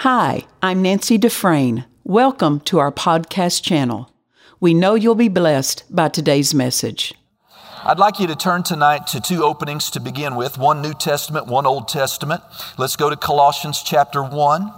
Hi, 0.00 0.46
I'm 0.62 0.80
Nancy 0.80 1.18
Dufresne. 1.18 1.84
Welcome 2.04 2.60
to 2.60 2.78
our 2.78 2.90
podcast 2.90 3.62
channel. 3.62 4.10
We 4.58 4.72
know 4.72 4.94
you'll 4.94 5.14
be 5.14 5.28
blessed 5.28 5.84
by 5.90 6.08
today's 6.08 6.54
message. 6.54 7.12
I'd 7.84 7.98
like 7.98 8.18
you 8.18 8.26
to 8.28 8.34
turn 8.34 8.62
tonight 8.62 9.06
to 9.08 9.20
two 9.20 9.44
openings 9.44 9.90
to 9.90 10.00
begin 10.00 10.36
with 10.36 10.56
one 10.56 10.80
New 10.80 10.94
Testament, 10.94 11.48
one 11.48 11.66
Old 11.66 11.86
Testament. 11.86 12.42
Let's 12.78 12.96
go 12.96 13.10
to 13.10 13.16
Colossians 13.16 13.82
chapter 13.82 14.22
1. 14.22 14.72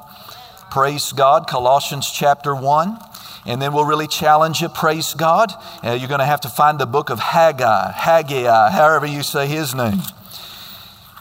Praise 0.73 1.13
God, 1.13 1.47
Colossians 1.47 2.11
chapter 2.11 2.53
1. 2.53 2.99
And 3.47 3.63
then 3.63 3.73
we'll 3.73 3.85
really 3.85 4.09
challenge 4.09 4.61
you, 4.61 4.69
praise 4.71 5.15
God. 5.15 5.53
Uh, 5.85 5.93
you're 5.93 6.09
going 6.09 6.19
to 6.19 6.27
have 6.27 6.41
to 6.41 6.49
find 6.49 6.81
the 6.81 6.87
book 6.87 7.11
of 7.11 7.21
Haggai, 7.21 7.93
Haggai, 7.93 8.71
however 8.71 9.07
you 9.07 9.23
say 9.23 9.47
his 9.47 9.73
name. 9.73 10.01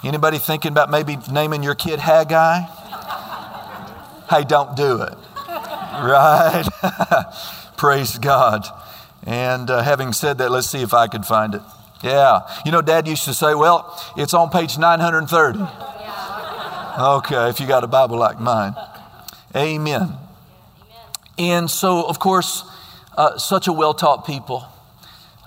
Anybody 0.04 0.40
thinking 0.40 0.72
about 0.72 0.90
maybe 0.90 1.20
naming 1.32 1.62
your 1.62 1.76
kid 1.76 2.00
Haggai? 2.00 2.81
Hey, 4.32 4.44
don't 4.44 4.76
do 4.76 5.02
it. 5.02 5.14
Right? 5.48 6.64
praise 7.78 8.18
God. 8.18 8.66
And 9.26 9.70
uh, 9.70 9.84
having 9.84 10.14
said 10.14 10.38
that, 10.40 10.50
let's 10.50 10.68
see 10.68 10.82
if 10.82 10.94
I 10.94 11.08
could 11.08 11.26
find 11.26 11.54
it. 11.54 11.62
Yeah. 12.02 12.42
You 12.66 12.72
know, 12.72 12.82
Dad 12.82 13.08
used 13.08 13.26
to 13.26 13.34
say, 13.34 13.54
well, 13.54 14.02
it's 14.18 14.34
on 14.34 14.50
page 14.50 14.78
930. 14.78 15.60
Okay, 17.00 17.50
if 17.50 17.60
you 17.60 17.68
got 17.68 17.84
a 17.84 17.88
Bible 17.88 18.18
like 18.18 18.40
mine. 18.40 18.74
Amen. 19.56 20.14
And 21.38 21.70
so, 21.70 22.08
of 22.08 22.20
course, 22.20 22.64
uh, 23.18 23.38
such 23.38 23.68
a 23.68 23.74
well 23.74 23.94
taught 23.94 24.26
people, 24.26 24.66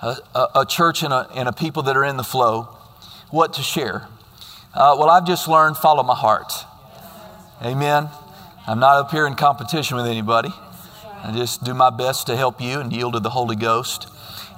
a, 0.01 0.17
a, 0.33 0.47
a, 0.55 0.65
church 0.65 1.03
and 1.03 1.13
a, 1.13 1.27
and 1.33 1.47
a 1.47 1.53
people 1.53 1.83
that 1.83 1.97
are 1.97 2.03
in 2.03 2.17
the 2.17 2.23
flow, 2.23 2.63
what 3.31 3.53
to 3.53 3.61
share. 3.61 4.07
Uh, 4.73 4.95
well, 4.99 5.09
I've 5.09 5.25
just 5.25 5.47
learned 5.47 5.77
follow 5.77 6.03
my 6.03 6.15
heart. 6.15 6.51
Amen. 7.63 8.09
I'm 8.67 8.79
not 8.79 8.97
up 8.97 9.11
here 9.11 9.27
in 9.27 9.35
competition 9.35 9.95
with 9.95 10.07
anybody. 10.07 10.51
I 11.21 11.31
just 11.31 11.63
do 11.63 11.75
my 11.75 11.91
best 11.91 12.25
to 12.27 12.35
help 12.35 12.59
you 12.59 12.79
and 12.79 12.91
yield 12.91 13.13
to 13.13 13.19
the 13.19 13.29
Holy 13.29 13.55
Ghost. 13.55 14.07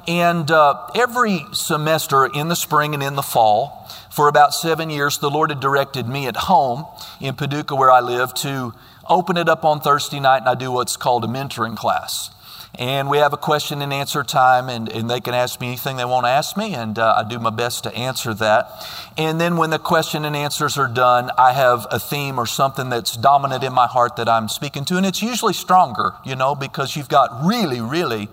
And 0.08 0.50
uh, 0.50 0.88
every 0.96 1.46
semester 1.52 2.26
in 2.26 2.48
the 2.48 2.56
spring 2.56 2.94
and 2.94 3.04
in 3.04 3.16
the 3.16 3.22
fall, 3.22 3.90
for 4.10 4.30
about 4.30 4.54
seven 4.54 4.90
years, 4.90 5.18
the 5.18 5.30
Lord 5.30 5.50
had 5.50 5.60
directed 5.60 6.08
me 6.08 6.26
at 6.26 6.38
home 6.38 6.86
in 7.20 7.36
Paducah, 7.36 7.76
where 7.76 7.92
I 7.92 8.00
live, 8.00 8.34
to 8.36 8.74
open 9.10 9.36
it 9.36 9.50
up 9.50 9.66
on 9.66 9.82
Thursday 9.82 10.22
night 10.22 10.38
and 10.38 10.48
I 10.48 10.56
do 10.56 10.72
what's 10.72 10.96
called 10.96 11.26
a 11.26 11.28
mentoring 11.28 11.76
class. 11.76 12.30
And 12.76 13.10
we 13.10 13.18
have 13.18 13.34
a 13.34 13.38
question 13.38 13.82
and 13.82 13.92
answer 13.92 14.24
time, 14.24 14.70
and, 14.70 14.88
and 14.90 15.10
they 15.10 15.20
can 15.20 15.34
ask 15.34 15.60
me 15.60 15.68
anything 15.68 15.98
they 15.98 16.06
want 16.06 16.26
to 16.26 16.30
ask 16.30 16.56
me, 16.56 16.76
and 16.76 17.00
uh, 17.00 17.16
I 17.18 17.28
do 17.28 17.40
my 17.40 17.50
best 17.50 17.84
to 17.86 17.96
answer 17.96 18.34
that. 18.36 18.70
And 19.18 19.42
then 19.42 19.58
when 19.58 19.72
the 19.72 19.80
question 19.80 20.26
and 20.26 20.36
answers 20.36 20.78
are 20.78 20.88
done, 20.88 21.32
I 21.38 21.54
have 21.54 21.88
a 21.90 22.00
theme 22.00 22.40
or 22.40 22.46
something 22.46 22.90
that's 22.90 23.18
dominant 23.18 23.64
in 23.64 23.74
my 23.74 23.88
heart 23.88 24.16
that 24.18 24.30
I'm 24.30 24.48
speaking 24.48 24.86
to, 24.86 24.98
and 24.98 25.06
it's 25.06 25.24
usually 25.24 25.54
stronger, 25.54 26.14
you 26.24 26.36
know, 26.36 26.54
because 26.54 26.96
you've 26.96 27.10
got 27.10 27.44
really, 27.44 27.82
really 27.82 28.30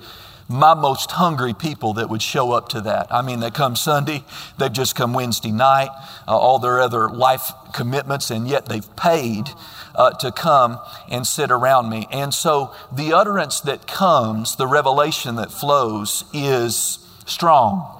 my 0.48 0.74
most 0.74 1.12
hungry 1.12 1.55
people 1.55 1.94
that 1.94 2.10
would 2.10 2.20
show 2.20 2.52
up 2.52 2.68
to 2.68 2.80
that. 2.82 3.06
I 3.10 3.22
mean, 3.22 3.40
they 3.40 3.50
come 3.50 3.77
Sunday, 3.77 4.24
they've 4.58 4.72
just 4.72 4.94
come 4.94 5.14
Wednesday 5.14 5.52
night, 5.52 5.88
uh, 6.28 6.36
all 6.36 6.58
their 6.58 6.80
other 6.80 7.08
life 7.08 7.52
commitments, 7.72 8.30
and 8.30 8.46
yet 8.46 8.66
they've 8.66 8.94
paid 8.96 9.48
uh, 9.94 10.10
to 10.12 10.32
come 10.32 10.78
and 11.08 11.26
sit 11.26 11.50
around 11.50 11.88
me. 11.88 12.06
And 12.10 12.34
so 12.34 12.74
the 12.92 13.12
utterance 13.12 13.60
that 13.60 13.86
comes, 13.86 14.56
the 14.56 14.66
revelation 14.66 15.36
that 15.36 15.50
flows, 15.50 16.24
is 16.32 16.98
strong. 17.26 17.90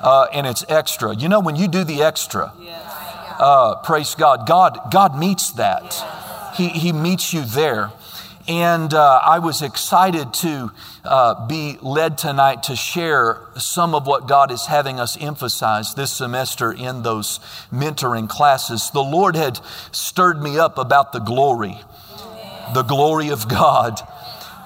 Uh, 0.00 0.26
and 0.32 0.46
it's 0.46 0.64
extra. 0.68 1.14
You 1.14 1.28
know, 1.28 1.40
when 1.40 1.56
you 1.56 1.68
do 1.68 1.84
the 1.84 2.02
extra, 2.02 2.52
uh, 3.38 3.76
praise 3.82 4.14
God, 4.14 4.46
God, 4.46 4.90
God 4.90 5.18
meets 5.18 5.52
that. 5.52 5.94
He, 6.56 6.68
he 6.68 6.92
meets 6.92 7.32
you 7.32 7.42
there. 7.42 7.90
And 8.50 8.92
uh, 8.94 9.20
I 9.24 9.38
was 9.38 9.62
excited 9.62 10.34
to 10.34 10.72
uh, 11.04 11.46
be 11.46 11.78
led 11.82 12.18
tonight 12.18 12.64
to 12.64 12.74
share 12.74 13.42
some 13.56 13.94
of 13.94 14.08
what 14.08 14.26
God 14.26 14.50
is 14.50 14.66
having 14.66 14.98
us 14.98 15.16
emphasize 15.20 15.94
this 15.94 16.10
semester 16.10 16.72
in 16.72 17.04
those 17.04 17.38
mentoring 17.72 18.28
classes. 18.28 18.90
The 18.90 19.04
Lord 19.04 19.36
had 19.36 19.60
stirred 19.92 20.42
me 20.42 20.58
up 20.58 20.78
about 20.78 21.12
the 21.12 21.20
glory, 21.20 21.78
the 22.74 22.82
glory 22.82 23.28
of 23.28 23.46
God. 23.48 24.00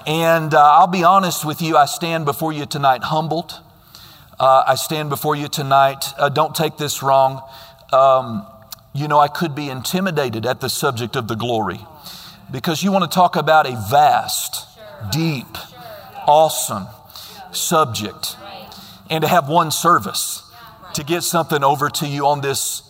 And 0.07 0.55
uh, 0.55 0.63
I'll 0.63 0.87
be 0.87 1.05
honest 1.05 1.45
with 1.45 1.61
you, 1.61 1.77
I 1.77 1.85
stand 1.85 2.25
before 2.25 2.55
you 2.55 2.65
tonight 2.65 3.03
humbled. 3.03 3.61
Uh, 4.41 4.65
I 4.67 4.77
stand 4.77 5.11
before 5.11 5.37
you 5.37 5.47
tonight. 5.47 6.07
Uh, 6.17 6.31
don't 6.31 6.55
take 6.55 6.79
this 6.79 7.03
wrong. 7.03 7.43
Um, 7.93 8.47
you 8.95 9.09
know, 9.09 9.19
I 9.19 9.29
could 9.29 9.55
be 9.55 9.69
intimidated 9.69 10.47
at 10.47 10.63
the 10.63 10.71
subject 10.71 11.17
of 11.17 11.29
the 11.29 11.35
glory 11.35 11.81
because 12.51 12.83
you 12.83 12.93
want 12.93 13.11
to 13.11 13.15
talk 13.15 13.37
about 13.37 13.67
a 13.67 13.77
vast, 13.91 14.67
deep, 15.11 15.47
awesome 16.27 16.87
subject 17.53 18.37
and 19.11 19.23
to 19.23 19.29
have 19.29 19.49
one 19.49 19.71
service 19.71 20.43
to 20.95 21.05
get 21.05 21.23
something 21.23 21.63
over 21.63 21.89
to 21.89 22.07
you 22.07 22.27
on 22.27 22.41
this 22.41 22.83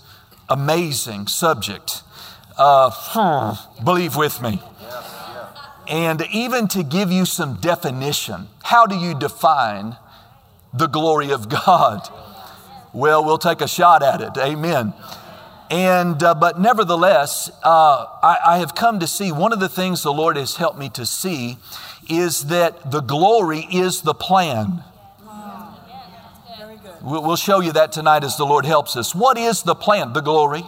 amazing 0.49 1.27
subject. 1.27 2.03
Uh, 2.57 3.57
believe 3.83 4.17
with 4.17 4.41
me. 4.41 4.61
And 5.89 6.23
even 6.33 6.69
to 6.69 6.83
give 6.83 7.11
you 7.11 7.27
some 7.27 7.57
definition. 7.57 8.49
How 8.63 8.87
do 8.87 8.97
you 8.97 9.19
define 9.19 9.97
the 10.73 10.87
glory 10.87 11.31
of 11.31 11.49
God? 11.49 12.09
Well, 12.93 13.25
we'll 13.25 13.39
take 13.39 13.61
a 13.61 13.69
shot 13.69 14.03
at 14.03 14.21
it. 14.21 14.37
Amen. 14.39 14.95
And, 15.71 16.23
uh, 16.23 16.35
but 16.35 16.61
nevertheless, 16.61 17.51
uh, 17.63 18.07
I, 18.23 18.39
I 18.47 18.59
have 18.59 18.75
come 18.75 19.01
to 19.01 19.07
see 19.07 19.33
one 19.33 19.53
of 19.53 19.61
the 19.61 19.69
things 19.69 20.03
the 20.03 20.13
Lord 20.13 20.37
has 20.37 20.57
helped 20.57 20.79
me 20.79 20.89
to 20.91 21.07
see 21.07 21.57
is 22.09 22.45
that 22.45 22.91
the 22.91 23.01
glory 23.01 23.67
is 23.73 24.03
the 24.03 24.15
plan. 24.15 24.85
We'll 27.03 27.37
show 27.37 27.61
you 27.61 27.73
that 27.73 27.93
tonight 27.93 28.25
as 28.25 28.39
the 28.39 28.47
Lord 28.47 28.65
helps 28.65 28.97
us. 28.97 29.15
What 29.15 29.37
is 29.37 29.63
the 29.63 29.75
plan? 29.75 30.15
The 30.15 30.23
glory. 30.23 30.63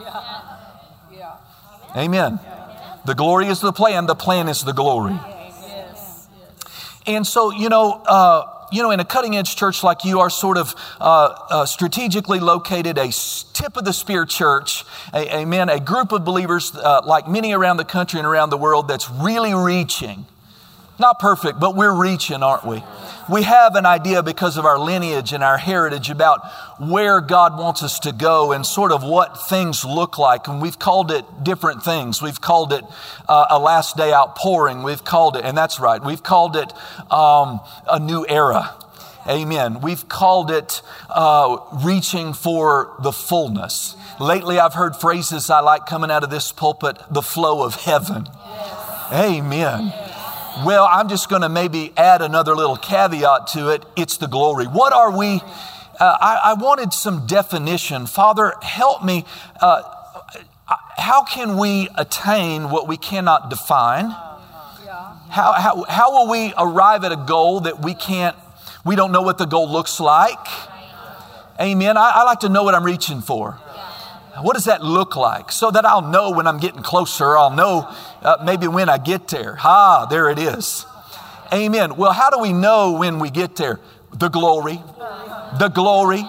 Yeah. 0.00 1.36
Amen. 1.94 2.40
The 3.04 3.14
glory 3.14 3.48
is 3.48 3.60
the 3.60 3.72
plan, 3.72 4.06
the 4.06 4.14
plan 4.14 4.48
is 4.48 4.64
the 4.64 4.72
glory. 4.72 5.12
Yes. 5.12 6.28
And 7.06 7.26
so, 7.26 7.50
you 7.50 7.68
know, 7.68 8.02
uh, 8.06 8.57
you 8.70 8.82
know, 8.82 8.90
in 8.90 9.00
a 9.00 9.04
cutting 9.04 9.36
edge 9.36 9.56
church 9.56 9.82
like 9.82 10.04
you 10.04 10.20
are, 10.20 10.30
sort 10.30 10.58
of 10.58 10.74
uh, 11.00 11.46
uh, 11.50 11.66
strategically 11.66 12.40
located, 12.40 12.98
a 12.98 13.10
tip 13.52 13.76
of 13.76 13.84
the 13.84 13.92
spear 13.92 14.24
church, 14.24 14.84
a, 15.12 15.38
amen, 15.38 15.68
a 15.68 15.80
group 15.80 16.12
of 16.12 16.24
believers 16.24 16.74
uh, 16.74 17.00
like 17.04 17.28
many 17.28 17.52
around 17.52 17.76
the 17.76 17.84
country 17.84 18.18
and 18.18 18.26
around 18.26 18.50
the 18.50 18.58
world 18.58 18.88
that's 18.88 19.10
really 19.10 19.54
reaching. 19.54 20.26
Not 20.98 21.18
perfect, 21.18 21.60
but 21.60 21.76
we're 21.76 21.94
reaching, 21.94 22.42
aren't 22.42 22.66
we? 22.66 22.82
we 23.28 23.42
have 23.42 23.76
an 23.76 23.84
idea 23.84 24.22
because 24.22 24.56
of 24.56 24.64
our 24.64 24.78
lineage 24.78 25.32
and 25.32 25.44
our 25.44 25.58
heritage 25.58 26.10
about 26.10 26.40
where 26.78 27.20
God 27.20 27.58
wants 27.58 27.82
us 27.82 27.98
to 28.00 28.12
go 28.12 28.52
and 28.52 28.64
sort 28.64 28.90
of 28.90 29.02
what 29.02 29.48
things 29.48 29.84
look 29.84 30.18
like. 30.18 30.48
And 30.48 30.62
we've 30.62 30.78
called 30.78 31.12
it 31.12 31.24
different 31.42 31.82
things. 31.82 32.22
We've 32.22 32.40
called 32.40 32.72
it 32.72 32.84
uh, 33.28 33.46
a 33.50 33.58
last 33.58 33.96
day 33.96 34.12
outpouring. 34.12 34.82
We've 34.82 35.04
called 35.04 35.36
it, 35.36 35.44
and 35.44 35.56
that's 35.56 35.78
right, 35.78 36.02
we've 36.02 36.22
called 36.22 36.56
it 36.56 36.72
um, 37.12 37.60
a 37.86 38.00
new 38.00 38.24
era. 38.28 38.74
Amen. 39.28 39.82
We've 39.82 40.08
called 40.08 40.50
it 40.50 40.80
uh, 41.10 41.58
reaching 41.84 42.32
for 42.32 42.94
the 43.00 43.12
fullness. 43.12 43.94
Lately, 44.18 44.58
I've 44.58 44.72
heard 44.72 44.96
phrases 44.96 45.50
I 45.50 45.60
like 45.60 45.84
coming 45.84 46.10
out 46.10 46.24
of 46.24 46.30
this 46.30 46.50
pulpit 46.50 46.96
the 47.10 47.20
flow 47.20 47.62
of 47.62 47.74
heaven. 47.74 48.26
Amen. 49.12 49.86
Yes. 49.88 50.07
Well, 50.64 50.88
I'm 50.90 51.08
just 51.08 51.28
going 51.28 51.42
to 51.42 51.48
maybe 51.48 51.92
add 51.96 52.20
another 52.20 52.56
little 52.56 52.76
caveat 52.76 53.46
to 53.48 53.68
it. 53.68 53.84
It's 53.96 54.16
the 54.16 54.26
glory. 54.26 54.64
What 54.66 54.92
are 54.92 55.16
we? 55.16 55.40
Uh, 56.00 56.16
I, 56.20 56.40
I, 56.44 56.54
wanted 56.54 56.92
some 56.92 57.26
definition. 57.26 58.06
Father, 58.06 58.54
help 58.62 59.04
me. 59.04 59.24
Uh, 59.60 59.82
how 60.96 61.22
can 61.22 61.58
we 61.58 61.88
attain 61.96 62.70
what 62.70 62.88
we 62.88 62.96
cannot 62.96 63.50
define? 63.50 64.10
How, 65.30 65.52
how, 65.52 65.84
how 65.88 66.12
will 66.12 66.30
we 66.30 66.52
arrive 66.58 67.04
at 67.04 67.12
a 67.12 67.16
goal 67.16 67.60
that 67.60 67.80
we 67.80 67.94
can't, 67.94 68.36
we 68.84 68.96
don't 68.96 69.12
know 69.12 69.22
what 69.22 69.38
the 69.38 69.46
goal 69.46 69.70
looks 69.70 70.00
like? 70.00 70.44
Amen. 71.60 71.96
I, 71.96 72.12
I 72.16 72.22
like 72.24 72.40
to 72.40 72.48
know 72.48 72.64
what 72.64 72.74
I'm 72.74 72.84
reaching 72.84 73.20
for. 73.20 73.60
What 74.42 74.54
does 74.54 74.64
that 74.64 74.82
look 74.82 75.16
like? 75.16 75.52
So 75.52 75.70
that 75.70 75.84
I'll 75.84 76.02
know 76.02 76.30
when 76.30 76.46
I'm 76.46 76.58
getting 76.58 76.82
closer. 76.82 77.36
I'll 77.36 77.54
know 77.54 77.88
uh, 78.22 78.36
maybe 78.44 78.68
when 78.68 78.88
I 78.88 78.98
get 78.98 79.28
there. 79.28 79.56
Ha, 79.56 80.06
there 80.06 80.30
it 80.30 80.38
is. 80.38 80.86
Amen. 81.52 81.96
Well, 81.96 82.12
how 82.12 82.30
do 82.30 82.38
we 82.38 82.52
know 82.52 82.92
when 82.92 83.18
we 83.18 83.30
get 83.30 83.56
there? 83.56 83.80
The 84.12 84.28
glory. 84.28 84.80
The 85.58 85.68
glory. 85.68 86.24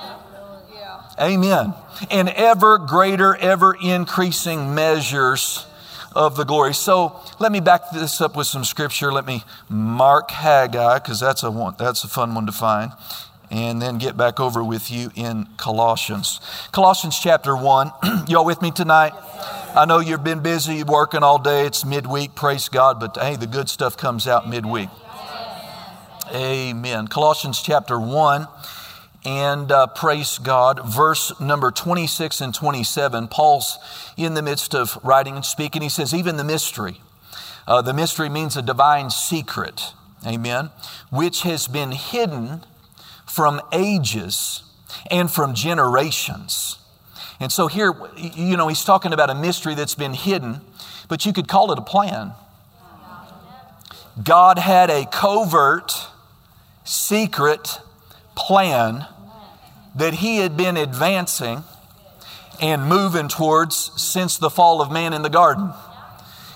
Amen. 1.19 1.73
And 2.09 2.29
ever 2.29 2.77
greater, 2.77 3.35
ever 3.35 3.75
increasing 3.81 4.73
measures 4.73 5.65
of 6.15 6.35
the 6.35 6.45
glory. 6.45 6.73
So 6.73 7.19
let 7.39 7.51
me 7.51 7.59
back 7.59 7.91
this 7.91 8.21
up 8.21 8.35
with 8.35 8.47
some 8.47 8.63
scripture. 8.63 9.11
Let 9.11 9.25
me 9.25 9.43
mark 9.67 10.31
Haggai 10.31 10.99
because 10.99 11.19
that's 11.19 11.43
a 11.43 11.51
one, 11.51 11.75
that's 11.77 12.03
a 12.03 12.07
fun 12.07 12.33
one 12.33 12.45
to 12.45 12.51
find 12.51 12.93
and 13.51 13.81
then 13.81 13.97
get 13.97 14.15
back 14.15 14.39
over 14.39 14.63
with 14.63 14.91
you 14.91 15.11
in 15.15 15.47
Colossians. 15.57 16.39
Colossians 16.71 17.17
chapter 17.19 17.55
1. 17.55 17.91
Y'all 18.27 18.45
with 18.45 18.61
me 18.61 18.71
tonight? 18.71 19.13
I 19.75 19.85
know 19.85 19.99
you've 19.99 20.23
been 20.23 20.41
busy 20.41 20.83
working 20.83 21.23
all 21.23 21.39
day. 21.39 21.65
It's 21.65 21.85
midweek, 21.85 22.35
praise 22.35 22.69
God, 22.69 22.99
but 22.99 23.17
hey, 23.17 23.35
the 23.35 23.47
good 23.47 23.69
stuff 23.69 23.97
comes 23.97 24.27
out 24.27 24.49
midweek. 24.49 24.89
Amen. 26.33 27.07
Colossians 27.07 27.61
chapter 27.61 27.99
1 27.99 28.47
and 29.25 29.71
uh, 29.71 29.87
praise 29.87 30.37
God, 30.37 30.81
verse 30.87 31.37
number 31.39 31.71
26 31.71 32.39
and 32.41 32.53
27. 32.53 33.27
Paul's 33.27 33.77
in 34.15 34.33
the 34.33 34.41
midst 34.41 34.73
of 34.73 34.97
writing 35.03 35.35
and 35.35 35.45
speaking. 35.45 35.81
He 35.81 35.89
says, 35.89 36.13
even 36.13 36.37
the 36.37 36.43
mystery. 36.43 37.01
Uh, 37.67 37.81
the 37.81 37.93
mystery 37.93 38.29
means 38.29 38.55
a 38.55 38.61
divine 38.61 39.09
secret. 39.09 39.93
Amen. 40.25 40.69
Which 41.09 41.41
has 41.41 41.67
been 41.67 41.91
hidden 41.91 42.63
from 43.29 43.61
ages 43.71 44.63
and 45.09 45.31
from 45.31 45.53
generations 45.53 46.79
and 47.39 47.51
so 47.51 47.67
here, 47.67 47.93
you 48.17 48.57
know, 48.57 48.67
he's 48.67 48.83
talking 48.83 49.13
about 49.13 49.29
a 49.29 49.35
mystery 49.35 49.73
that's 49.73 49.95
been 49.95 50.13
hidden, 50.13 50.59
but 51.07 51.25
you 51.25 51.31
could 51.31 51.47
call 51.47 51.71
it 51.71 51.79
a 51.79 51.81
plan. 51.81 52.33
God 54.21 54.59
had 54.59 54.89
a 54.89 55.05
covert, 55.05 55.93
secret 56.83 57.79
plan 58.35 59.05
that 59.95 60.15
he 60.15 60.37
had 60.37 60.57
been 60.57 60.75
advancing 60.75 61.63
and 62.61 62.83
moving 62.85 63.29
towards 63.29 63.77
since 64.01 64.37
the 64.37 64.49
fall 64.49 64.81
of 64.81 64.91
man 64.91 65.13
in 65.13 65.21
the 65.21 65.29
garden. 65.29 65.71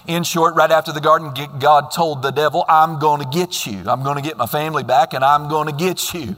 In 0.06 0.24
short, 0.24 0.56
right 0.56 0.70
after 0.70 0.92
the 0.92 1.00
garden, 1.00 1.34
God 1.60 1.92
told 1.92 2.22
the 2.22 2.32
devil, 2.32 2.66
I'm 2.68 3.00
going 3.00 3.22
to 3.22 3.28
get 3.28 3.66
you. 3.66 3.84
I'm 3.88 4.04
going 4.04 4.18
to 4.18 4.22
get 4.22 4.36
my 4.36 4.46
family 4.46 4.84
back 4.84 5.14
and 5.14 5.24
I'm 5.24 5.48
going 5.48 5.68
to 5.68 5.74
get 5.74 6.14
you. 6.14 6.36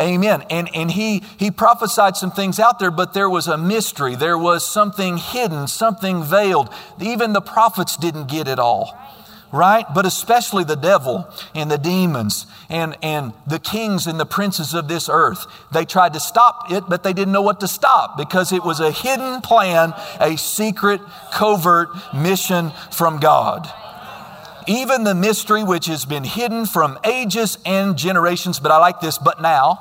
Amen. 0.00 0.44
And, 0.50 0.68
and 0.74 0.90
he, 0.90 1.22
he 1.38 1.50
prophesied 1.50 2.16
some 2.16 2.30
things 2.30 2.60
out 2.60 2.78
there, 2.78 2.90
but 2.90 3.14
there 3.14 3.28
was 3.28 3.48
a 3.48 3.58
mystery. 3.58 4.14
There 4.14 4.38
was 4.38 4.66
something 4.66 5.16
hidden, 5.16 5.66
something 5.66 6.22
veiled. 6.22 6.72
Even 7.00 7.32
the 7.32 7.40
prophets 7.40 7.96
didn't 7.96 8.28
get 8.28 8.46
it 8.46 8.58
all, 8.58 8.96
right? 9.52 9.84
But 9.94 10.06
especially 10.06 10.64
the 10.64 10.76
devil 10.76 11.28
and 11.54 11.70
the 11.70 11.78
demons 11.78 12.46
and, 12.68 12.96
and 13.02 13.32
the 13.46 13.58
kings 13.58 14.06
and 14.06 14.18
the 14.18 14.26
princes 14.26 14.74
of 14.74 14.88
this 14.88 15.08
earth. 15.08 15.46
They 15.72 15.84
tried 15.84 16.14
to 16.14 16.20
stop 16.20 16.70
it, 16.70 16.84
but 16.88 17.02
they 17.02 17.12
didn't 17.12 17.32
know 17.32 17.42
what 17.42 17.60
to 17.60 17.68
stop 17.68 18.16
because 18.16 18.52
it 18.52 18.64
was 18.64 18.80
a 18.80 18.90
hidden 18.90 19.40
plan, 19.40 19.94
a 20.20 20.36
secret, 20.36 21.00
covert 21.32 21.88
mission 22.14 22.72
from 22.90 23.20
God 23.20 23.70
even 24.68 25.02
the 25.02 25.14
mystery 25.14 25.64
which 25.64 25.86
has 25.86 26.04
been 26.04 26.24
hidden 26.24 26.66
from 26.66 26.98
ages 27.02 27.56
and 27.64 27.96
generations. 27.96 28.60
But 28.60 28.70
I 28.70 28.76
like 28.76 29.00
this, 29.00 29.16
but 29.16 29.40
now, 29.40 29.80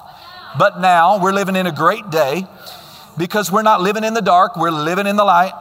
but 0.58 0.80
now 0.80 1.22
we're 1.22 1.34
living 1.34 1.58
in 1.58 1.68
a 1.68 1.74
great 1.74 2.10
day 2.10 2.48
because 3.18 3.52
we're 3.52 3.64
not 3.64 3.82
living 3.82 4.04
in 4.04 4.14
the 4.14 4.22
dark, 4.22 4.56
we're 4.56 4.72
living 4.72 5.06
in 5.06 5.18
the 5.18 5.26
light. 5.26 5.54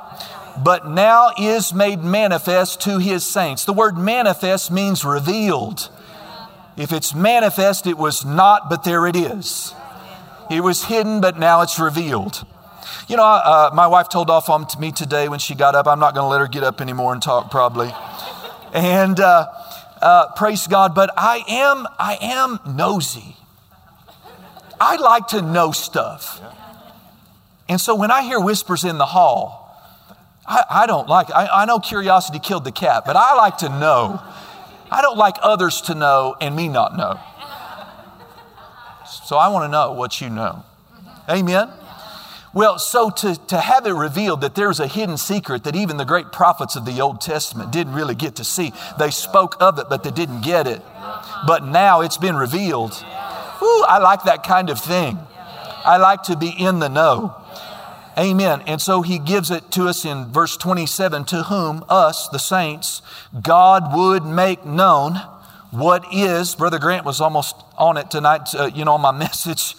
But 0.62 0.88
now 0.88 1.32
is 1.38 1.72
made 1.72 2.02
manifest 2.02 2.80
to 2.82 2.98
his 2.98 3.24
saints. 3.24 3.64
The 3.64 3.72
word 3.72 3.98
manifest 3.98 4.70
means 4.70 5.04
revealed. 5.04 5.90
If 6.76 6.92
it's 6.92 7.14
manifest, 7.14 7.86
it 7.86 7.96
was 7.96 8.24
not, 8.24 8.68
but 8.68 8.84
there 8.84 9.06
it 9.06 9.16
is. 9.16 9.74
It 10.50 10.60
was 10.60 10.84
hidden, 10.84 11.20
but 11.20 11.38
now 11.38 11.62
it's 11.62 11.78
revealed. 11.78 12.46
You 13.08 13.16
know, 13.16 13.24
uh, 13.24 13.70
my 13.74 13.86
wife 13.86 14.08
told 14.08 14.30
off 14.30 14.48
on 14.48 14.66
me 14.78 14.92
today 14.92 15.28
when 15.28 15.38
she 15.38 15.54
got 15.54 15.74
up. 15.74 15.86
I'm 15.86 15.98
not 15.98 16.14
going 16.14 16.24
to 16.24 16.28
let 16.28 16.40
her 16.40 16.48
get 16.48 16.64
up 16.64 16.80
anymore 16.80 17.12
and 17.12 17.22
talk, 17.22 17.50
probably. 17.50 17.92
And 18.72 19.18
uh, 19.20 19.46
uh, 20.02 20.32
praise 20.34 20.66
God, 20.66 20.94
but 20.94 21.10
I 21.16 21.42
am, 21.48 21.86
I 21.98 22.18
am 22.20 22.76
nosy. 22.76 23.36
I 24.80 24.96
like 24.96 25.28
to 25.28 25.42
know 25.42 25.72
stuff. 25.72 26.40
And 27.68 27.80
so 27.80 27.94
when 27.94 28.10
I 28.10 28.22
hear 28.22 28.38
whispers 28.38 28.84
in 28.84 28.98
the 28.98 29.06
hall, 29.06 29.65
I, 30.48 30.64
I 30.70 30.86
don't 30.86 31.08
like, 31.08 31.30
I, 31.30 31.46
I 31.46 31.64
know 31.64 31.78
curiosity 31.78 32.38
killed 32.38 32.64
the 32.64 32.72
cat, 32.72 33.04
but 33.04 33.16
I 33.16 33.34
like 33.34 33.58
to 33.58 33.68
know. 33.68 34.20
I 34.90 35.02
don't 35.02 35.18
like 35.18 35.36
others 35.42 35.80
to 35.82 35.94
know 35.94 36.36
and 36.40 36.54
me 36.54 36.68
not 36.68 36.96
know. 36.96 37.18
So 39.24 39.36
I 39.36 39.48
want 39.48 39.64
to 39.64 39.68
know 39.68 39.92
what 39.92 40.20
you 40.20 40.30
know. 40.30 40.64
Amen. 41.28 41.70
Well, 42.54 42.78
so 42.78 43.10
to, 43.10 43.36
to 43.48 43.58
have 43.60 43.86
it 43.86 43.92
revealed 43.92 44.40
that 44.40 44.54
there's 44.54 44.80
a 44.80 44.86
hidden 44.86 45.18
secret 45.18 45.64
that 45.64 45.76
even 45.76 45.98
the 45.98 46.04
great 46.04 46.32
prophets 46.32 46.74
of 46.74 46.86
the 46.86 47.00
Old 47.00 47.20
Testament 47.20 47.70
didn't 47.70 47.92
really 47.92 48.14
get 48.14 48.36
to 48.36 48.44
see. 48.44 48.72
They 48.98 49.10
spoke 49.10 49.56
of 49.60 49.78
it, 49.78 49.88
but 49.90 50.04
they 50.04 50.10
didn't 50.10 50.40
get 50.40 50.66
it. 50.66 50.80
But 51.46 51.66
now 51.66 52.00
it's 52.00 52.16
been 52.16 52.36
revealed. 52.36 52.92
Ooh, 53.62 53.84
I 53.86 53.98
like 53.98 54.22
that 54.24 54.42
kind 54.42 54.70
of 54.70 54.80
thing. 54.80 55.18
I 55.84 55.98
like 55.98 56.22
to 56.24 56.36
be 56.36 56.48
in 56.48 56.78
the 56.78 56.88
know. 56.88 57.36
Amen. 58.18 58.62
And 58.66 58.80
so 58.80 59.02
he 59.02 59.18
gives 59.18 59.50
it 59.50 59.70
to 59.72 59.88
us 59.88 60.04
in 60.04 60.26
verse 60.26 60.56
27 60.56 61.24
to 61.26 61.42
whom, 61.44 61.84
us, 61.88 62.28
the 62.28 62.38
saints, 62.38 63.02
God 63.42 63.94
would 63.94 64.24
make 64.24 64.64
known 64.64 65.16
what 65.70 66.04
is. 66.12 66.54
Brother 66.54 66.78
Grant 66.78 67.04
was 67.04 67.20
almost 67.20 67.56
on 67.76 67.98
it 67.98 68.10
tonight, 68.10 68.54
uh, 68.54 68.70
you 68.74 68.84
know, 68.84 68.94
on 68.94 69.02
my 69.02 69.12
message. 69.18 69.76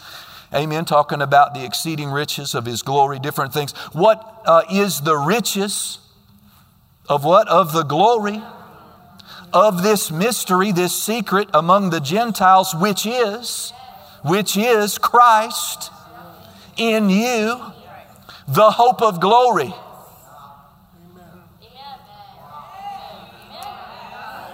Amen. 0.53 0.85
Talking 0.85 1.21
about 1.21 1.55
the 1.55 1.65
exceeding 1.65 2.09
riches 2.11 2.53
of 2.53 2.65
his 2.65 2.83
glory, 2.83 3.19
different 3.19 3.53
things. 3.53 3.71
What 3.91 4.41
uh, 4.45 4.63
is 4.71 5.01
the 5.01 5.17
riches 5.17 5.97
of 7.09 7.25
what? 7.25 7.47
Of 7.47 7.73
the 7.73 7.83
glory 7.83 8.41
of 9.53 9.81
this 9.81 10.11
mystery, 10.11 10.71
this 10.71 10.95
secret 10.95 11.49
among 11.53 11.89
the 11.89 11.99
Gentiles, 11.99 12.75
which 12.75 13.05
is, 13.05 13.71
which 14.23 14.57
is 14.57 14.97
Christ 14.97 15.91
in 16.75 17.09
you, 17.09 17.59
the 18.47 18.71
hope 18.71 19.01
of 19.01 19.19
glory. 19.19 19.73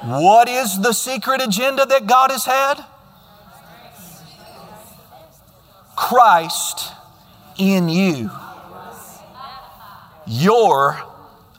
What 0.04 0.50
is 0.50 0.82
the 0.82 0.94
secret 0.94 1.42
agenda 1.42 1.86
that 1.86 2.08
God 2.08 2.32
has 2.32 2.46
had? 2.46 2.84
Christ 5.96 6.92
in 7.58 7.88
you. 7.88 8.30
Your 10.26 11.02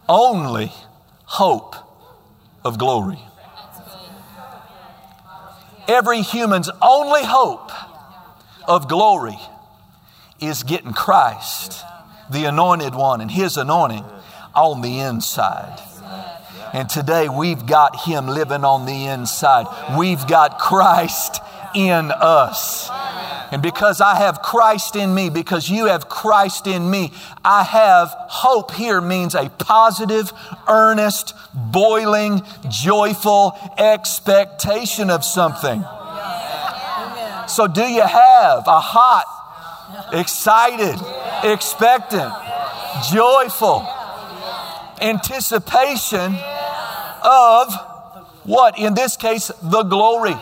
only 0.09 0.73
hope 1.25 1.77
of 2.65 2.79
glory. 2.79 3.19
Every 5.87 6.23
human's 6.23 6.71
only 6.83 7.25
hope 7.25 7.71
of 8.67 8.89
glory 8.89 9.39
is 10.41 10.63
getting 10.63 10.93
Christ, 10.93 11.85
the 12.31 12.45
anointed 12.45 12.95
one, 12.95 13.21
and 13.21 13.31
his 13.31 13.57
anointing 13.57 14.05
on 14.55 14.81
the 14.81 15.01
inside. 15.01 15.81
And 16.73 16.89
today 16.89 17.29
we've 17.29 17.67
got 17.67 18.01
him 18.01 18.27
living 18.27 18.65
on 18.65 18.87
the 18.87 19.07
inside. 19.07 19.67
We've 19.97 20.27
got 20.27 20.59
Christ 20.59 21.41
in 21.75 22.11
us. 22.11 22.91
And 23.53 23.63
because 23.63 24.01
I 24.01 24.17
have 24.17 24.43
Christ 24.43 24.97
in 24.97 25.15
me, 25.15 25.31
because 25.31 25.71
you 25.71 25.87
have 25.87 26.09
Christ 26.09 26.67
in 26.67 26.91
me, 26.91 27.13
I 27.45 27.63
have 27.63 28.09
hope 28.13 28.73
here 28.73 29.01
means 29.01 29.37
a 29.37 29.49
positive, 29.51 30.33
earnest, 30.67 31.35
boiling, 31.55 32.43
joyful 32.69 33.57
expectation 33.79 35.11
of 35.11 35.25
something. 35.25 35.85
So, 37.47 37.69
do 37.69 37.83
you 37.83 38.03
have 38.03 38.67
a 38.67 38.81
hot, 38.81 40.11
excited, 40.13 40.99
expectant, 41.45 42.33
joyful 43.13 43.87
anticipation 45.01 46.35
of 47.23 47.75
what? 48.45 48.79
In 48.79 48.95
this 48.95 49.17
case, 49.17 49.51
the 49.63 49.83
glory 49.83 50.37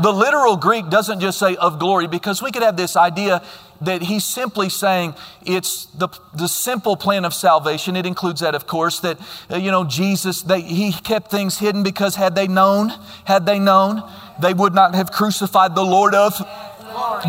the 0.00 0.12
literal 0.12 0.56
Greek 0.56 0.88
doesn't 0.88 1.20
just 1.20 1.38
say 1.38 1.56
of 1.56 1.78
glory 1.78 2.06
because 2.06 2.40
we 2.40 2.52
could 2.52 2.62
have 2.62 2.76
this 2.76 2.96
idea 2.96 3.42
that 3.80 4.02
he's 4.02 4.24
simply 4.24 4.68
saying 4.68 5.14
it's 5.44 5.86
the, 5.86 6.08
the 6.34 6.48
simple 6.48 6.96
plan 6.96 7.24
of 7.24 7.32
salvation. 7.32 7.96
It 7.96 8.06
includes 8.06 8.40
that, 8.40 8.54
of 8.54 8.66
course, 8.66 9.00
that, 9.00 9.18
uh, 9.50 9.56
you 9.56 9.70
know, 9.70 9.84
Jesus, 9.84 10.42
they, 10.42 10.62
he 10.62 10.92
kept 10.92 11.30
things 11.30 11.58
hidden 11.58 11.82
because 11.82 12.16
had 12.16 12.34
they 12.34 12.48
known, 12.48 12.92
had 13.24 13.46
they 13.46 13.58
known, 13.58 14.02
they 14.40 14.52
would 14.52 14.74
not 14.74 14.94
have 14.94 15.12
crucified 15.12 15.74
the 15.74 15.84
Lord 15.84 16.14
of 16.14 16.34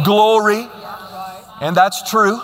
glory. 0.03 0.67
And 1.61 1.75
that's 1.75 2.09
true. 2.09 2.39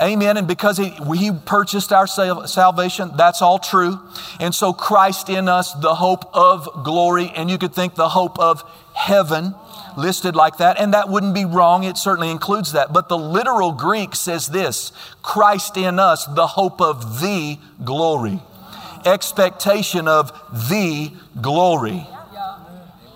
Amen. 0.00 0.36
And 0.36 0.48
because 0.48 0.78
he, 0.78 0.90
he 1.14 1.30
purchased 1.30 1.92
our 1.92 2.06
sal- 2.06 2.46
salvation, 2.46 3.10
that's 3.16 3.42
all 3.42 3.58
true. 3.58 4.00
And 4.38 4.54
so 4.54 4.72
Christ 4.72 5.28
in 5.28 5.48
us, 5.48 5.74
the 5.74 5.94
hope 5.94 6.34
of 6.34 6.84
glory. 6.84 7.30
And 7.34 7.50
you 7.50 7.58
could 7.58 7.74
think 7.74 7.94
the 7.96 8.08
hope 8.08 8.38
of 8.38 8.64
heaven 8.94 9.54
listed 9.96 10.36
like 10.36 10.58
that, 10.58 10.78
and 10.80 10.94
that 10.94 11.08
wouldn't 11.08 11.34
be 11.34 11.44
wrong. 11.44 11.84
It 11.84 11.96
certainly 11.96 12.30
includes 12.30 12.72
that. 12.72 12.92
But 12.92 13.08
the 13.08 13.18
literal 13.18 13.72
Greek 13.72 14.14
says 14.14 14.48
this 14.48 14.92
Christ 15.22 15.76
in 15.76 15.98
us, 15.98 16.26
the 16.26 16.46
hope 16.46 16.80
of 16.80 17.20
the 17.20 17.58
glory, 17.84 18.40
expectation 19.04 20.08
of 20.08 20.32
the 20.68 21.12
glory. 21.40 22.06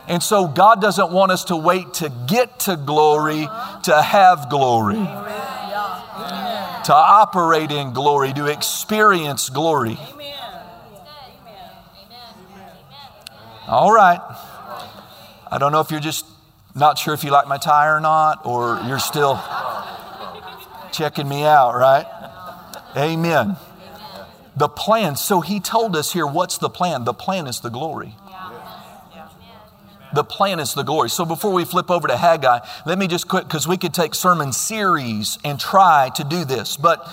And 0.06 0.22
so 0.22 0.46
God 0.46 0.82
doesn't 0.82 1.12
want 1.12 1.32
us 1.32 1.44
to 1.44 1.56
wait 1.56 1.94
to 1.94 2.12
get 2.28 2.60
to 2.60 2.76
glory 2.76 3.48
to 3.84 4.02
have 4.02 4.50
glory. 4.50 5.08
To 6.84 6.94
operate 6.94 7.70
in 7.70 7.92
glory, 7.92 8.32
to 8.32 8.46
experience 8.46 9.48
glory. 9.48 9.98
Amen. 10.12 10.34
All 13.66 13.92
right. 13.92 14.20
I 15.50 15.58
don't 15.58 15.72
know 15.72 15.80
if 15.80 15.90
you're 15.90 16.00
just 16.00 16.26
not 16.74 16.98
sure 16.98 17.14
if 17.14 17.24
you 17.24 17.30
like 17.30 17.48
my 17.48 17.56
tie 17.56 17.88
or 17.88 18.00
not, 18.00 18.44
or 18.44 18.80
you're 18.86 18.98
still 18.98 19.40
checking 20.92 21.28
me 21.28 21.44
out, 21.44 21.74
right? 21.74 22.06
Amen. 22.96 23.56
The 24.56 24.68
plan. 24.68 25.16
So 25.16 25.40
he 25.40 25.60
told 25.60 25.96
us 25.96 26.12
here 26.12 26.26
what's 26.26 26.58
the 26.58 26.68
plan? 26.68 27.04
The 27.04 27.14
plan 27.14 27.46
is 27.46 27.60
the 27.60 27.70
glory. 27.70 28.14
The 30.14 30.24
plan 30.24 30.60
is 30.60 30.74
the 30.74 30.82
glory. 30.82 31.10
So 31.10 31.24
before 31.24 31.52
we 31.52 31.64
flip 31.64 31.90
over 31.90 32.08
to 32.08 32.16
Haggai, 32.16 32.60
let 32.86 32.98
me 32.98 33.06
just 33.06 33.28
quick, 33.28 33.44
because 33.44 33.66
we 33.66 33.76
could 33.76 33.94
take 33.94 34.14
sermon 34.14 34.52
series 34.52 35.38
and 35.44 35.58
try 35.58 36.10
to 36.16 36.24
do 36.24 36.44
this. 36.44 36.76
But 36.76 37.06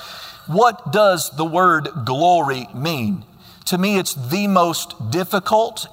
what 0.47 0.91
does 0.91 1.29
the 1.35 1.45
word 1.45 1.89
glory 2.05 2.67
mean? 2.73 3.23
To 3.65 3.77
me, 3.77 3.97
it's 3.97 4.13
the 4.13 4.47
most 4.47 5.11
difficult 5.11 5.87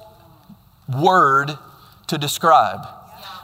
word 0.87 1.57
to 2.07 2.17
describe 2.17 2.87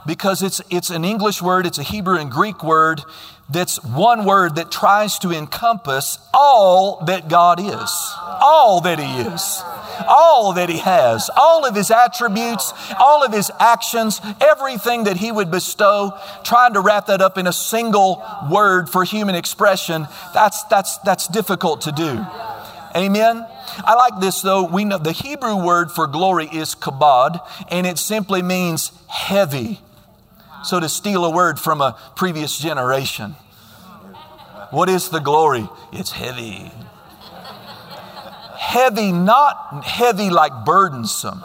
because 0.06 0.42
it's, 0.42 0.60
it's 0.70 0.90
an 0.90 1.04
English 1.04 1.42
word, 1.42 1.66
it's 1.66 1.78
a 1.78 1.82
Hebrew 1.82 2.16
and 2.18 2.30
Greek 2.30 2.62
word 2.62 3.02
that's 3.48 3.82
one 3.84 4.24
word 4.24 4.56
that 4.56 4.70
tries 4.70 5.18
to 5.20 5.32
encompass 5.32 6.18
all 6.34 7.04
that 7.06 7.28
God 7.28 7.60
is, 7.60 8.14
all 8.40 8.80
that 8.82 8.98
He 8.98 9.20
is, 9.20 9.62
all 10.06 10.52
that 10.54 10.68
He 10.68 10.78
has, 10.78 11.30
all 11.36 11.64
of 11.64 11.74
His 11.74 11.90
attributes, 11.90 12.72
all 12.98 13.24
of 13.24 13.32
His 13.32 13.50
actions, 13.58 14.20
everything 14.40 15.04
that 15.04 15.16
He 15.16 15.32
would 15.32 15.50
bestow, 15.50 16.18
trying 16.44 16.74
to 16.74 16.80
wrap 16.80 17.06
that 17.06 17.20
up 17.20 17.38
in 17.38 17.46
a 17.46 17.52
single 17.52 18.22
word 18.50 18.88
for 18.88 19.04
human 19.04 19.34
expression, 19.34 20.06
that's, 20.34 20.64
that's, 20.64 20.98
that's 20.98 21.28
difficult 21.28 21.82
to 21.82 21.92
do. 21.92 22.24
Amen? 22.94 23.46
I 23.84 23.94
like 23.94 24.20
this 24.20 24.40
though. 24.40 24.64
We 24.64 24.84
know 24.84 24.98
the 24.98 25.12
Hebrew 25.12 25.62
word 25.62 25.90
for 25.90 26.06
glory 26.06 26.46
is 26.46 26.74
kabod, 26.74 27.40
and 27.70 27.86
it 27.86 27.98
simply 27.98 28.42
means 28.42 28.92
heavy. 29.08 29.80
So 30.64 30.80
to 30.80 30.88
steal 30.88 31.24
a 31.24 31.30
word 31.30 31.60
from 31.60 31.80
a 31.80 31.98
previous 32.16 32.58
generation. 32.58 33.36
What 34.70 34.88
is 34.88 35.10
the 35.10 35.20
glory? 35.20 35.68
It's 35.92 36.10
heavy. 36.10 36.72
Heavy, 38.66 39.12
not 39.12 39.84
heavy 39.84 40.28
like 40.28 40.64
burdensome. 40.64 41.40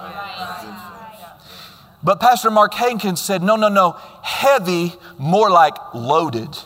But 2.04 2.20
Pastor 2.20 2.50
Mark 2.50 2.74
Hankins 2.74 3.22
said, 3.22 3.44
no, 3.44 3.56
no, 3.56 3.70
no, 3.70 3.92
heavy, 4.24 4.94
more 5.20 5.51
like 5.51 5.75
loaded. 5.94 6.50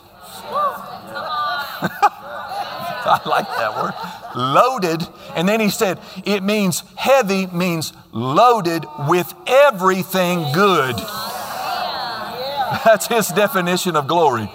I 3.04 3.20
like 3.26 3.46
that 3.58 3.76
word. 3.76 3.92
Loaded. 4.34 5.06
And 5.36 5.46
then 5.46 5.60
he 5.60 5.68
said, 5.68 6.00
it 6.24 6.42
means 6.42 6.82
heavy, 6.96 7.46
means 7.48 7.92
loaded 8.12 8.86
with 9.06 9.34
everything 9.46 10.52
good. 10.54 10.96
That's 12.84 13.06
his 13.08 13.28
definition 13.28 13.94
of 13.94 14.06
glory. 14.08 14.50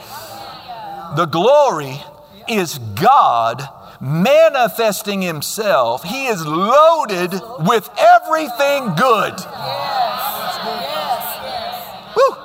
The 1.16 1.28
glory 1.28 2.02
is 2.50 2.80
God 2.80 3.70
manifesting 4.02 5.22
himself. 5.22 6.04
He 6.04 6.26
is 6.26 6.46
loaded 6.46 7.32
with 7.60 7.90
everything 7.98 8.96
good. 8.96 9.34
Woo. 12.16 12.36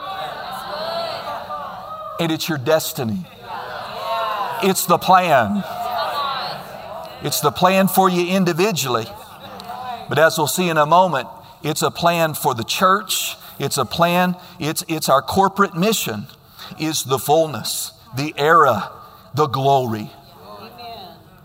And 2.21 2.31
it's 2.31 2.49
your 2.49 2.59
destiny. 2.59 3.27
It's 4.63 4.87
the 4.87 4.99
plan. 4.99 5.65
It's 7.23 7.41
the 7.41 7.51
plan 7.51 7.89
for 7.89 8.11
you 8.11 8.27
individually. 8.37 9.07
But 10.09 10.19
as 10.19 10.39
we'll 10.39 10.47
see 10.47 10.69
in 10.69 10.77
a 10.77 10.87
moment, 10.87 11.29
it's 11.63 11.83
a 11.83 11.91
plan 11.91 12.35
for 12.35 12.55
the 12.55 12.65
church. 12.65 13.37
It's 13.59 13.79
a 13.79 13.87
plan. 13.87 14.37
It's, 14.61 14.85
it's 14.89 15.09
our 15.09 15.23
corporate 15.23 15.75
mission 15.75 16.27
is 16.79 17.05
the 17.05 17.19
fullness, 17.19 17.93
the 18.15 18.35
era, 18.37 18.93
the 19.35 19.47
glory 19.47 20.11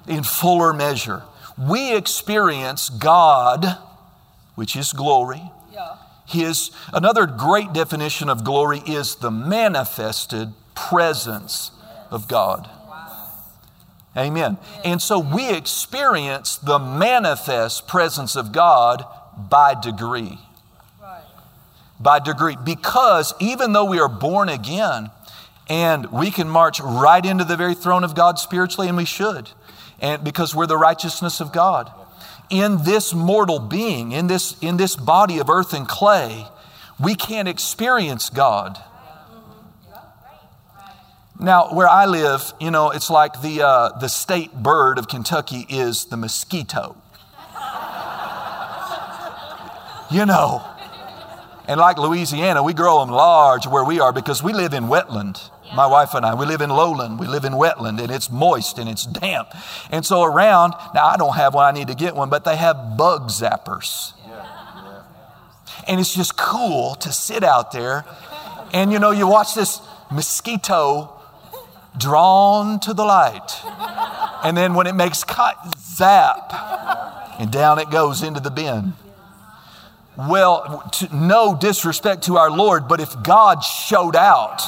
in 0.07 0.23
fuller 0.23 0.73
measure. 0.73 1.23
We 1.57 1.95
experience 1.95 2.89
God, 2.89 3.77
which 4.55 4.75
is 4.75 4.93
glory. 4.93 5.51
His 6.25 6.71
another 6.93 7.25
great 7.25 7.73
definition 7.73 8.29
of 8.29 8.45
glory 8.45 8.81
is 8.87 9.15
the 9.15 9.31
manifested 9.31 10.53
presence 10.75 11.71
of 12.09 12.29
God. 12.29 12.69
Amen. 14.15 14.57
And 14.83 15.01
so 15.01 15.19
we 15.19 15.53
experience 15.53 16.57
the 16.57 16.79
manifest 16.79 17.87
presence 17.87 18.35
of 18.35 18.51
God 18.51 19.05
by 19.37 19.73
degree. 19.73 20.37
By 21.99 22.19
degree. 22.19 22.57
Because 22.63 23.33
even 23.39 23.73
though 23.73 23.85
we 23.85 23.99
are 23.99 24.09
born 24.09 24.49
again 24.49 25.11
and 25.69 26.11
we 26.11 26.31
can 26.31 26.49
march 26.49 26.81
right 26.81 27.25
into 27.25 27.45
the 27.45 27.55
very 27.55 27.73
throne 27.73 28.03
of 28.03 28.15
God 28.15 28.39
spiritually, 28.39 28.89
and 28.89 28.97
we 28.97 29.05
should, 29.05 29.51
and 30.01 30.23
because 30.23 30.53
we're 30.53 30.67
the 30.67 30.77
righteousness 30.77 31.39
of 31.39 31.53
God. 31.53 31.91
In 32.49 32.83
this 32.83 33.13
mortal 33.13 33.59
being, 33.59 34.11
in 34.11 34.27
this, 34.27 34.61
in 34.61 34.75
this 34.75 34.97
body 34.97 35.39
of 35.39 35.49
earth 35.49 35.73
and 35.73 35.87
clay, 35.87 36.45
we 36.99 37.15
can't 37.15 37.47
experience 37.47 38.29
God 38.29 38.77
now, 41.41 41.73
where 41.73 41.89
I 41.89 42.05
live, 42.05 42.53
you 42.59 42.69
know, 42.69 42.91
it's 42.91 43.09
like 43.09 43.41
the, 43.41 43.65
uh, 43.65 43.97
the 43.97 44.09
state 44.09 44.53
bird 44.53 44.99
of 44.99 45.07
Kentucky 45.07 45.65
is 45.67 46.05
the 46.05 46.15
mosquito. 46.15 46.95
you 50.11 50.27
know, 50.27 50.63
and 51.71 51.79
like 51.79 51.97
Louisiana, 51.97 52.61
we 52.61 52.73
grow 52.73 52.99
them 52.99 53.15
large 53.15 53.65
where 53.65 53.85
we 53.85 54.01
are 54.01 54.11
because 54.11 54.43
we 54.43 54.51
live 54.51 54.73
in 54.73 54.87
wetland. 54.87 55.49
My 55.73 55.87
wife 55.87 56.13
and 56.13 56.25
I, 56.25 56.33
we 56.33 56.45
live 56.45 56.59
in 56.59 56.69
lowland, 56.69 57.17
we 57.17 57.27
live 57.27 57.45
in 57.45 57.53
wetland, 57.53 58.01
and 58.01 58.11
it's 58.11 58.29
moist 58.29 58.77
and 58.77 58.89
it's 58.89 59.05
damp. 59.05 59.47
And 59.89 60.05
so 60.05 60.21
around, 60.21 60.73
now 60.93 61.05
I 61.05 61.15
don't 61.15 61.37
have 61.37 61.53
one, 61.53 61.63
I 61.63 61.71
need 61.71 61.87
to 61.87 61.95
get 61.95 62.13
one, 62.13 62.29
but 62.29 62.43
they 62.43 62.57
have 62.57 62.97
bug 62.97 63.29
zappers. 63.29 64.11
And 65.87 65.97
it's 66.01 66.13
just 66.13 66.35
cool 66.35 66.95
to 66.95 67.13
sit 67.13 67.41
out 67.41 67.71
there 67.71 68.03
and 68.73 68.91
you 68.91 68.99
know, 68.99 69.11
you 69.11 69.25
watch 69.25 69.55
this 69.55 69.79
mosquito 70.11 71.21
drawn 71.97 72.81
to 72.81 72.93
the 72.93 73.05
light. 73.05 73.49
And 74.43 74.57
then 74.57 74.73
when 74.73 74.87
it 74.87 74.95
makes 74.95 75.23
cut, 75.23 75.55
zap, 75.79 76.51
and 77.39 77.49
down 77.49 77.79
it 77.79 77.89
goes 77.89 78.23
into 78.23 78.41
the 78.41 78.51
bin. 78.51 78.91
Well, 80.17 80.91
no 81.13 81.55
disrespect 81.55 82.23
to 82.23 82.37
our 82.37 82.51
Lord, 82.51 82.87
but 82.87 82.99
if 82.99 83.23
God 83.23 83.63
showed 83.63 84.15
out, 84.15 84.61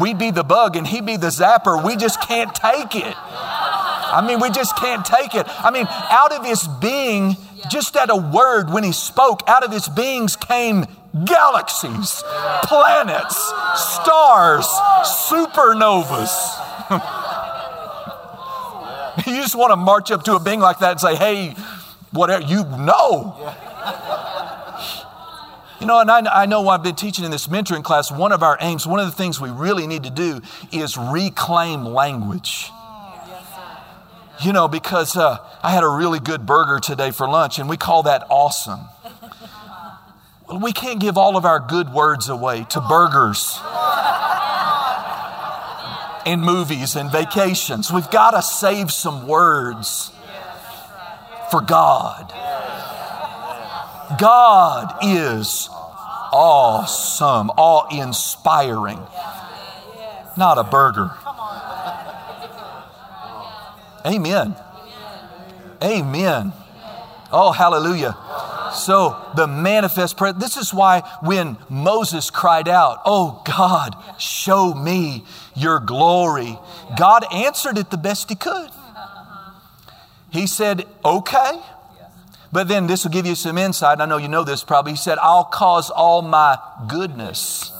we'd 0.00 0.18
be 0.18 0.30
the 0.30 0.42
bug 0.42 0.76
and 0.76 0.86
he'd 0.86 1.06
be 1.06 1.16
the 1.16 1.28
zapper. 1.28 1.84
We 1.84 1.96
just 1.96 2.20
can't 2.20 2.54
take 2.54 2.96
it. 2.96 3.14
I 3.16 4.22
mean, 4.26 4.40
we 4.40 4.50
just 4.50 4.76
can't 4.76 5.04
take 5.04 5.34
it. 5.34 5.46
I 5.48 5.70
mean, 5.70 5.86
out 5.88 6.32
of 6.32 6.44
his 6.44 6.66
being, 6.80 7.36
just 7.70 7.96
at 7.96 8.10
a 8.10 8.16
word 8.16 8.70
when 8.70 8.84
he 8.84 8.92
spoke, 8.92 9.42
out 9.46 9.64
of 9.64 9.72
his 9.72 9.88
beings 9.88 10.36
came 10.36 10.86
galaxies, 11.24 12.22
planets, 12.64 13.36
stars, 13.76 14.66
supernovas. 15.28 16.58
you 19.26 19.36
just 19.36 19.54
want 19.54 19.70
to 19.70 19.76
march 19.76 20.10
up 20.10 20.24
to 20.24 20.34
a 20.34 20.40
being 20.40 20.60
like 20.60 20.80
that 20.80 20.92
and 20.92 21.00
say, 21.00 21.16
hey, 21.16 21.54
whatever, 22.10 22.44
you 22.44 22.64
know. 22.64 23.54
You 25.82 25.88
know, 25.88 25.98
and 25.98 26.08
I, 26.08 26.42
I 26.42 26.46
know 26.46 26.68
I've 26.68 26.84
been 26.84 26.94
teaching 26.94 27.24
in 27.24 27.32
this 27.32 27.48
mentoring 27.48 27.82
class, 27.82 28.12
one 28.12 28.30
of 28.30 28.44
our 28.44 28.56
aims, 28.60 28.86
one 28.86 29.00
of 29.00 29.06
the 29.06 29.10
things 29.10 29.40
we 29.40 29.50
really 29.50 29.88
need 29.88 30.04
to 30.04 30.10
do 30.10 30.40
is 30.70 30.96
reclaim 30.96 31.84
language. 31.84 32.70
You 34.44 34.52
know, 34.52 34.68
because 34.68 35.16
uh, 35.16 35.38
I 35.60 35.72
had 35.72 35.82
a 35.82 35.88
really 35.88 36.20
good 36.20 36.46
burger 36.46 36.78
today 36.78 37.10
for 37.10 37.28
lunch, 37.28 37.58
and 37.58 37.68
we 37.68 37.76
call 37.76 38.04
that 38.04 38.24
awesome. 38.30 38.78
Well, 40.46 40.60
we 40.60 40.72
can't 40.72 41.00
give 41.00 41.18
all 41.18 41.36
of 41.36 41.44
our 41.44 41.58
good 41.58 41.92
words 41.92 42.28
away 42.28 42.64
to 42.70 42.80
burgers 42.80 43.58
and 46.24 46.42
movies 46.42 46.94
and 46.94 47.10
vacations. 47.10 47.92
We've 47.92 48.08
got 48.08 48.30
to 48.32 48.42
save 48.42 48.92
some 48.92 49.26
words 49.26 50.12
for 51.50 51.60
God. 51.60 52.32
God 54.18 54.98
is 55.02 55.68
awesome, 56.32 57.50
awe 57.50 57.86
inspiring, 57.90 58.98
not 60.36 60.58
a 60.58 60.64
burger. 60.64 61.10
Amen. 64.04 64.56
Amen. 65.82 66.52
Oh, 67.30 67.52
hallelujah. 67.52 68.16
So 68.74 69.16
the 69.36 69.46
manifest 69.46 70.16
presence. 70.16 70.42
This 70.42 70.56
is 70.56 70.74
why 70.74 71.00
when 71.22 71.56
Moses 71.68 72.30
cried 72.30 72.68
out, 72.68 73.00
Oh 73.04 73.42
God, 73.44 73.96
show 74.18 74.74
me 74.74 75.24
your 75.54 75.80
glory, 75.80 76.58
God 76.96 77.24
answered 77.32 77.78
it 77.78 77.90
the 77.90 77.96
best 77.96 78.28
he 78.28 78.34
could. 78.34 78.70
He 80.30 80.46
said, 80.46 80.86
Okay. 81.04 81.60
But 82.52 82.68
then 82.68 82.86
this 82.86 83.04
will 83.04 83.10
give 83.10 83.24
you 83.24 83.34
some 83.34 83.56
insight. 83.56 84.00
I 84.00 84.04
know 84.04 84.18
you 84.18 84.28
know 84.28 84.44
this 84.44 84.62
probably. 84.62 84.92
He 84.92 84.98
said, 84.98 85.18
I'll 85.18 85.44
cause 85.44 85.88
all 85.88 86.20
my 86.20 86.58
goodness. 86.86 87.72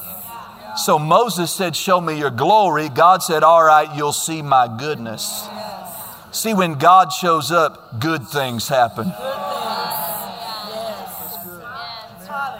So 0.76 0.98
Moses 0.98 1.52
said, 1.52 1.76
Show 1.76 2.00
me 2.00 2.18
your 2.18 2.30
glory. 2.30 2.88
God 2.88 3.22
said, 3.22 3.42
All 3.42 3.62
right, 3.62 3.94
you'll 3.94 4.14
see 4.14 4.40
my 4.40 4.74
goodness. 4.78 5.46
See, 6.30 6.54
when 6.54 6.78
God 6.78 7.12
shows 7.12 7.52
up, 7.52 8.00
good 8.00 8.26
things 8.26 8.68
happen. 8.68 9.12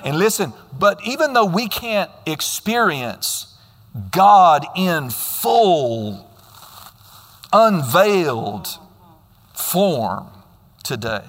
And 0.04 0.19
listen, 0.19 0.52
but 0.78 1.00
even 1.07 1.33
though 1.33 1.47
we 1.47 1.69
can't 1.69 2.11
experience 2.26 3.57
God 4.11 4.66
in 4.76 5.09
full, 5.09 6.28
unveiled 7.50 8.69
form 9.54 10.26
today, 10.83 11.25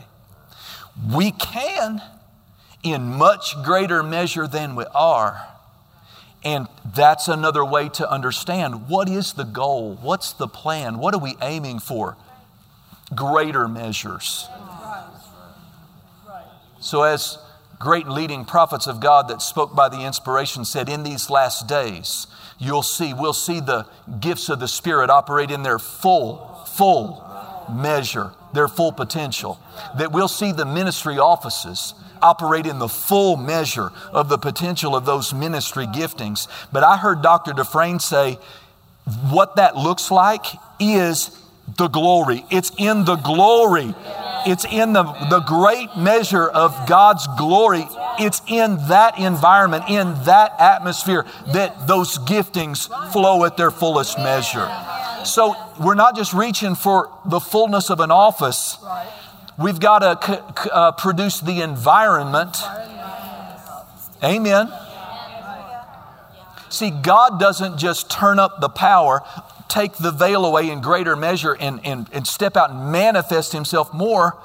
we 1.12 1.32
can 1.32 2.02
in 2.84 3.04
much 3.04 3.56
greater 3.64 4.04
measure 4.04 4.48
than 4.48 4.76
we 4.76 4.86
are. 4.94 5.48
And 6.44 6.68
that's 6.94 7.28
another 7.28 7.64
way 7.64 7.88
to 7.90 8.10
understand 8.10 8.90
what 8.90 9.08
is 9.08 9.34
the 9.34 9.46
goal? 9.46 9.98
What's 10.02 10.34
the 10.34 10.48
plan? 10.48 10.98
What 10.98 11.14
are 11.14 11.20
we 11.20 11.36
aiming 11.42 11.80
for? 11.80 12.18
Greater 13.16 13.68
measures. 13.68 14.48
So, 16.82 17.04
as 17.04 17.38
great 17.80 18.10
leading 18.10 18.44
prophets 18.44 18.88
of 18.88 19.00
God 19.00 19.30
that 19.30 19.42
spoke 19.42 19.74
by 19.74 19.88
the 19.88 20.02
inspiration 20.02 20.66
said, 20.66 20.90
in 20.90 21.04
these 21.04 21.30
last 21.30 21.66
days, 21.66 22.28
you'll 22.60 22.84
see, 22.84 23.14
we'll 23.14 23.32
see 23.32 23.62
the 23.62 23.88
gifts 24.20 24.50
of 24.50 24.60
the 24.60 24.68
Spirit 24.68 25.10
operate 25.10 25.50
in 25.50 25.64
their 25.64 25.80
full, 25.80 26.66
full 26.68 27.24
measure, 27.74 28.34
their 28.54 28.68
full 28.68 28.92
potential. 28.92 29.60
That 29.98 30.12
we'll 30.12 30.28
see 30.28 30.52
the 30.52 30.66
ministry 30.66 31.18
offices 31.18 31.94
operate 32.22 32.66
in 32.66 32.80
the 32.80 32.88
full 32.88 33.36
measure 33.36 33.92
of 34.12 34.30
the 34.30 34.38
potential 34.38 34.96
of 34.96 35.06
those 35.06 35.34
ministry 35.34 35.86
giftings. 35.86 36.48
But 36.72 36.84
I 36.84 36.98
heard 36.98 37.22
Dr. 37.22 37.54
Dufresne 37.54 38.00
say, 38.00 38.40
what 39.30 39.58
that 39.58 39.76
looks 39.76 40.10
like 40.12 40.46
is 40.80 41.38
the 41.78 41.90
glory. 41.90 42.46
It's 42.50 42.72
in 42.78 43.04
the 43.04 43.18
glory 43.18 43.94
it's 44.46 44.66
in 44.66 44.94
the, 44.94 45.04
the 45.04 45.40
great 45.40 45.96
measure 45.96 46.48
of 46.48 46.88
God's 46.88 47.28
glory. 47.38 47.86
It's 48.20 48.42
in 48.48 48.78
that 48.88 49.18
environment, 49.18 49.86
in 49.90 50.14
that 50.26 50.60
atmosphere, 50.60 51.26
that 51.54 51.88
those 51.88 52.18
giftings 52.20 52.88
flow 53.12 53.46
at 53.46 53.58
their 53.58 53.72
fullest 53.72 54.18
measure. 54.18 54.70
So 55.26 55.56
we're 55.80 55.96
not 55.96 56.16
just 56.16 56.34
reaching 56.34 56.76
for 56.76 57.10
the 57.26 57.40
fullness 57.40 57.90
of 57.90 58.00
an 58.00 58.12
office, 58.12 58.78
we've 59.58 59.80
got 59.80 60.00
to 60.00 60.74
uh, 60.74 60.92
produce 60.94 61.40
the 61.40 61.62
environment. 61.62 62.58
Amen. 64.24 64.72
See, 66.70 66.90
God 66.90 67.40
doesn't 67.40 67.78
just 67.78 68.10
turn 68.10 68.40
up 68.40 68.60
the 68.60 68.70
power 68.70 69.22
take 69.74 69.94
the 69.94 70.12
veil 70.12 70.46
away 70.46 70.70
in 70.70 70.82
greater 70.82 71.16
measure 71.16 71.58
and, 71.60 71.80
and, 71.84 72.08
and 72.14 72.28
step 72.28 72.56
out 72.56 72.70
and 72.70 72.92
manifest 72.92 73.52
himself 73.52 73.92
more 73.94 74.38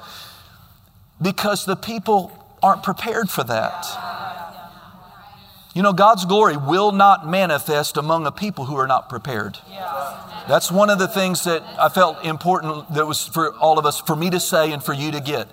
because 1.21 1.65
the 1.65 1.75
people 1.75 2.31
aren't 2.63 2.81
prepared 2.81 3.29
for 3.29 3.43
that. 3.43 3.85
You 5.75 5.83
know, 5.83 5.93
God's 5.93 6.25
glory 6.25 6.57
will 6.57 6.91
not 6.91 7.27
manifest 7.27 7.95
among 7.95 8.25
a 8.25 8.31
people 8.31 8.65
who 8.65 8.75
are 8.75 8.87
not 8.87 9.07
prepared. 9.07 9.59
That's 10.47 10.71
one 10.71 10.89
of 10.89 10.97
the 10.97 11.07
things 11.07 11.43
that 11.43 11.61
I 11.79 11.89
felt 11.89 12.25
important 12.25 12.91
that 12.95 13.05
was 13.05 13.27
for 13.27 13.53
all 13.57 13.77
of 13.77 13.85
us, 13.85 13.99
for 13.99 14.15
me 14.15 14.31
to 14.31 14.39
say 14.39 14.71
and 14.71 14.83
for 14.83 14.93
you 14.93 15.11
to 15.11 15.19
get. 15.19 15.47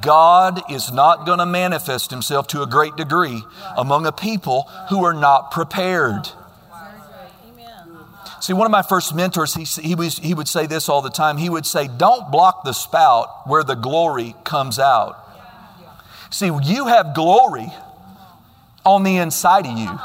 God 0.00 0.62
is 0.70 0.90
not 0.90 1.26
going 1.26 1.38
to 1.38 1.46
manifest 1.46 2.10
himself 2.10 2.46
to 2.48 2.62
a 2.62 2.66
great 2.66 2.96
degree 2.96 3.42
among 3.76 4.06
a 4.06 4.12
people 4.12 4.62
who 4.88 5.04
are 5.04 5.12
not 5.12 5.50
prepared. 5.50 6.30
See, 8.40 8.54
one 8.54 8.66
of 8.66 8.70
my 8.70 8.82
first 8.82 9.14
mentors, 9.14 9.52
he, 9.54 9.64
he, 9.64 9.94
was, 9.94 10.18
he 10.18 10.32
would 10.32 10.48
say 10.48 10.66
this 10.66 10.88
all 10.88 11.02
the 11.02 11.10
time. 11.10 11.36
He 11.36 11.50
would 11.50 11.66
say, 11.66 11.88
Don't 11.88 12.30
block 12.30 12.64
the 12.64 12.72
spout 12.72 13.46
where 13.46 13.64
the 13.64 13.74
glory 13.74 14.34
comes 14.44 14.78
out. 14.78 15.18
See, 16.30 16.46
you 16.46 16.86
have 16.86 17.14
glory 17.14 17.70
on 18.88 19.02
the 19.02 19.16
inside 19.16 19.66
of 19.66 19.78
you. 19.78 19.98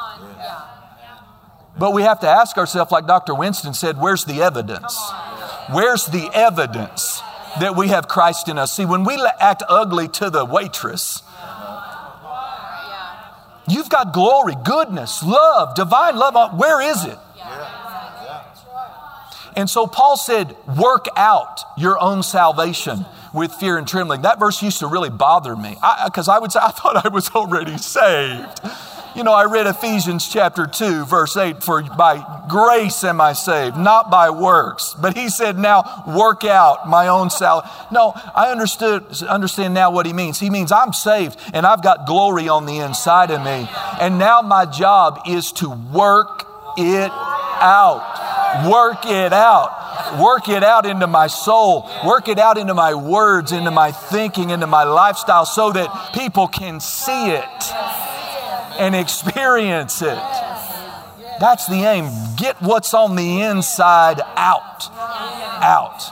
But 1.77 1.93
we 1.93 2.03
have 2.03 2.19
to 2.19 2.27
ask 2.27 2.57
ourselves, 2.57 2.91
like 2.91 3.07
Dr. 3.07 3.33
Winston 3.33 3.73
said, 3.73 3.97
where's 3.99 4.25
the 4.25 4.41
evidence? 4.41 4.99
Where's 5.71 6.05
the 6.05 6.29
evidence 6.33 7.21
that 7.59 7.75
we 7.75 7.87
have 7.87 8.07
Christ 8.07 8.47
in 8.47 8.57
us? 8.57 8.73
See, 8.73 8.85
when 8.85 9.03
we 9.03 9.15
act 9.39 9.63
ugly 9.67 10.07
to 10.09 10.29
the 10.29 10.45
waitress, 10.45 11.23
you've 13.67 13.89
got 13.89 14.13
glory, 14.13 14.55
goodness, 14.63 15.23
love, 15.23 15.73
divine 15.73 16.15
love. 16.15 16.59
Where 16.59 16.81
is 16.81 17.05
it? 17.05 17.17
And 19.55 19.69
so 19.69 19.87
Paul 19.87 20.17
said, 20.17 20.55
work 20.77 21.07
out 21.15 21.61
your 21.77 21.99
own 22.01 22.23
salvation 22.23 23.05
with 23.33 23.51
fear 23.53 23.77
and 23.77 23.87
trembling. 23.87 24.21
That 24.21 24.39
verse 24.39 24.61
used 24.61 24.79
to 24.79 24.87
really 24.87 25.09
bother 25.09 25.55
me 25.55 25.77
because 26.05 26.27
I, 26.27 26.35
I, 26.35 26.39
would 26.39 26.51
say, 26.51 26.59
I 26.61 26.71
thought 26.71 27.05
I 27.05 27.09
was 27.09 27.29
already 27.29 27.77
saved. 27.77 28.61
You 29.15 29.23
know, 29.23 29.33
I 29.33 29.45
read 29.45 29.67
Ephesians 29.67 30.27
chapter 30.27 30.65
2, 30.65 31.05
verse 31.05 31.37
8, 31.37 31.63
for 31.63 31.83
by 31.83 32.45
grace 32.49 33.03
am 33.03 33.21
I 33.21 33.33
saved, 33.33 33.77
not 33.77 34.09
by 34.09 34.31
works. 34.31 34.95
But 34.99 35.15
he 35.15 35.29
said, 35.29 35.59
now 35.59 36.03
work 36.07 36.43
out 36.43 36.89
my 36.89 37.07
own 37.07 37.29
salvation. 37.29 37.69
No, 37.91 38.13
I 38.33 38.49
understood, 38.49 39.05
understand 39.21 39.75
now 39.75 39.91
what 39.91 40.07
he 40.07 40.13
means. 40.13 40.39
He 40.39 40.49
means 40.49 40.71
I'm 40.71 40.93
saved 40.93 41.39
and 41.53 41.63
I've 41.63 41.83
got 41.83 42.07
glory 42.07 42.49
on 42.49 42.65
the 42.65 42.77
inside 42.79 43.29
of 43.29 43.43
me. 43.43 43.69
And 44.01 44.17
now 44.17 44.41
my 44.41 44.65
job 44.65 45.21
is 45.27 45.51
to 45.53 45.69
work 45.69 46.47
it 46.77 47.11
out. 47.11 48.32
Work 48.69 49.05
it 49.05 49.33
out. 49.33 50.19
Work 50.19 50.47
it 50.47 50.63
out 50.63 50.85
into 50.85 51.07
my 51.07 51.27
soul. 51.27 51.89
Work 52.05 52.27
it 52.27 52.39
out 52.39 52.57
into 52.57 52.73
my 52.73 52.93
words, 52.93 53.51
into 53.51 53.71
my 53.71 53.91
thinking, 53.91 54.51
into 54.51 54.67
my 54.67 54.83
lifestyle 54.83 55.45
so 55.45 55.71
that 55.71 56.13
people 56.13 56.47
can 56.47 56.79
see 56.79 57.31
it 57.31 57.73
and 58.79 58.95
experience 58.95 60.01
it. 60.01 60.19
That's 61.39 61.67
the 61.67 61.83
aim. 61.83 62.09
Get 62.37 62.61
what's 62.61 62.93
on 62.93 63.15
the 63.15 63.41
inside 63.41 64.21
out. 64.35 64.89
Out. 65.61 66.03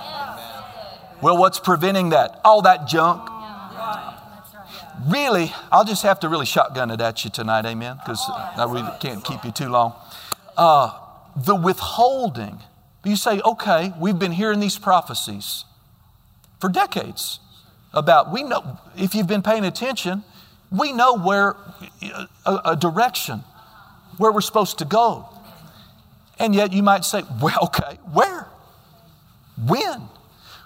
Well, 1.21 1.37
what's 1.37 1.59
preventing 1.59 2.09
that? 2.09 2.41
All 2.43 2.63
that 2.63 2.87
junk. 2.87 3.29
Really, 5.07 5.51
I'll 5.71 5.85
just 5.85 6.03
have 6.03 6.19
to 6.21 6.29
really 6.29 6.45
shotgun 6.45 6.91
it 6.91 7.01
at 7.01 7.23
you 7.23 7.31
tonight, 7.31 7.65
amen? 7.65 7.97
Because 7.97 8.29
really 8.57 8.89
can't 8.99 9.23
keep 9.23 9.43
you 9.43 9.51
too 9.51 9.69
long. 9.69 9.93
Uh, 10.57 10.91
the 11.45 11.55
withholding. 11.55 12.59
You 13.03 13.15
say, 13.15 13.41
okay, 13.41 13.93
we've 13.99 14.19
been 14.19 14.31
hearing 14.31 14.59
these 14.59 14.77
prophecies 14.77 15.65
for 16.59 16.69
decades 16.69 17.39
about, 17.93 18.31
we 18.31 18.43
know, 18.43 18.79
if 18.95 19.15
you've 19.15 19.27
been 19.27 19.41
paying 19.41 19.65
attention, 19.65 20.23
we 20.71 20.93
know 20.93 21.17
where 21.17 21.55
a, 22.45 22.59
a 22.65 22.75
direction, 22.75 23.43
where 24.17 24.31
we're 24.31 24.41
supposed 24.41 24.77
to 24.79 24.85
go. 24.85 25.27
And 26.39 26.55
yet 26.55 26.71
you 26.73 26.83
might 26.83 27.03
say, 27.05 27.23
well, 27.41 27.57
okay, 27.63 27.97
where? 28.13 28.47
When? 29.67 30.03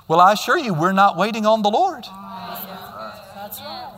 Well, 0.07 0.19
I 0.19 0.33
assure 0.33 0.57
you, 0.57 0.73
we're 0.73 0.91
not 0.91 1.17
waiting 1.17 1.45
on 1.45 1.61
the 1.63 1.69
Lord. 1.69 2.03
That's 2.03 2.11
right. 2.11 3.21
That's 3.35 3.61
right. 3.61 3.91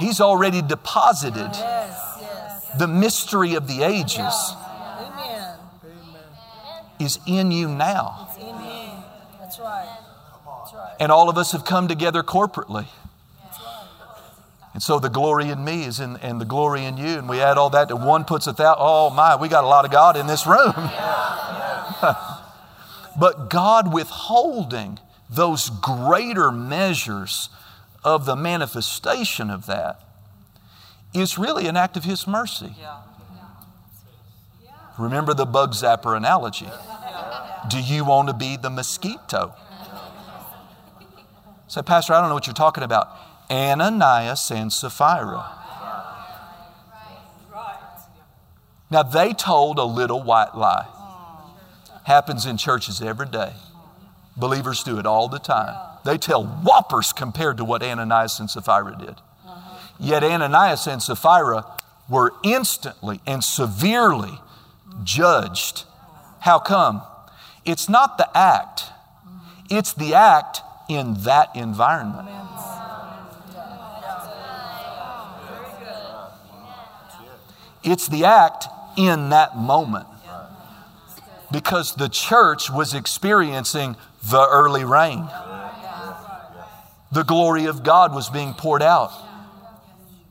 He's 0.00 0.20
already 0.20 0.62
deposited 0.62 1.52
the 2.78 2.88
mystery 2.88 3.54
of 3.54 3.68
the 3.68 3.82
ages 3.82 4.54
is 7.00 7.18
in 7.26 7.50
you 7.50 7.68
now. 7.68 8.28
It's 8.28 8.38
in 8.38 8.60
me. 8.60 8.92
That's 9.40 9.58
right. 9.58 9.98
That's 10.46 10.74
right. 10.74 10.96
And 11.00 11.10
all 11.10 11.28
of 11.28 11.38
us 11.38 11.52
have 11.52 11.64
come 11.64 11.88
together 11.88 12.22
corporately. 12.22 12.86
And 14.72 14.82
so 14.82 15.00
the 15.00 15.08
glory 15.08 15.48
in 15.48 15.64
me 15.64 15.84
is 15.84 15.98
in, 15.98 16.16
and 16.18 16.40
the 16.40 16.44
glory 16.44 16.84
in 16.84 16.96
you. 16.96 17.18
And 17.18 17.28
we 17.28 17.40
add 17.40 17.58
all 17.58 17.70
that 17.70 17.88
to 17.88 17.96
one 17.96 18.24
puts 18.24 18.46
a 18.46 18.52
thousand. 18.52 18.76
Oh 18.78 19.10
my, 19.10 19.34
we 19.34 19.48
got 19.48 19.64
a 19.64 19.66
lot 19.66 19.84
of 19.84 19.90
God 19.90 20.16
in 20.16 20.28
this 20.28 20.46
room. 20.46 20.72
but 23.18 23.50
God 23.50 23.92
withholding 23.92 25.00
those 25.28 25.70
greater 25.70 26.52
measures 26.52 27.48
of 28.04 28.26
the 28.26 28.36
manifestation 28.36 29.50
of 29.50 29.66
that 29.66 30.02
is 31.12 31.36
really 31.36 31.66
an 31.66 31.76
act 31.76 31.96
of 31.96 32.04
His 32.04 32.26
mercy. 32.26 32.74
Remember 34.98 35.34
the 35.34 35.46
bug 35.46 35.72
zapper 35.72 36.16
analogy. 36.16 36.68
Do 37.68 37.78
you 37.78 38.04
want 38.04 38.28
to 38.28 38.34
be 38.34 38.56
the 38.56 38.70
mosquito? 38.70 39.54
Say, 41.68 41.82
Pastor, 41.82 42.14
I 42.14 42.20
don't 42.20 42.28
know 42.28 42.34
what 42.34 42.46
you're 42.46 42.54
talking 42.54 42.82
about. 42.82 43.08
Ananias 43.50 44.50
and 44.50 44.72
Sapphira. 44.72 45.56
Now, 48.90 49.04
they 49.04 49.32
told 49.32 49.78
a 49.78 49.84
little 49.84 50.22
white 50.22 50.56
lie. 50.56 50.86
Happens 52.04 52.44
in 52.44 52.56
churches 52.56 53.00
every 53.00 53.26
day. 53.26 53.52
Believers 54.36 54.82
do 54.82 54.98
it 54.98 55.06
all 55.06 55.28
the 55.28 55.38
time. 55.38 55.76
They 56.04 56.18
tell 56.18 56.44
whoppers 56.44 57.12
compared 57.12 57.56
to 57.58 57.64
what 57.64 57.82
Ananias 57.82 58.40
and 58.40 58.50
Sapphira 58.50 58.96
did. 58.98 59.16
Yet 60.00 60.24
Ananias 60.24 60.86
and 60.86 61.00
Sapphira 61.02 61.64
were 62.08 62.32
instantly 62.42 63.20
and 63.26 63.44
severely 63.44 64.40
judged. 65.04 65.84
How 66.40 66.58
come? 66.58 67.02
It's 67.64 67.88
not 67.88 68.18
the 68.18 68.28
act, 68.36 68.84
it's 69.68 69.92
the 69.92 70.14
act 70.14 70.62
in 70.88 71.14
that 71.22 71.54
environment. 71.54 72.28
It's 77.82 78.08
the 78.08 78.24
act 78.24 78.66
in 78.96 79.30
that 79.30 79.56
moment. 79.56 80.06
Because 81.50 81.94
the 81.94 82.08
church 82.08 82.70
was 82.70 82.94
experiencing 82.94 83.96
the 84.22 84.46
early 84.50 84.84
rain. 84.84 85.28
The 87.10 87.24
glory 87.24 87.66
of 87.66 87.82
God 87.82 88.14
was 88.14 88.28
being 88.28 88.54
poured 88.54 88.82
out 88.82 89.12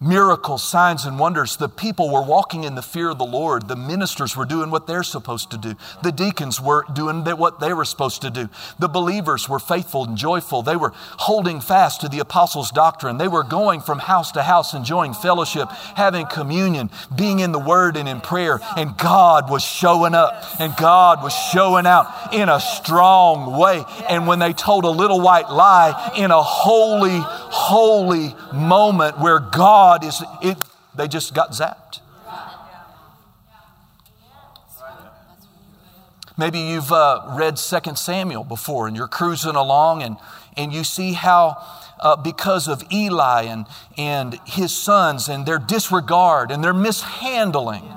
miracles, 0.02 0.64
signs, 0.64 1.06
and 1.06 1.20
wonders. 1.20 1.58
The 1.58 1.68
people 1.68 2.12
were 2.12 2.24
walking 2.24 2.64
in 2.64 2.76
the 2.76 2.82
fear 2.82 3.10
of 3.10 3.18
the 3.18 3.26
Lord. 3.26 3.68
The 3.68 3.76
ministers 3.76 4.36
were 4.36 4.46
doing 4.46 4.72
what 4.72 4.88
they're 4.88 5.04
supposed 5.04 5.52
to 5.52 5.58
do. 5.58 5.76
The 6.04 6.12
deacons 6.12 6.62
were 6.62 6.86
doing 6.94 7.24
what 7.24 7.60
they 7.60 7.74
were 7.74 7.86
supposed 7.86 8.22
to 8.22 8.30
do. 8.30 8.50
The 8.80 8.88
believers 8.88 9.50
were 9.50 9.60
faithful 9.60 10.06
and 10.06 10.18
joyful. 10.18 10.62
They 10.62 10.76
were 10.76 10.94
holding 10.96 11.60
fast 11.62 12.02
to 12.02 12.10
the 12.10 12.20
apostles' 12.20 12.72
doctrine. 12.72 13.18
They 13.18 13.28
were 13.28 13.44
going 13.44 13.82
from 13.82 14.00
house 14.00 14.32
to 14.34 14.44
house, 14.44 14.74
enjoying 14.74 15.14
fellowship, 15.14 15.70
having 15.96 16.28
communion, 16.28 16.90
being 17.16 17.40
in 17.40 17.52
the 17.52 17.60
Word 17.60 17.98
and 17.98 18.08
in 18.08 18.22
prayer. 18.22 18.60
And 18.78 18.98
God 18.98 19.50
was 19.50 19.64
showing 19.64 20.16
up 20.16 20.44
and 20.60 20.76
God 20.78 21.22
was 21.24 21.34
showing 21.34 21.86
out 21.86 22.34
in 22.34 22.48
a 22.48 22.60
strong 22.60 23.58
way. 23.58 23.84
And 24.10 24.28
when 24.28 24.40
they 24.40 24.54
told 24.54 24.86
a 24.86 24.90
little 24.90 25.20
white 25.20 25.50
lie 25.50 26.14
in 26.16 26.32
a 26.32 26.42
holy, 26.42 27.20
holy 27.22 28.36
moment 28.54 29.20
where 29.20 29.40
God 29.40 29.89
God 29.90 30.04
is, 30.04 30.22
it, 30.44 30.56
they 30.94 31.08
just 31.08 31.34
got 31.34 31.50
zapped. 31.50 32.02
Maybe 36.38 36.60
you've 36.60 36.92
uh, 36.92 37.34
read 37.36 37.58
2 37.58 37.96
Samuel 37.96 38.44
before 38.44 38.88
and 38.88 38.96
you're 38.96 39.08
cruising 39.08 39.56
along 39.56 40.04
and, 40.04 40.18
and 40.56 40.72
you 40.72 40.84
see 40.84 41.14
how, 41.14 41.58
uh, 42.00 42.16
because 42.18 42.68
of 42.68 42.84
Eli 42.94 43.46
and, 43.46 43.66
and 43.98 44.40
his 44.46 44.78
sons 44.78 45.28
and 45.28 45.48
their 45.48 45.58
disregard 45.58 46.52
and 46.52 46.64
their 46.64 46.72
mishandling 46.72 47.92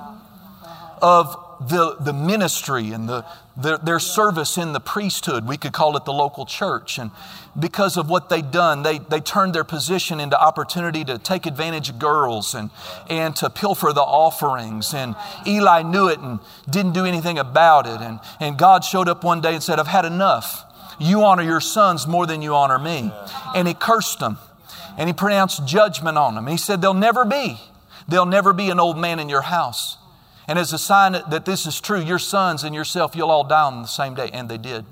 of 0.99 1.37
the, 1.69 1.95
the 1.99 2.13
ministry 2.13 2.91
and 2.91 3.07
the, 3.07 3.25
their, 3.55 3.77
their 3.77 3.99
service 3.99 4.57
in 4.57 4.73
the 4.73 4.79
priesthood, 4.79 5.47
we 5.47 5.57
could 5.57 5.73
call 5.73 5.95
it 5.97 6.05
the 6.05 6.13
local 6.13 6.45
church. 6.45 6.97
And 6.97 7.11
because 7.57 7.97
of 7.97 8.09
what 8.09 8.29
they'd 8.29 8.51
done, 8.51 8.83
they, 8.83 8.97
they 8.97 9.19
turned 9.19 9.53
their 9.53 9.63
position 9.63 10.19
into 10.19 10.39
opportunity 10.41 11.03
to 11.05 11.17
take 11.17 11.45
advantage 11.45 11.89
of 11.89 11.99
girls 11.99 12.55
and, 12.55 12.69
and 13.09 13.35
to 13.37 13.49
pilfer 13.49 13.93
the 13.93 14.01
offerings. 14.01 14.93
And 14.93 15.15
Eli 15.45 15.83
knew 15.83 16.07
it 16.07 16.19
and 16.19 16.39
didn't 16.69 16.93
do 16.93 17.05
anything 17.05 17.37
about 17.37 17.87
it. 17.87 18.01
And, 18.01 18.19
and 18.39 18.57
God 18.57 18.83
showed 18.83 19.07
up 19.07 19.23
one 19.23 19.41
day 19.41 19.53
and 19.53 19.63
said, 19.63 19.79
I've 19.79 19.87
had 19.87 20.05
enough. 20.05 20.65
You 20.99 21.23
honor 21.23 21.43
your 21.43 21.61
sons 21.61 22.07
more 22.07 22.25
than 22.25 22.41
you 22.41 22.55
honor 22.55 22.79
me. 22.79 23.11
And 23.55 23.67
he 23.67 23.73
cursed 23.73 24.19
them 24.19 24.37
and 24.97 25.09
he 25.09 25.13
pronounced 25.13 25.65
judgment 25.67 26.17
on 26.17 26.35
them. 26.35 26.47
He 26.47 26.57
said, 26.57 26.81
There'll 26.81 26.93
never 26.93 27.25
be, 27.25 27.59
there'll 28.07 28.25
never 28.25 28.53
be 28.53 28.69
an 28.69 28.79
old 28.79 28.97
man 28.97 29.19
in 29.19 29.29
your 29.29 29.41
house. 29.41 29.97
And 30.47 30.59
as 30.59 30.73
a 30.73 30.77
sign 30.77 31.13
that 31.13 31.45
this 31.45 31.65
is 31.65 31.79
true, 31.79 32.01
your 32.01 32.19
sons 32.19 32.63
and 32.63 32.75
yourself, 32.75 33.15
you'll 33.15 33.31
all 33.31 33.45
die 33.45 33.63
on 33.63 33.81
the 33.81 33.87
same 33.87 34.13
day. 34.13 34.29
And 34.33 34.49
they 34.49 34.57
did. 34.57 34.85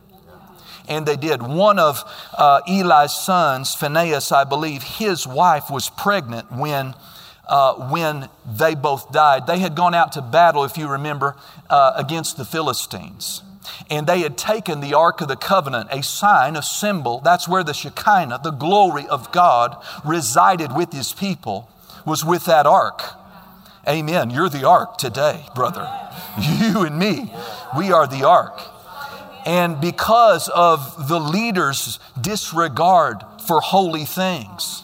And 0.88 1.06
they 1.06 1.16
did. 1.16 1.44
One 1.44 1.78
of 1.78 2.04
uh, 2.38 2.62
Eli's 2.68 3.14
sons, 3.14 3.76
Phinehas, 3.76 4.32
I 4.32 4.44
believe, 4.44 4.84
his 4.84 5.28
wife 5.28 5.70
was 5.70 5.90
pregnant 5.90 6.52
when, 6.52 6.96
uh, 7.48 7.74
when 7.90 8.30
they 8.46 8.76
both 8.76 9.12
died. 9.12 9.46
They 9.46 9.60
had 9.60 9.76
gone 9.76 9.94
out 9.94 10.14
to 10.14 10.22
battle, 10.22 10.64
if 10.64 10.78
you 10.78 10.88
remember, 10.88 11.36
uh, 11.70 11.94
against 11.96 12.38
the 12.38 12.46
Philistines. 12.46 13.44
And 13.90 14.08
they 14.08 14.22
had 14.22 14.38
taken 14.38 14.80
the 14.80 14.94
Ark 14.94 15.22
of 15.22 15.28
the 15.28 15.36
Covenant, 15.36 15.90
a 15.92 16.02
sign, 16.02 16.56
a 16.56 16.64
symbol. 16.64 17.20
That's 17.20 17.48
where 17.48 17.64
the 17.64 17.74
Shekinah, 17.74 18.42
the 18.44 18.52
glory 18.52 19.08
of 19.08 19.32
God, 19.32 19.78
resided 20.04 20.76
with 20.76 20.92
his 20.94 21.14
people, 21.14 21.70
was 22.06 22.26
with 22.26 22.46
that 22.46 22.66
ark. 22.66 23.21
Amen. 23.88 24.30
You're 24.30 24.50
the 24.50 24.67
ark 24.67 24.98
today, 24.98 25.46
brother. 25.56 25.89
You 26.39 26.84
and 26.84 26.98
me, 26.98 27.34
we 27.76 27.91
are 27.91 28.08
the 28.08 28.26
ark. 28.28 28.62
And 29.46 29.82
because 29.82 30.50
of 30.50 31.08
the 31.08 31.20
leaders' 31.20 32.00
disregard 32.20 33.24
for 33.48 33.60
holy 33.60 34.06
things, 34.06 34.84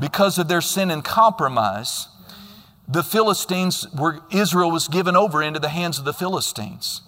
because 0.00 0.38
of 0.38 0.48
their 0.48 0.62
sin 0.62 0.90
and 0.90 1.04
compromise, 1.04 2.08
the 2.86 3.02
Philistines 3.02 3.86
were, 3.94 4.20
Israel 4.30 4.70
was 4.70 4.88
given 4.88 5.14
over 5.14 5.42
into 5.42 5.60
the 5.60 5.68
hands 5.68 5.98
of 5.98 6.06
the 6.06 6.14
Philistines. 6.14 7.02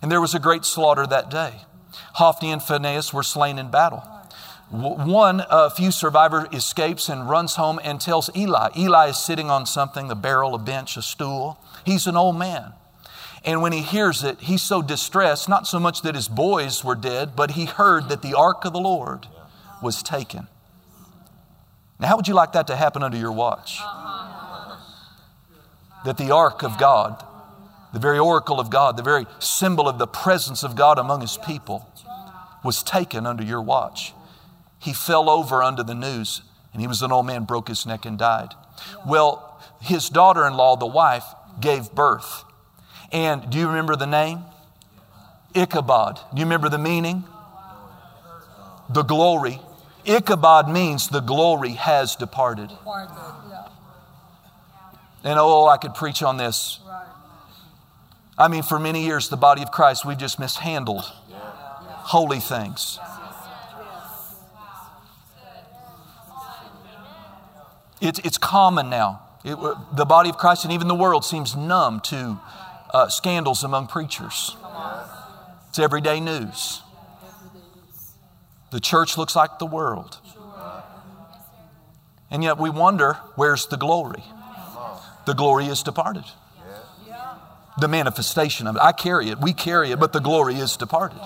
And 0.00 0.12
there 0.12 0.20
was 0.20 0.34
a 0.34 0.38
great 0.38 0.64
slaughter 0.64 1.06
that 1.06 1.30
day. 1.30 1.62
Hophni 2.14 2.52
and 2.52 2.62
Phinehas 2.62 3.12
were 3.12 3.24
slain 3.24 3.58
in 3.58 3.70
battle. 3.70 4.04
One, 4.68 5.44
a 5.48 5.70
few 5.70 5.92
survivor 5.92 6.48
escapes 6.52 7.08
and 7.08 7.30
runs 7.30 7.54
home 7.54 7.78
and 7.84 8.00
tells 8.00 8.30
Eli. 8.34 8.70
Eli 8.76 9.08
is 9.08 9.18
sitting 9.18 9.48
on 9.48 9.64
something, 9.64 10.10
a 10.10 10.16
barrel, 10.16 10.54
a 10.54 10.58
bench, 10.58 10.96
a 10.96 11.02
stool. 11.02 11.58
He's 11.84 12.06
an 12.06 12.16
old 12.16 12.36
man. 12.36 12.72
And 13.44 13.62
when 13.62 13.70
he 13.72 13.80
hears 13.80 14.24
it, 14.24 14.40
he's 14.40 14.62
so 14.62 14.82
distressed, 14.82 15.48
not 15.48 15.68
so 15.68 15.78
much 15.78 16.02
that 16.02 16.16
his 16.16 16.26
boys 16.26 16.82
were 16.82 16.96
dead, 16.96 17.36
but 17.36 17.52
he 17.52 17.66
heard 17.66 18.08
that 18.08 18.22
the 18.22 18.34
ark 18.34 18.64
of 18.64 18.72
the 18.72 18.80
Lord 18.80 19.28
was 19.80 20.02
taken. 20.02 20.48
Now, 22.00 22.08
how 22.08 22.16
would 22.16 22.26
you 22.26 22.34
like 22.34 22.52
that 22.52 22.66
to 22.66 22.74
happen 22.74 23.04
under 23.04 23.16
your 23.16 23.30
watch? 23.30 23.78
That 26.04 26.18
the 26.18 26.32
ark 26.32 26.64
of 26.64 26.76
God, 26.76 27.24
the 27.92 28.00
very 28.00 28.18
oracle 28.18 28.58
of 28.58 28.68
God, 28.68 28.96
the 28.96 29.04
very 29.04 29.26
symbol 29.38 29.88
of 29.88 29.98
the 29.98 30.08
presence 30.08 30.64
of 30.64 30.74
God 30.74 30.98
among 30.98 31.20
his 31.20 31.38
people, 31.38 31.88
was 32.64 32.82
taken 32.82 33.26
under 33.26 33.44
your 33.44 33.62
watch. 33.62 34.12
He 34.78 34.92
fell 34.92 35.28
over 35.28 35.62
under 35.62 35.82
the 35.82 35.94
news, 35.94 36.42
and 36.72 36.80
he 36.80 36.88
was 36.88 37.02
an 37.02 37.12
old 37.12 37.26
man, 37.26 37.44
broke 37.44 37.68
his 37.68 37.86
neck, 37.86 38.04
and 38.04 38.18
died. 38.18 38.54
Well, 39.06 39.60
his 39.80 40.08
daughter 40.08 40.46
in 40.46 40.54
law, 40.54 40.76
the 40.76 40.86
wife, 40.86 41.24
gave 41.60 41.92
birth. 41.92 42.44
And 43.12 43.50
do 43.50 43.58
you 43.58 43.68
remember 43.68 43.96
the 43.96 44.06
name? 44.06 44.44
Ichabod. 45.54 46.20
Do 46.34 46.38
you 46.38 46.44
remember 46.44 46.68
the 46.68 46.78
meaning? 46.78 47.24
The 48.90 49.02
glory. 49.02 49.60
Ichabod 50.04 50.68
means 50.68 51.08
the 51.08 51.20
glory 51.20 51.70
has 51.72 52.14
departed. 52.14 52.70
And 55.24 55.38
oh, 55.40 55.66
I 55.66 55.76
could 55.78 55.94
preach 55.94 56.22
on 56.22 56.36
this. 56.36 56.78
I 58.38 58.48
mean, 58.48 58.62
for 58.62 58.78
many 58.78 59.04
years, 59.04 59.28
the 59.28 59.36
body 59.36 59.62
of 59.62 59.72
Christ, 59.72 60.04
we've 60.04 60.18
just 60.18 60.38
mishandled 60.38 61.04
holy 62.06 62.38
things. 62.38 63.00
It's, 68.00 68.18
it's 68.20 68.38
common 68.38 68.90
now. 68.90 69.22
It, 69.44 69.56
the 69.92 70.04
body 70.04 70.28
of 70.28 70.36
Christ 70.36 70.64
and 70.64 70.72
even 70.72 70.88
the 70.88 70.94
world 70.94 71.24
seems 71.24 71.56
numb 71.56 72.00
to 72.00 72.40
uh, 72.92 73.08
scandals 73.08 73.64
among 73.64 73.86
preachers. 73.86 74.56
It's 75.68 75.78
everyday 75.78 76.20
news. 76.20 76.82
The 78.70 78.80
church 78.80 79.16
looks 79.16 79.36
like 79.36 79.58
the 79.58 79.66
world. 79.66 80.18
And 82.30 82.42
yet 82.42 82.58
we 82.58 82.70
wonder 82.70 83.14
where's 83.36 83.66
the 83.66 83.76
glory? 83.76 84.24
The 85.26 85.34
glory 85.34 85.66
is 85.66 85.82
departed. 85.82 86.24
The 87.78 87.88
manifestation 87.88 88.66
of 88.66 88.76
it. 88.76 88.82
I 88.82 88.92
carry 88.92 89.28
it, 89.28 89.38
we 89.38 89.52
carry 89.52 89.92
it, 89.92 90.00
but 90.00 90.12
the 90.12 90.20
glory 90.20 90.56
is 90.56 90.76
departed. 90.76 91.20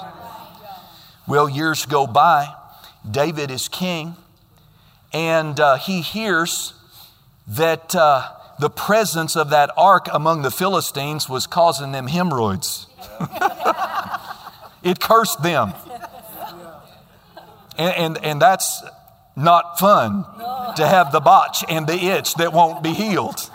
Well, 1.27 1.49
years 1.49 1.87
go 1.87 2.07
by. 2.07 2.55
David 3.09 3.51
is 3.51 3.69
king 3.69 4.17
and 5.13 5.59
uh, 5.59 5.77
he 5.77 6.01
hears 6.01 6.75
that 7.49 7.95
uh, 7.95 8.29
the 8.61 8.71
presence 8.71 9.37
of 9.37 9.51
that 9.51 9.71
ark 9.77 10.07
among 10.13 10.43
the 10.43 10.51
Philistines 10.51 11.29
was 11.29 11.47
causing 11.47 11.93
them 11.93 12.07
hemorrhoids. 12.07 12.87
it 14.83 15.01
cursed 15.01 15.43
them. 15.43 15.73
And, 17.77 17.97
and, 17.97 18.25
and, 18.25 18.43
that's 18.43 18.83
not 19.37 19.79
fun 19.79 20.25
to 20.77 20.87
have 20.87 21.13
the 21.13 21.21
botch 21.21 21.65
and 21.69 21.87
the 21.87 21.95
itch 21.95 22.35
that 22.35 22.53
won't 22.53 22.83
be 22.83 22.93
healed. 22.93 23.51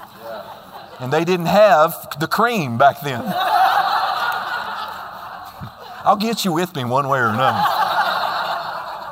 And 0.99 1.13
they 1.13 1.23
didn't 1.23 1.45
have 1.45 1.93
the 2.19 2.27
cream 2.27 2.77
back 2.77 3.01
then. 3.01 3.21
I'll 6.05 6.15
get 6.15 6.43
you 6.43 6.53
with 6.53 6.75
me 6.75 6.85
one 6.85 7.07
way 7.07 7.19
or 7.19 7.27
another. 7.27 7.59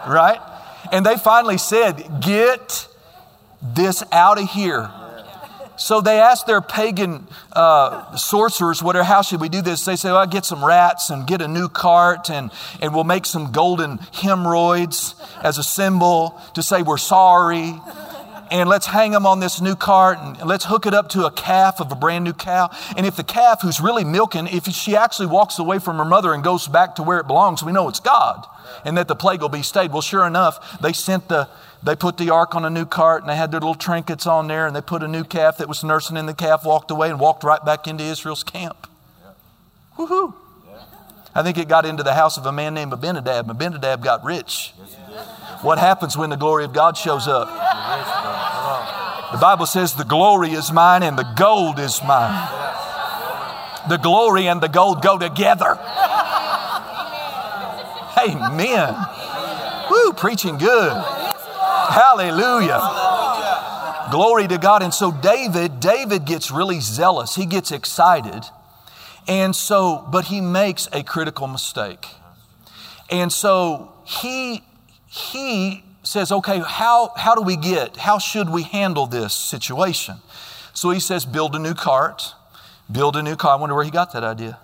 Right? 0.08 0.40
And 0.94 1.06
they 1.06 1.18
finally 1.18 1.58
said, 1.58 2.22
Get 2.22 2.88
this 3.62 4.04
out 4.12 4.40
of 4.40 4.50
here. 4.50 4.90
So 5.76 6.02
they 6.02 6.20
asked 6.20 6.46
their 6.46 6.62
pagan 6.62 7.28
uh, 7.54 8.16
sorcerers, 8.16 8.84
whatever, 8.84 9.04
how 9.04 9.24
should 9.24 9.42
we 9.42 9.50
do 9.50 9.62
this? 9.62 9.84
They 9.86 9.96
say, 9.96 10.12
well, 10.12 10.26
get 10.28 10.46
some 10.46 10.64
rats 10.64 11.10
and 11.10 11.26
get 11.26 11.42
a 11.42 11.48
new 11.48 11.68
cart 11.68 12.30
and, 12.30 12.52
and 12.80 12.94
we'll 12.94 13.04
make 13.04 13.26
some 13.26 13.52
golden 13.52 13.98
hemorrhoids 14.14 15.16
as 15.42 15.58
a 15.58 15.64
symbol 15.64 16.40
to 16.54 16.62
say 16.62 16.84
we're 16.84 16.98
sorry. 16.98 17.74
And 18.54 18.70
let's 18.70 18.86
hang 18.86 19.12
them 19.12 19.26
on 19.26 19.40
this 19.40 19.62
new 19.62 19.76
cart 19.76 20.20
and 20.22 20.48
let's 20.48 20.66
hook 20.66 20.86
it 20.86 20.94
up 20.94 21.10
to 21.10 21.26
a 21.26 21.32
calf 21.32 21.82
of 21.82 21.92
a 21.92 21.96
brand 21.96 22.24
new 22.24 22.34
cow. 22.34 22.70
And 22.96 23.04
if 23.04 23.16
the 23.16 23.24
calf 23.24 23.64
who's 23.64 23.82
really 23.82 24.04
milking, 24.04 24.46
if 24.46 24.68
she 24.68 24.96
actually 24.96 25.26
walks 25.26 25.58
away 25.58 25.80
from 25.80 25.98
her 25.98 26.06
mother 26.06 26.36
and 26.36 26.44
goes 26.44 26.68
back 26.68 26.94
to 26.98 27.04
where 27.04 27.20
it 27.20 27.26
belongs, 27.26 27.64
we 27.64 27.72
know 27.72 27.90
it's 27.90 28.00
God 28.00 28.46
and 28.86 28.96
that 28.96 29.08
the 29.08 29.16
plague 29.16 29.42
will 29.42 29.50
be 29.50 29.64
stayed. 29.64 29.92
Well, 29.92 30.04
sure 30.04 30.28
enough, 30.28 30.80
they 30.80 30.94
sent 30.94 31.30
the 31.30 31.50
they 31.82 31.96
put 31.96 32.18
the 32.18 32.30
ark 32.30 32.54
on 32.54 32.64
a 32.64 32.70
new 32.70 32.86
cart 32.86 33.24
and 33.24 33.30
they 33.30 33.36
had 33.36 33.52
their 33.52 33.60
little 33.60 33.76
trinkets 33.76 34.28
on 34.28 34.48
there 34.48 34.68
and 34.68 34.76
they 34.76 34.82
put 34.82 35.02
a 35.02 35.08
new 35.08 35.24
calf 35.24 35.58
that 35.58 35.68
was 35.68 35.84
nursing 35.84 36.16
in 36.16 36.28
the 36.28 36.34
calf, 36.34 36.64
walked 36.64 36.92
away 36.92 37.10
and 37.10 37.20
walked 37.20 37.44
right 37.44 37.66
back 37.66 37.88
into 37.88 38.04
Israel's 38.04 38.44
camp. 38.44 38.88
Yeah. 39.22 39.32
Woohoo! 39.98 40.34
Yeah. 40.70 40.84
I 41.36 41.42
think 41.42 41.58
it 41.58 41.68
got 41.68 41.86
into 41.86 42.04
the 42.04 42.14
house 42.14 42.38
of 42.38 42.46
a 42.46 42.52
man 42.52 42.76
named 42.76 42.94
Abinadab. 42.94 43.50
Abinadab 43.50 44.02
got 44.02 44.24
rich. 44.24 44.74
Yes, 44.80 44.96
what 45.64 45.78
happens 45.78 46.18
when 46.18 46.30
the 46.30 46.38
glory 46.38 46.66
of 46.66 46.74
God 46.74 46.98
shows 46.98 47.28
up? 47.28 47.50
The 49.34 49.40
Bible 49.40 49.66
says, 49.66 49.96
The 49.96 50.06
glory 50.06 50.52
is 50.52 50.72
mine 50.72 51.02
and 51.02 51.18
the 51.18 51.28
gold 51.36 51.80
is 51.80 52.02
mine. 52.04 52.48
The 53.90 53.98
glory 53.98 54.48
and 54.48 54.62
the 54.62 54.70
gold 54.70 55.02
go 55.02 55.18
together. 55.18 55.78
Amen. 58.16 58.96
Woo, 59.90 60.14
preaching 60.14 60.60
good. 60.60 60.94
Hallelujah. 60.94 62.80
Glory 64.12 64.48
to 64.48 64.60
God. 64.60 64.84
And 64.84 64.94
so 64.94 65.12
David, 65.12 65.80
David 65.80 66.26
gets 66.26 66.52
really 66.52 66.80
zealous. 66.80 67.34
He 67.36 67.48
gets 67.48 67.72
excited. 67.72 68.46
And 69.28 69.56
so, 69.56 70.08
but 70.12 70.26
he 70.26 70.42
makes 70.42 70.88
a 70.94 71.02
critical 71.02 71.48
mistake. 71.48 72.08
And 73.10 73.34
so 73.34 73.94
he 74.06 74.64
he 75.08 75.84
says, 76.04 76.32
okay, 76.32 76.60
how, 76.60 77.12
how 77.16 77.34
do 77.34 77.42
we 77.42 77.56
get, 77.56 77.98
how 77.98 78.20
should 78.20 78.50
we 78.50 78.64
handle 78.64 79.06
this 79.06 79.34
situation? 79.34 80.18
So 80.74 80.90
he 80.90 81.00
says, 81.00 81.26
build 81.26 81.56
a 81.56 81.60
new 81.60 81.74
cart, 81.74 82.34
build 82.92 83.16
a 83.16 83.24
new 83.24 83.36
car. 83.36 83.54
I 83.54 83.56
wonder 83.56 83.76
where 83.76 83.86
he 83.86 83.92
got 83.92 84.12
that 84.14 84.24
idea. 84.24 84.60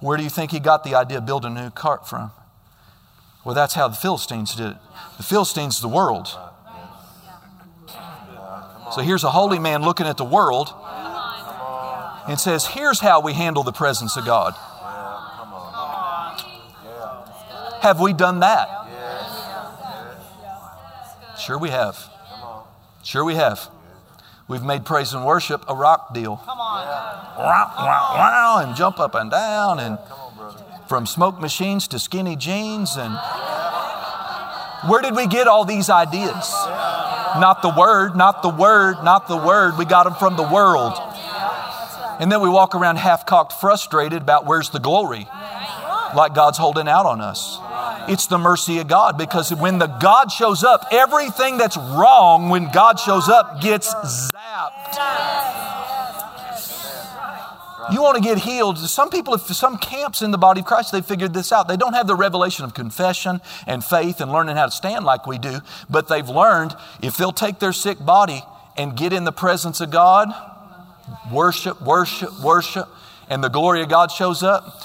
Where 0.00 0.16
do 0.16 0.22
you 0.22 0.30
think 0.30 0.50
he 0.50 0.60
got 0.60 0.84
the 0.84 0.94
idea 0.94 1.20
build 1.20 1.44
a 1.44 1.50
new 1.50 1.70
cart 1.70 2.08
from? 2.08 2.30
Well, 3.44 3.54
that's 3.54 3.74
how 3.74 3.88
the 3.88 3.96
Philistines 3.96 4.54
did 4.54 4.72
it. 4.72 4.76
The 5.16 5.22
Philistines, 5.22 5.80
the 5.80 5.88
world. 5.88 6.28
So 8.92 9.00
here's 9.00 9.24
a 9.24 9.30
holy 9.30 9.58
man 9.58 9.82
looking 9.82 10.06
at 10.06 10.16
the 10.16 10.24
world 10.24 10.72
and 12.28 12.38
says, 12.38 12.66
Here's 12.66 13.00
how 13.00 13.20
we 13.20 13.32
handle 13.32 13.62
the 13.62 13.72
presence 13.72 14.16
of 14.16 14.24
God. 14.24 14.54
Have 17.82 18.00
we 18.00 18.12
done 18.12 18.40
that? 18.40 18.83
Sure, 21.44 21.58
we 21.58 21.70
have. 21.70 21.98
Sure, 23.02 23.24
we 23.24 23.34
have. 23.34 23.68
We've 24.48 24.62
made 24.62 24.84
praise 24.84 25.12
and 25.12 25.24
worship 25.24 25.64
a 25.68 25.74
rock 25.74 26.14
deal. 26.14 26.36
Come 26.36 26.58
on. 26.58 26.86
Wow, 27.38 27.72
wow, 27.78 28.14
wow, 28.14 28.64
and 28.66 28.76
jump 28.76 28.98
up 28.98 29.14
and 29.14 29.30
down, 29.30 29.78
and 29.78 29.98
from 30.88 31.06
smoke 31.06 31.40
machines 31.40 31.88
to 31.88 31.98
skinny 31.98 32.36
jeans 32.36 32.96
and 32.96 33.18
where 34.88 35.00
did 35.00 35.16
we 35.16 35.26
get 35.26 35.48
all 35.48 35.64
these 35.64 35.88
ideas? 35.88 36.52
Not 37.40 37.62
the 37.62 37.72
word, 37.76 38.16
not 38.16 38.42
the 38.42 38.50
word, 38.50 39.02
not 39.02 39.28
the 39.28 39.36
word. 39.36 39.78
We 39.78 39.86
got 39.86 40.04
them 40.04 40.14
from 40.14 40.36
the 40.36 40.42
world. 40.42 40.92
And 42.20 42.30
then 42.30 42.42
we 42.42 42.48
walk 42.48 42.74
around 42.74 42.96
half 42.96 43.24
cocked, 43.26 43.54
frustrated 43.54 44.22
about 44.22 44.46
where's 44.46 44.70
the 44.70 44.78
glory, 44.78 45.26
like 46.14 46.34
God's 46.34 46.58
holding 46.58 46.86
out 46.86 47.06
on 47.06 47.20
us. 47.20 47.58
It's 48.08 48.26
the 48.26 48.38
mercy 48.38 48.78
of 48.78 48.88
God 48.88 49.16
because 49.16 49.52
when 49.54 49.78
the 49.78 49.86
God 49.86 50.30
shows 50.30 50.62
up, 50.64 50.86
everything 50.92 51.58
that's 51.58 51.76
wrong 51.76 52.48
when 52.48 52.70
God 52.70 52.98
shows 52.98 53.28
up 53.28 53.60
gets 53.60 53.92
zapped. 53.94 55.64
You 57.92 58.02
want 58.02 58.16
to 58.16 58.22
get 58.22 58.38
healed. 58.38 58.78
Some 58.78 59.10
people, 59.10 59.36
some 59.38 59.76
camps 59.76 60.22
in 60.22 60.30
the 60.30 60.38
body 60.38 60.60
of 60.60 60.66
Christ, 60.66 60.92
they 60.92 61.02
figured 61.02 61.34
this 61.34 61.52
out. 61.52 61.68
They 61.68 61.76
don't 61.76 61.92
have 61.92 62.06
the 62.06 62.14
revelation 62.14 62.64
of 62.64 62.72
confession 62.72 63.40
and 63.66 63.84
faith 63.84 64.20
and 64.20 64.32
learning 64.32 64.56
how 64.56 64.66
to 64.66 64.70
stand 64.70 65.04
like 65.04 65.26
we 65.26 65.38
do, 65.38 65.60
but 65.90 66.08
they've 66.08 66.28
learned 66.28 66.74
if 67.02 67.16
they'll 67.16 67.32
take 67.32 67.58
their 67.58 67.74
sick 67.74 68.02
body 68.04 68.42
and 68.76 68.96
get 68.96 69.12
in 69.12 69.24
the 69.24 69.32
presence 69.32 69.80
of 69.80 69.90
God, 69.90 70.28
worship, 71.30 71.80
worship, 71.82 72.30
worship, 72.42 72.88
and 73.28 73.44
the 73.44 73.48
glory 73.48 73.82
of 73.82 73.88
God 73.88 74.10
shows 74.10 74.42
up. 74.42 74.82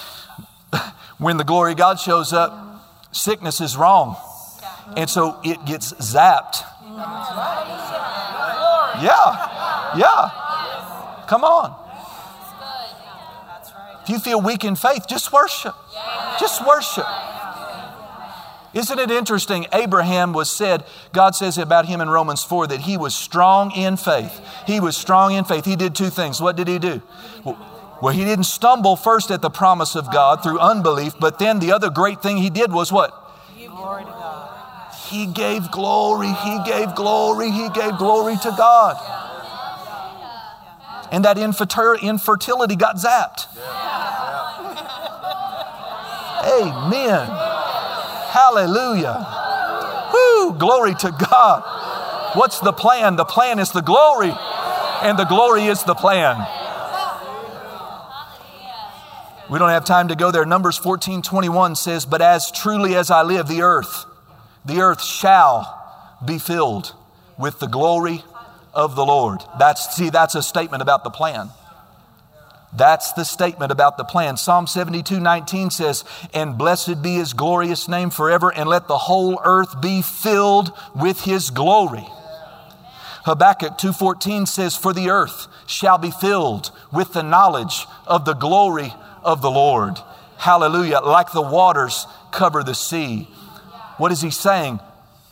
when 1.18 1.36
the 1.36 1.44
glory 1.44 1.72
of 1.72 1.78
God 1.78 1.98
shows 1.98 2.32
up, 2.32 2.69
sickness 3.12 3.60
is 3.60 3.76
wrong. 3.76 4.16
And 4.96 5.08
so 5.08 5.38
it 5.44 5.64
gets 5.64 5.92
zapped. 5.94 6.64
Yeah, 9.02 9.94
yeah. 9.96 11.24
Come 11.26 11.44
on. 11.44 11.76
If 14.02 14.08
you 14.08 14.18
feel 14.18 14.40
weak 14.40 14.64
in 14.64 14.76
faith, 14.76 15.06
just 15.08 15.32
worship. 15.32 15.74
Just 16.38 16.66
worship. 16.66 17.06
Isn't 18.72 19.00
it 19.00 19.10
interesting? 19.10 19.66
Abraham 19.72 20.32
was 20.32 20.50
said, 20.50 20.84
God 21.12 21.34
says 21.34 21.58
about 21.58 21.86
him 21.86 22.00
in 22.00 22.08
Romans 22.08 22.44
4 22.44 22.68
that 22.68 22.80
he 22.82 22.96
was 22.96 23.14
strong 23.14 23.72
in 23.72 23.96
faith. 23.96 24.40
He 24.66 24.78
was 24.78 24.96
strong 24.96 25.34
in 25.34 25.44
faith. 25.44 25.64
He 25.64 25.74
did 25.74 25.94
two 25.94 26.08
things. 26.08 26.40
What 26.40 26.56
did 26.56 26.68
he 26.68 26.78
do? 26.78 27.02
Well, 27.44 27.58
he 28.08 28.24
didn't 28.24 28.44
stumble 28.44 28.96
first 28.96 29.30
at 29.30 29.42
the 29.42 29.50
promise 29.50 29.94
of 29.94 30.10
God 30.10 30.42
through 30.42 30.58
unbelief, 30.58 31.14
but 31.20 31.38
then 31.38 31.58
the 31.58 31.72
other 31.72 31.90
great 31.90 32.22
thing 32.22 32.38
he 32.38 32.48
did 32.48 32.72
was 32.72 32.90
what? 32.90 33.14
He 35.08 35.26
gave 35.26 35.70
glory, 35.70 36.32
he 36.32 36.58
gave 36.64 36.94
glory, 36.94 37.50
he 37.50 37.68
gave 37.70 37.98
glory 37.98 38.36
to 38.36 38.54
God. 38.56 38.96
And 41.12 41.24
that 41.24 41.36
infertility 41.36 42.76
got 42.76 42.96
zapped. 42.96 43.48
Amen. 46.46 47.26
Hallelujah. 48.30 49.26
Woo, 50.14 50.54
glory 50.54 50.94
to 50.94 51.10
God. 51.10 52.36
What's 52.36 52.60
the 52.60 52.72
plan? 52.72 53.16
The 53.16 53.24
plan 53.24 53.58
is 53.58 53.72
the 53.72 53.82
glory, 53.82 54.32
and 55.02 55.18
the 55.18 55.24
glory 55.24 55.66
is 55.66 55.82
the 55.82 55.94
plan. 55.94 56.46
We 59.50 59.58
don't 59.58 59.70
have 59.70 59.84
time 59.84 60.08
to 60.08 60.14
go 60.14 60.30
there. 60.30 60.46
Numbers 60.46 60.78
14 60.78 61.22
21 61.22 61.74
says, 61.74 62.06
But 62.06 62.22
as 62.22 62.52
truly 62.52 62.94
as 62.94 63.10
I 63.10 63.22
live, 63.22 63.48
the 63.48 63.62
earth, 63.62 64.04
the 64.64 64.80
earth 64.80 65.02
shall 65.02 65.76
be 66.24 66.38
filled 66.38 66.94
with 67.36 67.58
the 67.58 67.66
glory 67.66 68.22
of 68.72 68.94
the 68.94 69.04
Lord. 69.04 69.40
That's, 69.58 69.96
see, 69.96 70.10
that's 70.10 70.36
a 70.36 70.42
statement 70.42 70.82
about 70.82 71.02
the 71.02 71.10
plan. 71.10 71.50
That's 72.72 73.12
the 73.14 73.24
statement 73.24 73.72
about 73.72 73.96
the 73.96 74.04
plan. 74.04 74.36
Psalm 74.36 74.68
72 74.68 75.18
19 75.18 75.70
says, 75.70 76.04
And 76.32 76.56
blessed 76.56 77.02
be 77.02 77.14
his 77.14 77.32
glorious 77.32 77.88
name 77.88 78.10
forever, 78.10 78.52
and 78.54 78.68
let 78.68 78.86
the 78.86 78.98
whole 78.98 79.40
earth 79.44 79.80
be 79.80 80.02
filled 80.02 80.72
with 80.94 81.22
his 81.22 81.50
glory. 81.50 82.06
Habakkuk 83.24 83.76
2:14 83.76 84.46
says 84.46 84.76
for 84.76 84.92
the 84.92 85.10
earth 85.10 85.46
shall 85.66 85.98
be 85.98 86.10
filled 86.10 86.70
with 86.90 87.12
the 87.12 87.22
knowledge 87.22 87.86
of 88.06 88.24
the 88.24 88.32
glory 88.32 88.94
of 89.22 89.42
the 89.42 89.50
Lord. 89.50 89.98
Hallelujah, 90.38 91.00
like 91.00 91.32
the 91.32 91.42
waters 91.42 92.06
cover 92.30 92.62
the 92.62 92.74
sea. 92.74 93.28
What 93.98 94.12
is 94.12 94.22
he 94.22 94.30
saying? 94.30 94.80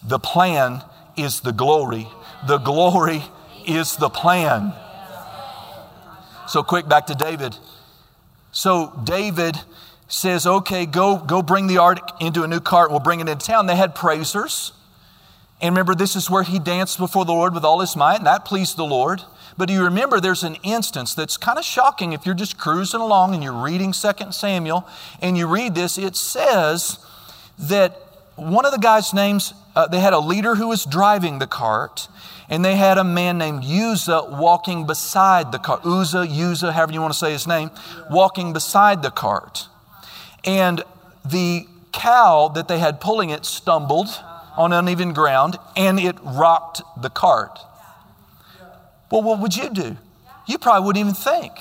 The 0.03 0.19
plan 0.19 0.83
is 1.17 1.41
the 1.41 1.53
glory. 1.53 2.09
The 2.47 2.59
glory 2.59 3.23
is 3.67 3.97
the 3.97 4.11
plan. 4.11 4.73
So 6.47 6.63
quick 6.63 6.89
back 6.89 7.07
to 7.07 7.15
David. 7.15 7.57
So 8.53 8.99
David 9.05 9.57
says, 10.09 10.47
okay, 10.47 10.87
go, 10.87 11.19
go 11.19 11.43
bring 11.43 11.67
the 11.67 11.79
ark 11.79 11.99
into 12.21 12.43
a 12.43 12.49
new 12.49 12.61
cart. 12.61 12.91
We'll 12.91 13.01
bring 13.01 13.21
it 13.21 13.29
into 13.29 13.47
town. 13.47 13.67
They 13.67 13.77
had 13.77 13.95
praisers. 13.95 14.73
And 15.61 15.75
remember, 15.75 15.95
this 15.95 16.17
is 16.17 16.31
where 16.31 16.45
he 16.45 16.59
danced 16.59 16.99
before 16.99 17.25
the 17.25 17.33
Lord 17.33 17.53
with 17.53 17.65
all 17.65 17.81
his 17.81 17.97
might, 17.97 18.17
and 18.17 18.27
that 18.27 18.45
pleased 18.45 18.77
the 18.77 18.85
Lord. 18.85 19.23
But 19.59 19.67
do 19.67 19.75
you 19.75 19.83
remember 19.83 20.21
there's 20.21 20.45
an 20.45 20.57
instance 20.63 21.15
that's 21.15 21.37
kind 21.37 21.59
of 21.59 21.65
shocking 21.65 22.13
if 22.13 22.25
you're 22.25 22.37
just 22.37 22.57
cruising 22.57 23.01
along 23.01 23.35
and 23.35 23.43
you're 23.43 23.53
reading 23.53 23.93
2 23.93 24.31
Samuel 24.31 24.87
and 25.21 25.37
you 25.37 25.49
read 25.49 25.75
this, 25.75 25.99
it 25.99 26.15
says 26.15 26.99
that 27.59 28.01
one 28.37 28.65
of 28.65 28.71
the 28.71 28.79
guys' 28.79 29.13
names, 29.13 29.53
uh, 29.75 29.89
they 29.89 29.99
had 29.99 30.13
a 30.13 30.21
leader 30.21 30.55
who 30.55 30.69
was 30.69 30.85
driving 30.85 31.41
the 31.41 31.47
cart, 31.49 32.07
and 32.49 32.65
they 32.65 32.77
had 32.77 32.97
a 32.97 33.05
man 33.05 33.37
named 33.37 33.65
Uzzah 33.65 34.29
walking 34.31 34.87
beside 34.87 35.51
the 35.51 35.59
cart. 35.59 35.85
Uzzah, 35.85 36.29
Uzzah, 36.31 36.73
however 36.73 36.93
you 36.93 37.01
want 37.01 37.13
to 37.13 37.19
say 37.19 37.33
his 37.33 37.49
name, 37.49 37.73
walking 38.09 38.53
beside 38.53 39.03
the 39.03 39.11
cart. 39.11 39.67
And 40.45 40.85
the 41.25 41.67
cow 41.93 42.47
that 42.55 42.69
they 42.69 42.79
had 42.79 43.01
pulling 43.01 43.31
it 43.31 43.45
stumbled 43.45 44.09
on 44.57 44.73
uneven 44.73 45.13
ground 45.13 45.59
and 45.77 45.99
it 45.99 46.17
rocked 46.23 46.81
the 46.97 47.11
cart. 47.11 47.59
Well, 49.11 49.23
what 49.23 49.41
would 49.41 49.57
you 49.57 49.71
do? 49.71 49.97
You 50.47 50.59
probably 50.59 50.87
wouldn't 50.87 51.01
even 51.01 51.15
think. 51.15 51.53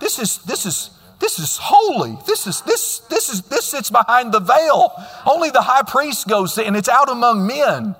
This 0.00 0.18
is, 0.18 0.38
this 0.38 0.66
is, 0.66 0.90
this 1.18 1.38
is 1.38 1.58
holy. 1.60 2.16
This 2.26 2.46
is, 2.46 2.60
this, 2.62 2.98
this 3.10 3.28
is, 3.28 3.42
this 3.42 3.66
sits 3.66 3.90
behind 3.90 4.32
the 4.32 4.40
veil. 4.40 4.92
Only 5.24 5.50
the 5.50 5.62
high 5.62 5.82
priest 5.82 6.28
goes 6.28 6.58
and 6.58 6.76
it's 6.76 6.88
out 6.88 7.08
among 7.08 7.46
men. 7.46 7.94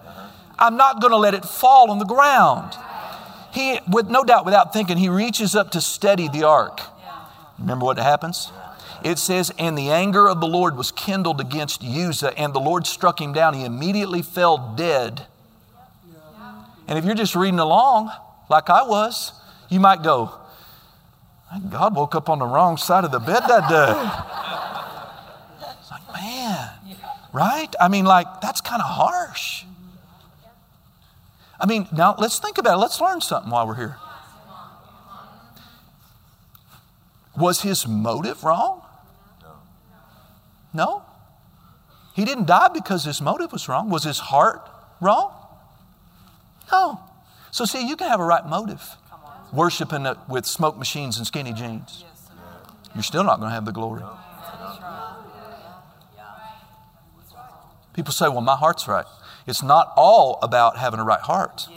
I'm 0.59 0.77
not 0.77 1.01
going 1.01 1.13
to 1.13 1.17
let 1.17 1.35
it 1.35 1.45
fall 1.45 1.91
on 1.91 1.99
the 1.99 2.05
ground. 2.05 2.77
He, 3.53 3.79
with 3.91 4.09
no 4.09 4.25
doubt, 4.25 4.45
without 4.45 4.73
thinking, 4.73 4.97
he 4.97 5.09
reaches 5.09 5.55
up 5.55 5.71
to 5.73 5.81
steady 5.81 6.29
the 6.29 6.45
ark. 6.45 6.81
Remember 7.59 7.85
what 7.85 7.99
happens? 7.99 8.51
It 9.05 9.19
says, 9.19 9.53
And 9.59 9.77
the 9.77 9.91
anger 9.91 10.29
of 10.29 10.41
the 10.41 10.47
Lord 10.47 10.77
was 10.77 10.91
kindled 10.93 11.41
against 11.41 11.85
Uzzah, 11.85 12.37
and 12.39 12.55
the 12.55 12.61
Lord 12.61 12.87
struck 12.87 13.21
him 13.21 13.33
down. 13.33 13.55
He 13.55 13.65
immediately 13.65 14.23
fell 14.23 14.75
dead. 14.77 15.27
And 16.89 16.99
if 16.99 17.05
you're 17.05 17.15
just 17.15 17.35
reading 17.35 17.61
along, 17.61 18.11
like 18.49 18.71
I 18.71 18.83
was, 18.83 19.33
you 19.69 19.81
might 19.81 20.03
go, 20.03 20.33
God 21.71 21.95
woke 21.95 22.15
up 22.15 22.29
on 22.29 22.39
the 22.39 22.47
wrong 22.47 22.77
side 22.77 23.05
of 23.05 23.13
the 23.13 23.19
bed 23.19 23.43
that 23.47 23.69
day. 23.69 23.93
It's 25.81 25.91
like, 25.91 26.13
man, 26.15 26.71
right? 27.33 27.69
I 27.81 27.89
mean, 27.89 28.05
like, 28.05 28.41
that's 28.41 28.61
kind 28.61 28.81
of 28.81 28.89
harsh. 28.89 29.65
I 31.61 31.67
mean, 31.67 31.87
now 31.93 32.15
let's 32.19 32.39
think 32.39 32.59
about 32.59 32.75
it. 32.75 32.81
Let's 32.81 33.01
learn 33.01 33.21
something 33.21 33.51
while 33.51 33.67
we're 33.67 33.77
here. 33.77 33.97
Was 37.37 37.63
his 37.63 37.87
motive 37.87 38.45
wrong? 38.45 38.83
No. 40.75 41.05
He 42.15 42.25
didn't 42.25 42.47
die 42.47 42.69
because 42.69 43.05
his 43.05 43.23
motive 43.23 43.53
was 43.53 43.69
wrong. 43.69 43.91
Was 43.91 44.05
his 44.05 44.19
heart 44.19 44.69
wrong? 45.01 45.33
No. 46.71 47.01
So, 47.53 47.67
see, 47.67 47.87
you 47.87 47.97
can 47.97 48.09
have 48.09 48.19
a 48.19 48.25
right 48.25 48.45
motive 48.47 48.97
worshiping 49.53 50.07
with 50.27 50.47
smoke 50.47 50.79
machines 50.79 51.19
and 51.19 51.27
skinny 51.27 51.53
jeans. 51.53 52.05
You're 52.95 53.03
still 53.03 53.25
not 53.25 53.39
going 53.39 53.51
to 53.51 53.55
have 53.55 53.67
the 53.67 53.73
glory. 53.73 54.03
People 57.93 58.13
say, 58.13 58.29
well, 58.29 58.41
my 58.41 58.57
heart's 58.57 58.89
right. 58.89 59.05
It's 59.47 59.63
not 59.63 59.93
all 59.97 60.39
about 60.43 60.79
having 60.79 60.99
a 60.99 61.05
right 61.05 61.21
heart. 61.21 61.69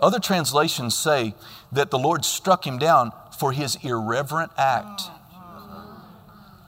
Other 0.00 0.18
translations 0.18 0.96
say 0.96 1.34
that 1.70 1.90
the 1.90 1.98
Lord 1.98 2.24
struck 2.24 2.66
him 2.66 2.78
down 2.78 3.12
for 3.38 3.52
his 3.52 3.76
irreverent 3.82 4.50
act. 4.58 5.02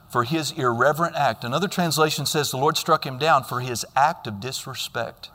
For 0.09 0.23
his 0.23 0.51
irreverent 0.51 1.15
act. 1.15 1.43
Another 1.43 1.67
translation 1.67 2.25
says 2.25 2.49
the 2.49 2.57
Lord 2.57 2.77
struck 2.77 3.05
him 3.05 3.17
down 3.17 3.43
for 3.43 3.59
his 3.59 3.85
act 3.95 4.25
of 4.25 4.39
disrespect. 4.39 5.29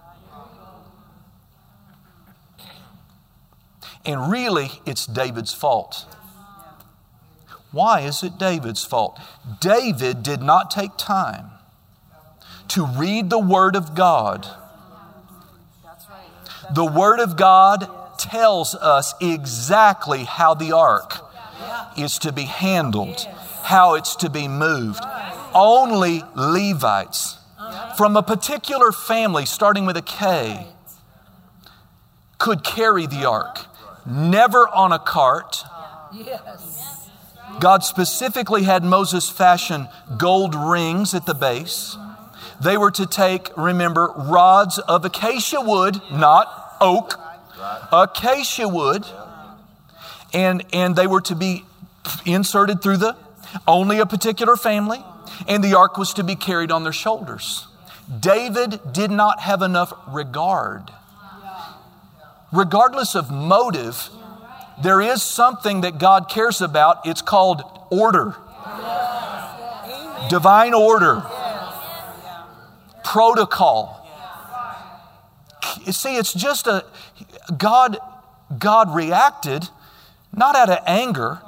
And 4.06 4.30
really, 4.30 4.70
it's 4.84 5.06
David's 5.06 5.54
fault. 5.54 6.06
Why 7.72 8.00
is 8.00 8.22
it 8.22 8.38
David's 8.38 8.84
fault? 8.84 9.18
David 9.60 10.22
did 10.22 10.42
not 10.42 10.70
take 10.70 10.96
time 10.96 11.50
to 12.68 12.86
read 12.86 13.30
the 13.30 13.38
Word 13.38 13.76
of 13.76 13.94
God. 13.94 14.46
The 16.72 16.84
Word 16.84 17.18
of 17.20 17.36
God 17.36 17.90
tells 18.18 18.74
us 18.74 19.14
exactly 19.20 20.24
how 20.24 20.54
the 20.54 20.72
ark 20.72 21.20
is 21.96 22.18
to 22.20 22.32
be 22.32 22.44
handled, 22.44 23.26
how 23.62 23.94
it's 23.94 24.16
to 24.16 24.30
be 24.30 24.48
moved. 24.48 25.02
Only 25.52 26.22
Levites 26.34 27.38
from 27.96 28.16
a 28.16 28.22
particular 28.22 28.92
family, 28.92 29.46
starting 29.46 29.86
with 29.86 29.96
a 29.96 30.02
K, 30.02 30.66
could 32.38 32.64
carry 32.64 33.06
the 33.06 33.24
ark 33.24 33.66
never 34.06 34.68
on 34.68 34.92
a 34.92 34.98
cart. 34.98 35.64
Yes. 36.12 37.10
God 37.60 37.84
specifically 37.84 38.64
had 38.64 38.84
Moses 38.84 39.28
fashion 39.28 39.88
gold 40.16 40.54
rings 40.54 41.14
at 41.14 41.26
the 41.26 41.34
base. 41.34 41.96
They 42.60 42.76
were 42.76 42.90
to 42.92 43.06
take, 43.06 43.50
remember, 43.56 44.12
rods 44.16 44.78
of 44.78 45.04
acacia 45.04 45.60
wood, 45.60 46.00
not 46.10 46.76
oak, 46.80 47.18
acacia 47.92 48.68
wood, 48.68 49.04
and, 50.32 50.64
and 50.72 50.96
they 50.96 51.06
were 51.06 51.20
to 51.22 51.34
be 51.34 51.64
inserted 52.24 52.82
through 52.82 52.98
the 52.98 53.16
only 53.66 53.98
a 53.98 54.06
particular 54.06 54.56
family, 54.56 55.04
and 55.46 55.62
the 55.62 55.74
ark 55.74 55.96
was 55.96 56.14
to 56.14 56.24
be 56.24 56.34
carried 56.34 56.70
on 56.70 56.82
their 56.82 56.92
shoulders. 56.92 57.66
David 58.20 58.80
did 58.92 59.10
not 59.10 59.40
have 59.40 59.62
enough 59.62 59.92
regard 60.08 60.90
regardless 62.54 63.14
of 63.14 63.30
motive, 63.30 64.08
there 64.82 65.00
is 65.00 65.22
something 65.22 65.82
that 65.82 65.98
God 65.98 66.28
cares 66.28 66.60
about. 66.60 67.06
It's 67.06 67.22
called 67.22 67.62
order, 67.90 68.36
divine 70.28 70.74
order, 70.74 71.22
protocol. 73.04 74.00
See, 75.90 76.16
it's 76.16 76.32
just 76.32 76.66
a 76.66 76.84
God. 77.56 77.98
God 78.58 78.94
reacted 78.94 79.68
not 80.32 80.54
out 80.54 80.70
of 80.70 80.78
anger, 80.86 81.40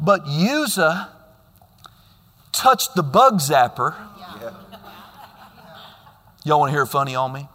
but 0.00 0.22
Uzzah 0.26 1.10
touched 2.52 2.94
the 2.94 3.02
bug 3.02 3.34
zapper. 3.40 3.94
Y'all 6.44 6.60
want 6.60 6.70
to 6.70 6.74
hear 6.74 6.86
funny 6.86 7.14
on 7.14 7.32
me? 7.32 7.48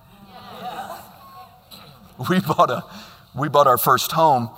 We 2.29 2.39
bought 2.39 2.69
a 2.69 2.83
we 3.35 3.49
bought 3.49 3.67
our 3.67 3.77
first 3.77 4.11
home 4.11 4.49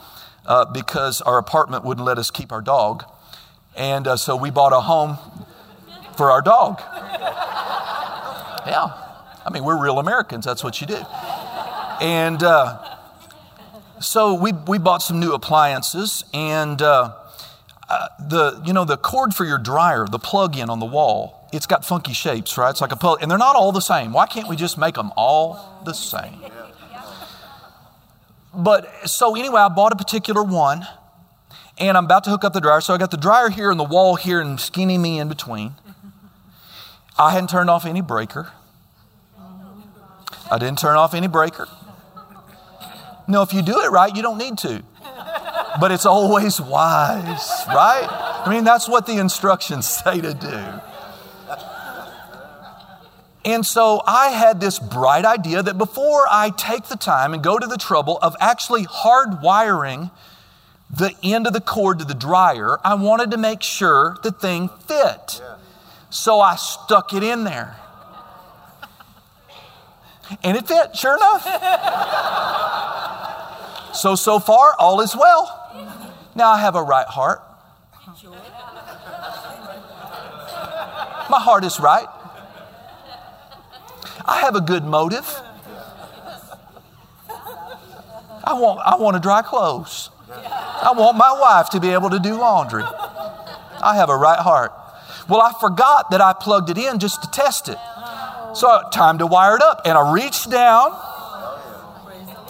uh, 0.45 0.65
because 0.65 1.21
our 1.21 1.37
apartment 1.37 1.83
wouldn't 1.83 2.05
let 2.05 2.17
us 2.17 2.29
keep 2.31 2.51
our 2.51 2.61
dog, 2.61 3.05
and 3.75 4.07
uh, 4.07 4.17
so 4.17 4.35
we 4.35 4.51
bought 4.51 4.73
a 4.73 4.81
home 4.81 5.17
for 6.17 6.31
our 6.31 6.41
dog. 6.41 6.81
Yeah, 8.67 8.91
I 9.45 9.49
mean 9.51 9.63
we're 9.63 9.81
real 9.81 9.99
Americans. 9.99 10.45
That's 10.45 10.63
what 10.63 10.81
you 10.81 10.87
do, 10.87 11.01
and 12.01 12.41
uh, 12.43 12.79
so 13.99 14.33
we 14.33 14.51
we 14.67 14.77
bought 14.77 15.01
some 15.01 15.19
new 15.19 15.33
appliances 15.33 16.25
and. 16.33 16.81
Uh, 16.81 17.13
uh, 17.87 18.07
the 18.17 18.59
you 18.65 18.73
know 18.73 18.83
the 18.83 18.97
cord 18.97 19.35
for 19.35 19.45
your 19.45 19.59
dryer, 19.59 20.07
the 20.07 20.17
plug-in 20.17 20.71
on 20.71 20.79
the 20.79 20.87
wall, 20.87 21.47
it's 21.53 21.67
got 21.67 21.85
funky 21.85 22.13
shapes, 22.13 22.57
right? 22.57 22.71
It's 22.71 22.81
like 22.81 22.91
a 22.91 22.95
plug, 22.95 23.19
and 23.21 23.29
they're 23.29 23.37
not 23.37 23.55
all 23.55 23.71
the 23.71 23.79
same. 23.79 24.11
Why 24.11 24.25
can't 24.25 24.47
we 24.47 24.55
just 24.55 24.77
make 24.77 24.95
them 24.95 25.11
all 25.15 25.81
the 25.85 25.93
same? 25.93 26.41
But 28.55 29.09
so 29.09 29.35
anyway, 29.35 29.61
I 29.61 29.69
bought 29.69 29.91
a 29.91 29.95
particular 29.95 30.43
one 30.43 30.87
and 31.77 31.97
I'm 31.97 32.05
about 32.05 32.23
to 32.25 32.29
hook 32.29 32.43
up 32.43 32.53
the 32.53 32.61
dryer. 32.61 32.81
So 32.81 32.93
I 32.93 32.97
got 32.97 33.11
the 33.11 33.17
dryer 33.17 33.49
here 33.49 33.71
and 33.71 33.79
the 33.79 33.85
wall 33.85 34.15
here 34.15 34.39
and 34.39 34.59
skinny 34.59 34.97
me 34.97 35.19
in 35.19 35.27
between. 35.27 35.73
I 37.17 37.31
hadn't 37.31 37.49
turned 37.49 37.69
off 37.69 37.85
any 37.85 38.01
breaker. 38.01 38.51
I 40.49 40.57
didn't 40.57 40.79
turn 40.79 40.95
off 40.95 41.13
any 41.13 41.27
breaker. 41.27 41.67
No, 43.27 43.41
if 43.41 43.53
you 43.53 43.61
do 43.61 43.81
it 43.81 43.89
right, 43.89 44.15
you 44.15 44.21
don't 44.21 44.37
need 44.37 44.57
to. 44.59 44.83
But 45.79 45.91
it's 45.91 46.05
always 46.05 46.61
wise, 46.61 47.51
right? 47.67 48.07
I 48.45 48.49
mean, 48.49 48.63
that's 48.63 48.87
what 48.87 49.07
the 49.07 49.17
instructions 49.17 49.87
say 49.87 50.21
to 50.21 50.33
do. 50.33 50.63
And 53.45 53.63
so 53.63 54.01
I 54.07 54.29
had 54.29 54.59
this 54.59 54.79
bright 54.79 55.23
idea 55.23 55.61
that 55.61 55.77
before 55.77 56.25
I 56.31 56.49
take 56.49 56.85
the 56.85 56.95
time 56.95 57.31
and 57.31 57.43
go 57.43 57.59
to 57.59 57.67
the 57.67 57.77
trouble 57.77 58.17
of 58.23 58.35
actually 58.39 58.85
hardwiring 58.85 60.09
the 60.89 61.13
end 61.21 61.45
of 61.45 61.53
the 61.53 61.61
cord 61.61 61.99
to 61.99 62.05
the 62.05 62.15
dryer, 62.15 62.79
I 62.83 62.95
wanted 62.95 63.29
to 63.31 63.37
make 63.37 63.61
sure 63.61 64.17
the 64.23 64.31
thing 64.31 64.69
fit. 64.87 65.43
So 66.09 66.41
I 66.41 66.55
stuck 66.55 67.13
it 67.13 67.21
in 67.21 67.43
there. 67.43 67.75
And 70.43 70.57
it 70.57 70.67
fit, 70.67 70.95
sure 70.95 71.15
enough. 71.15 71.43
so, 73.95 74.15
so 74.15 74.39
far, 74.39 74.73
all 74.79 75.01
is 75.01 75.15
well. 75.15 76.11
Now 76.33 76.49
I 76.49 76.61
have 76.61 76.75
a 76.75 76.81
right 76.81 77.05
heart. 77.05 77.43
My 81.29 81.39
heart 81.39 81.63
is 81.63 81.79
right. 81.79 82.07
I 84.27 84.41
have 84.41 84.55
a 84.55 84.61
good 84.61 84.83
motive. 84.83 85.27
I 88.43 88.53
want, 88.53 88.79
I 88.85 88.95
want 88.97 89.15
to 89.15 89.19
dry 89.19 89.41
clothes. 89.41 90.09
I 90.29 90.93
want 90.95 91.17
my 91.17 91.31
wife 91.39 91.69
to 91.71 91.79
be 91.79 91.89
able 91.89 92.09
to 92.11 92.19
do 92.19 92.37
laundry. 92.37 92.83
I 92.83 93.95
have 93.95 94.09
a 94.09 94.15
right 94.15 94.39
heart. 94.39 94.71
Well, 95.27 95.41
I 95.41 95.53
forgot 95.59 96.11
that 96.11 96.21
I 96.21 96.33
plugged 96.33 96.69
it 96.69 96.77
in 96.77 96.99
just 96.99 97.23
to 97.23 97.29
test 97.31 97.69
it. 97.69 97.77
So, 98.55 98.87
time 98.91 99.17
to 99.17 99.27
wire 99.27 99.55
it 99.55 99.61
up. 99.61 99.81
And 99.85 99.97
I 99.97 100.13
reached 100.13 100.49
down 100.49 100.91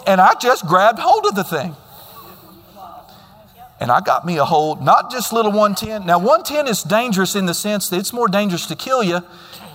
and 0.06 0.20
I 0.20 0.34
just 0.34 0.66
grabbed 0.66 0.98
hold 0.98 1.26
of 1.26 1.34
the 1.34 1.44
thing. 1.44 1.74
And 3.80 3.90
I 3.90 4.00
got 4.00 4.24
me 4.24 4.38
a 4.38 4.44
hold, 4.44 4.82
not 4.82 5.10
just 5.10 5.32
little 5.32 5.52
110. 5.52 6.06
Now, 6.06 6.18
110 6.18 6.66
is 6.66 6.82
dangerous 6.82 7.34
in 7.34 7.44
the 7.46 7.54
sense 7.54 7.90
that 7.90 7.98
it's 7.98 8.12
more 8.12 8.28
dangerous 8.28 8.66
to 8.66 8.76
kill 8.76 9.02
you 9.02 9.22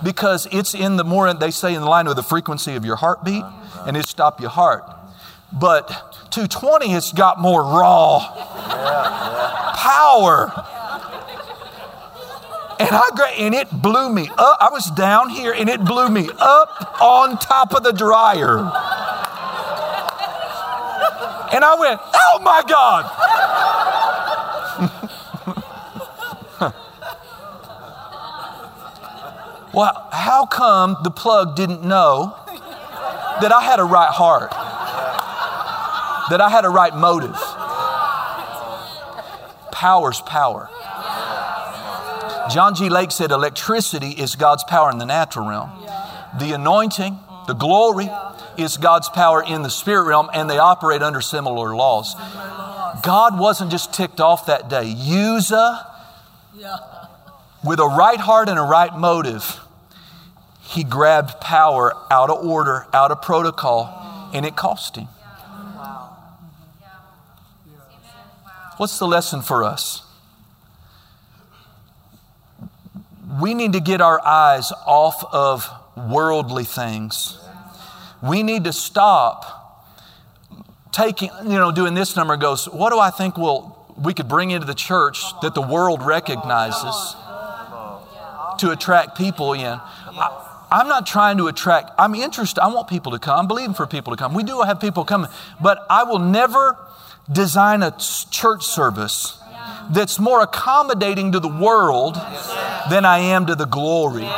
because 0.04 0.46
it's 0.50 0.74
in 0.74 0.96
the 0.96 1.04
more, 1.04 1.32
they 1.34 1.50
say, 1.50 1.74
in 1.74 1.80
the 1.80 1.88
line 1.88 2.06
with 2.06 2.16
the 2.16 2.22
frequency 2.22 2.74
of 2.74 2.84
your 2.84 2.96
heartbeat 2.96 3.44
and 3.86 3.96
it 3.96 4.06
stop 4.06 4.40
your 4.40 4.50
heart. 4.50 4.84
But 5.52 5.88
220 6.30 6.88
has 6.88 7.12
got 7.12 7.40
more 7.40 7.62
raw 7.62 8.18
power. 9.76 10.52
And 12.80 12.88
I 12.90 13.34
and 13.38 13.54
it 13.54 13.70
blew 13.70 14.12
me 14.12 14.28
up. 14.36 14.58
I 14.60 14.68
was 14.72 14.90
down 14.90 15.30
here 15.30 15.52
and 15.52 15.68
it 15.68 15.84
blew 15.84 16.08
me 16.08 16.28
up 16.38 17.00
on 17.00 17.38
top 17.38 17.74
of 17.74 17.82
the 17.82 17.92
dryer. 17.92 18.58
And 21.52 21.64
I 21.64 21.76
went, 21.78 22.00
oh 22.02 22.40
my 22.42 22.62
God. 22.66 23.04
Well, 29.72 30.08
how 30.12 30.46
come 30.46 30.96
the 31.02 31.10
plug 31.10 31.56
didn't 31.56 31.82
know 31.82 32.36
that 33.40 33.52
I 33.52 33.62
had 33.62 33.80
a 33.80 33.84
right 33.84 34.10
heart? 34.10 34.50
That 36.30 36.40
I 36.40 36.48
had 36.50 36.64
a 36.64 36.68
right 36.68 36.94
motive? 36.94 37.36
Power's 39.72 40.20
power. 40.22 40.68
John 42.50 42.74
G. 42.74 42.88
Lake 42.88 43.10
said 43.10 43.30
electricity 43.30 44.10
is 44.10 44.36
God's 44.36 44.64
power 44.64 44.90
in 44.90 44.98
the 44.98 45.06
natural 45.06 45.48
realm. 45.48 45.70
The 46.38 46.52
anointing, 46.52 47.18
the 47.46 47.54
glory, 47.54 48.10
is 48.58 48.76
God's 48.76 49.08
power 49.08 49.42
in 49.42 49.62
the 49.62 49.70
spirit 49.70 50.04
realm, 50.04 50.30
and 50.32 50.48
they 50.48 50.58
operate 50.58 51.02
under 51.02 51.20
similar 51.20 51.74
laws. 51.74 52.14
God 53.02 53.38
wasn't 53.38 53.70
just 53.70 53.92
ticked 53.92 54.20
off 54.20 54.46
that 54.46 54.68
day. 54.68 54.94
Uzzah, 54.94 55.86
with 57.64 57.80
a 57.80 57.86
right 57.86 58.20
heart 58.20 58.48
and 58.48 58.58
a 58.58 58.62
right 58.62 58.96
motive, 58.96 59.60
he 60.72 60.84
grabbed 60.84 61.38
power 61.40 61.92
out 62.10 62.30
of 62.30 62.44
order, 62.44 62.86
out 62.94 63.10
of 63.10 63.20
protocol, 63.20 64.30
and 64.32 64.46
it 64.46 64.56
cost 64.56 64.96
him. 64.96 65.06
What's 68.78 68.98
the 68.98 69.06
lesson 69.06 69.42
for 69.42 69.64
us? 69.64 70.02
We 73.40 73.52
need 73.52 73.74
to 73.74 73.80
get 73.80 74.00
our 74.00 74.24
eyes 74.26 74.72
off 74.86 75.22
of 75.32 75.68
worldly 75.94 76.64
things. 76.64 77.38
We 78.22 78.42
need 78.42 78.64
to 78.64 78.72
stop 78.72 79.84
taking, 80.90 81.30
you 81.44 81.58
know, 81.58 81.70
doing 81.70 81.92
this 81.92 82.16
number 82.16 82.36
goes, 82.38 82.66
what 82.66 82.90
do 82.90 82.98
I 82.98 83.10
think 83.10 83.36
will 83.36 83.78
we 83.98 84.14
could 84.14 84.28
bring 84.28 84.50
into 84.50 84.66
the 84.66 84.74
church 84.74 85.22
that 85.42 85.54
the 85.54 85.62
world 85.62 86.02
recognizes 86.02 87.14
to 88.58 88.70
attract 88.70 89.18
people 89.18 89.52
in? 89.52 89.78
I, 89.78 90.48
am 90.80 90.88
not 90.88 91.06
trying 91.06 91.36
to 91.38 91.48
attract, 91.48 91.90
I'm 91.98 92.14
interested, 92.14 92.62
I 92.62 92.68
want 92.68 92.88
people 92.88 93.12
to 93.12 93.18
come. 93.18 93.38
I'm 93.38 93.46
believing 93.46 93.74
for 93.74 93.86
people 93.86 94.14
to 94.14 94.16
come. 94.16 94.34
We 94.34 94.42
do 94.42 94.60
have 94.62 94.80
people 94.80 95.04
coming, 95.04 95.30
but 95.60 95.84
I 95.90 96.04
will 96.04 96.18
never 96.18 96.78
design 97.30 97.82
a 97.82 97.94
church 98.30 98.64
service 98.64 99.38
that's 99.90 100.18
more 100.18 100.40
accommodating 100.40 101.32
to 101.32 101.40
the 101.40 101.48
world 101.48 102.14
than 102.90 103.04
I 103.04 103.18
am 103.18 103.46
to 103.46 103.54
the 103.54 103.66
glory. 103.66 104.28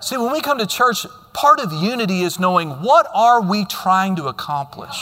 See, 0.00 0.16
when 0.16 0.32
we 0.32 0.40
come 0.40 0.58
to 0.58 0.66
church, 0.66 1.06
part 1.32 1.60
of 1.60 1.72
unity 1.72 2.22
is 2.22 2.40
knowing 2.40 2.70
what 2.82 3.06
are 3.14 3.40
we 3.40 3.64
trying 3.64 4.16
to 4.16 4.26
accomplish? 4.26 4.98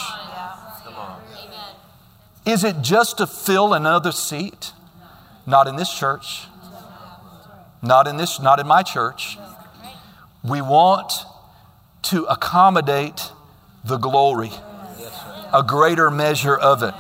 Is 2.45 2.65
it 2.65 2.81
just 2.83 3.19
to 3.19 3.27
fill 3.27 3.75
another 3.75 4.13
seat? 4.13 4.73
Not 5.47 5.67
in 5.67 5.77
this 5.77 5.93
church. 5.93 6.47
Not 7.83 8.07
in 8.07 8.17
this 8.17 8.41
not 8.41 8.61
in 8.61 8.67
my 8.67 8.83
church. 8.83 9.39
We 10.43 10.61
want 10.61 11.13
to 12.03 12.25
accommodate 12.25 13.33
the 13.85 13.97
glory. 13.97 14.51
A 15.53 15.63
greater 15.63 16.11
measure 16.11 16.57
of 16.57 16.83
it 16.83 16.95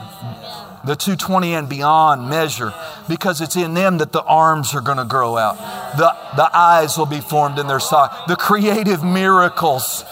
the 0.84 0.96
220 0.96 1.54
and 1.54 1.68
beyond 1.68 2.28
measure 2.28 2.72
because 3.08 3.40
it's 3.40 3.56
in 3.56 3.74
them 3.74 3.98
that 3.98 4.12
the 4.12 4.22
arms 4.22 4.74
are 4.74 4.80
going 4.80 4.98
to 4.98 5.04
grow 5.04 5.36
out. 5.36 5.56
The, 5.96 6.16
the 6.36 6.56
eyes 6.56 6.96
will 6.96 7.06
be 7.06 7.20
formed 7.20 7.58
in 7.58 7.66
their 7.66 7.80
sight. 7.80 8.10
The 8.26 8.36
creative 8.36 9.02
miracles, 9.02 10.04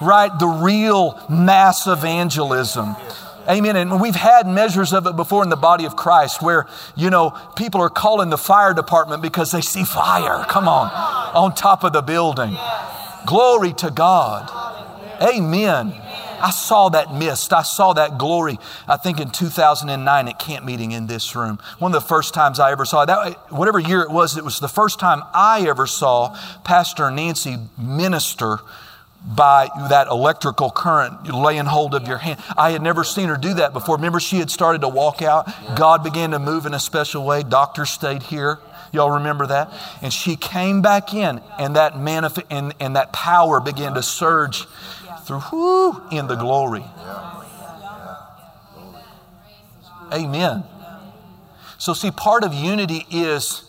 right? 0.00 0.30
The 0.38 0.48
real 0.48 1.20
mass 1.28 1.86
evangelism. 1.86 2.96
Amen. 3.48 3.76
And 3.76 4.00
we've 4.00 4.16
had 4.16 4.46
measures 4.46 4.92
of 4.92 5.06
it 5.06 5.14
before 5.14 5.42
in 5.42 5.50
the 5.50 5.56
body 5.56 5.84
of 5.84 5.94
Christ 5.94 6.42
where, 6.42 6.66
you 6.96 7.10
know, 7.10 7.30
people 7.56 7.80
are 7.80 7.90
calling 7.90 8.30
the 8.30 8.38
fire 8.38 8.74
department 8.74 9.22
because 9.22 9.52
they 9.52 9.60
see 9.60 9.84
fire. 9.84 10.44
Come 10.48 10.68
on. 10.68 10.90
On 11.34 11.54
top 11.54 11.84
of 11.84 11.92
the 11.92 12.02
building. 12.02 12.56
Glory 13.26 13.72
to 13.74 13.90
God. 13.90 14.50
Amen. 15.22 15.94
I 16.40 16.50
saw 16.50 16.88
that 16.90 17.14
mist. 17.14 17.52
I 17.52 17.62
saw 17.62 17.92
that 17.94 18.18
glory, 18.18 18.58
I 18.86 18.96
think 18.96 19.20
in 19.20 19.30
2009 19.30 20.28
at 20.28 20.38
camp 20.38 20.64
meeting 20.64 20.92
in 20.92 21.06
this 21.06 21.34
room. 21.34 21.58
One 21.78 21.94
of 21.94 22.02
the 22.02 22.06
first 22.06 22.34
times 22.34 22.60
I 22.60 22.72
ever 22.72 22.84
saw 22.84 23.04
that, 23.04 23.52
whatever 23.52 23.78
year 23.78 24.02
it 24.02 24.10
was, 24.10 24.36
it 24.36 24.44
was 24.44 24.60
the 24.60 24.68
first 24.68 25.00
time 25.00 25.22
I 25.32 25.66
ever 25.66 25.86
saw 25.86 26.36
Pastor 26.62 27.10
Nancy 27.10 27.56
minister 27.78 28.58
by 29.26 29.68
that 29.88 30.06
electrical 30.08 30.70
current 30.70 31.34
laying 31.34 31.64
hold 31.64 31.94
of 31.94 32.06
your 32.06 32.18
hand. 32.18 32.40
I 32.56 32.70
had 32.70 32.82
never 32.82 33.02
seen 33.02 33.28
her 33.28 33.36
do 33.36 33.54
that 33.54 33.72
before. 33.72 33.96
Remember, 33.96 34.20
she 34.20 34.38
had 34.38 34.50
started 34.50 34.82
to 34.82 34.88
walk 34.88 35.20
out. 35.20 35.48
God 35.76 36.04
began 36.04 36.30
to 36.30 36.38
move 36.38 36.64
in 36.64 36.74
a 36.74 36.78
special 36.78 37.24
way. 37.24 37.42
Doctor 37.42 37.84
stayed 37.86 38.22
here. 38.22 38.58
Y'all 38.92 39.10
remember 39.10 39.46
that? 39.48 39.72
And 40.00 40.12
she 40.12 40.36
came 40.36 40.80
back 40.80 41.12
in, 41.12 41.40
and 41.58 41.76
that 41.76 41.94
manif- 41.94 42.44
and, 42.50 42.72
and 42.78 42.94
that 42.96 43.12
power 43.12 43.60
began 43.60 43.94
to 43.94 44.02
surge 44.02 44.64
through 45.24 45.40
whoo, 45.52 46.02
in 46.12 46.28
the 46.28 46.36
glory. 46.36 46.84
Amen. 50.12 50.62
So, 51.78 51.92
see, 51.92 52.12
part 52.12 52.44
of 52.44 52.54
unity 52.54 53.06
is 53.10 53.62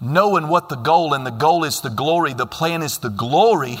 knowing 0.00 0.48
what 0.48 0.68
the 0.68 0.76
goal, 0.76 1.12
and 1.14 1.26
the 1.26 1.30
goal 1.30 1.64
is 1.64 1.80
the 1.80 1.90
glory, 1.90 2.32
the 2.32 2.46
plan 2.46 2.82
is 2.82 2.98
the 2.98 3.10
glory. 3.10 3.78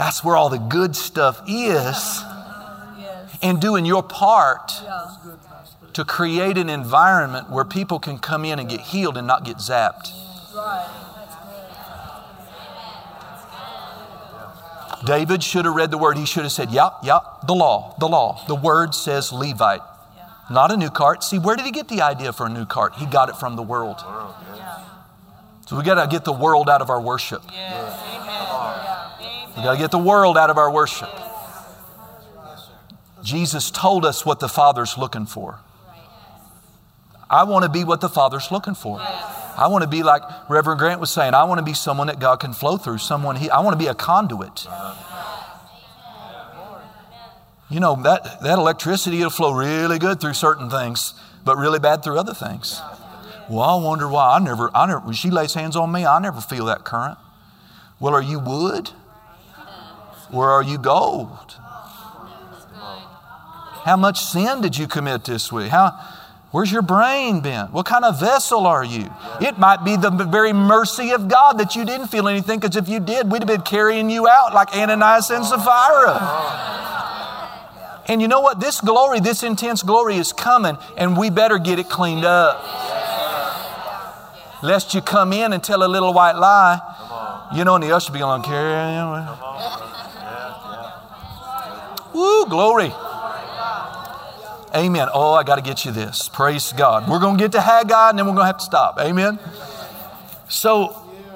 That's 0.00 0.24
where 0.24 0.34
all 0.34 0.48
the 0.48 0.56
good 0.56 0.96
stuff 0.96 1.42
is. 1.46 2.22
And 3.42 3.60
doing 3.60 3.84
your 3.84 4.02
part 4.02 4.72
to 5.92 6.06
create 6.06 6.56
an 6.56 6.70
environment 6.70 7.50
where 7.50 7.66
people 7.66 7.98
can 7.98 8.16
come 8.16 8.46
in 8.46 8.58
and 8.58 8.66
get 8.66 8.80
healed 8.80 9.18
and 9.18 9.26
not 9.26 9.44
get 9.44 9.58
zapped. 9.58 10.10
David 15.04 15.42
should 15.42 15.66
have 15.66 15.74
read 15.74 15.90
the 15.90 15.98
word. 15.98 16.16
He 16.16 16.24
should 16.24 16.44
have 16.44 16.52
said, 16.52 16.70
Yeah, 16.70 16.92
yeah, 17.02 17.18
the 17.46 17.54
law, 17.54 17.94
the 18.00 18.08
law. 18.08 18.42
The 18.48 18.54
word 18.54 18.94
says 18.94 19.34
Levite, 19.34 19.82
not 20.50 20.72
a 20.72 20.78
new 20.78 20.88
cart. 20.88 21.22
See, 21.22 21.38
where 21.38 21.56
did 21.56 21.66
he 21.66 21.72
get 21.72 21.88
the 21.88 22.00
idea 22.00 22.32
for 22.32 22.46
a 22.46 22.50
new 22.50 22.64
cart? 22.64 22.94
He 22.94 23.04
got 23.04 23.28
it 23.28 23.36
from 23.36 23.54
the 23.54 23.62
world. 23.62 24.00
So 25.66 25.76
we 25.76 25.84
got 25.84 26.02
to 26.02 26.10
get 26.10 26.24
the 26.24 26.32
world 26.32 26.70
out 26.70 26.80
of 26.80 26.88
our 26.88 27.02
worship. 27.02 27.42
Yeah. 27.52 28.29
We 29.56 29.62
got 29.62 29.72
to 29.72 29.78
get 29.78 29.90
the 29.90 29.98
world 29.98 30.38
out 30.38 30.50
of 30.50 30.58
our 30.58 30.70
worship. 30.70 31.10
Jesus 33.22 33.70
told 33.70 34.04
us 34.04 34.24
what 34.24 34.40
the 34.40 34.48
Father's 34.48 34.96
looking 34.96 35.26
for. 35.26 35.58
I 37.28 37.44
want 37.44 37.64
to 37.64 37.68
be 37.68 37.84
what 37.84 38.00
the 38.00 38.08
Father's 38.08 38.50
looking 38.50 38.74
for. 38.74 38.98
I 39.00 39.66
want 39.68 39.82
to 39.82 39.88
be 39.88 40.02
like 40.02 40.22
Reverend 40.48 40.78
Grant 40.78 41.00
was 41.00 41.10
saying, 41.10 41.34
I 41.34 41.44
want 41.44 41.58
to 41.58 41.64
be 41.64 41.74
someone 41.74 42.06
that 42.06 42.18
God 42.18 42.40
can 42.40 42.52
flow 42.52 42.76
through, 42.76 42.98
someone 42.98 43.36
he, 43.36 43.50
I 43.50 43.60
want 43.60 43.78
to 43.78 43.78
be 43.78 43.88
a 43.88 43.94
conduit. 43.94 44.66
You 47.68 47.78
know, 47.78 47.94
that, 48.02 48.40
that 48.42 48.58
electricity, 48.58 49.18
will 49.20 49.30
flow 49.30 49.52
really 49.52 49.98
good 49.98 50.20
through 50.20 50.34
certain 50.34 50.70
things, 50.70 51.14
but 51.44 51.56
really 51.56 51.78
bad 51.78 52.02
through 52.02 52.18
other 52.18 52.34
things. 52.34 52.80
Well, 53.48 53.60
I 53.60 53.82
wonder 53.82 54.08
why 54.08 54.36
I 54.36 54.38
never, 54.38 54.70
I 54.74 54.86
never, 54.86 55.00
when 55.00 55.14
she 55.14 55.30
lays 55.30 55.54
hands 55.54 55.76
on 55.76 55.92
me, 55.92 56.04
I 56.04 56.18
never 56.18 56.40
feel 56.40 56.64
that 56.66 56.84
current. 56.84 57.18
Well, 58.00 58.14
are 58.14 58.22
you 58.22 58.38
wood? 58.38 58.90
Or 60.32 60.50
are 60.50 60.62
you 60.62 60.78
gold? 60.78 61.56
How 63.84 63.96
much 63.96 64.20
sin 64.20 64.60
did 64.60 64.76
you 64.76 64.86
commit 64.86 65.24
this 65.24 65.50
week? 65.50 65.68
How, 65.68 65.98
Where's 66.52 66.72
your 66.72 66.82
brain 66.82 67.40
been? 67.40 67.66
What 67.66 67.86
kind 67.86 68.04
of 68.04 68.18
vessel 68.18 68.66
are 68.66 68.84
you? 68.84 69.08
It 69.40 69.56
might 69.58 69.84
be 69.84 69.94
the 69.96 70.10
very 70.10 70.52
mercy 70.52 71.12
of 71.12 71.28
God 71.28 71.58
that 71.58 71.76
you 71.76 71.84
didn't 71.84 72.08
feel 72.08 72.26
anything, 72.26 72.58
because 72.58 72.74
if 72.74 72.88
you 72.88 72.98
did, 72.98 73.30
we'd 73.30 73.42
have 73.42 73.48
been 73.48 73.62
carrying 73.62 74.10
you 74.10 74.26
out 74.26 74.52
like 74.52 74.74
Ananias 74.74 75.30
and 75.30 75.44
Sapphira. 75.44 76.18
And 78.08 78.20
you 78.20 78.26
know 78.26 78.40
what? 78.40 78.58
This 78.58 78.80
glory, 78.80 79.20
this 79.20 79.44
intense 79.44 79.84
glory 79.84 80.16
is 80.16 80.32
coming, 80.32 80.76
and 80.96 81.16
we 81.16 81.30
better 81.30 81.58
get 81.58 81.78
it 81.78 81.88
cleaned 81.88 82.24
up. 82.24 82.64
Lest 84.60 84.92
you 84.92 85.00
come 85.00 85.32
in 85.32 85.52
and 85.52 85.62
tell 85.62 85.84
a 85.84 85.88
little 85.88 86.12
white 86.12 86.34
lie, 86.36 86.80
you 87.54 87.64
know, 87.64 87.76
and 87.76 87.84
the 87.84 87.94
usher 87.94 88.12
be 88.12 88.18
going, 88.18 88.42
carry 88.42 88.74
on. 88.96 89.99
Woo, 92.20 92.44
glory. 92.44 92.92
Amen. 94.74 95.08
Oh, 95.14 95.32
I 95.32 95.42
got 95.42 95.56
to 95.56 95.62
get 95.62 95.86
you 95.86 95.90
this. 95.90 96.28
Praise 96.28 96.70
God. 96.74 97.08
We're 97.08 97.18
going 97.18 97.38
to 97.38 97.42
get 97.42 97.52
to 97.52 97.62
Haggai 97.62 98.10
and 98.10 98.18
then 98.18 98.26
we're 98.26 98.34
going 98.34 98.42
to 98.42 98.46
have 98.48 98.58
to 98.58 98.64
stop. 98.64 98.98
Amen. 99.00 99.38
So, 100.50 100.88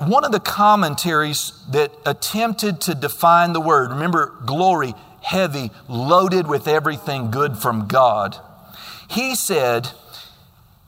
one 0.07 0.25
of 0.25 0.33
the 0.33 0.41
commentaries 0.41 1.55
that 1.71 1.91
attempted 2.05 2.83
to 2.83 2.95
define 2.95 3.55
the 3.55 3.63
word, 3.63 3.93
remember, 3.93 4.35
glory, 4.45 4.93
heavy, 5.23 5.71
loaded 5.89 6.47
with 6.49 6.69
everything 6.69 7.31
good 7.31 7.57
from 7.57 7.89
God. 7.89 8.37
He 9.09 9.35
said, 9.35 9.89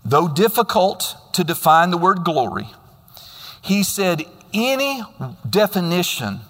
though 0.04 0.28
difficult 0.28 1.16
to 1.32 1.42
define 1.42 1.90
the 1.90 1.96
word 1.96 2.22
glory, 2.22 2.68
he 3.62 3.82
said, 3.82 4.24
any 4.52 5.02
definition 5.48 6.40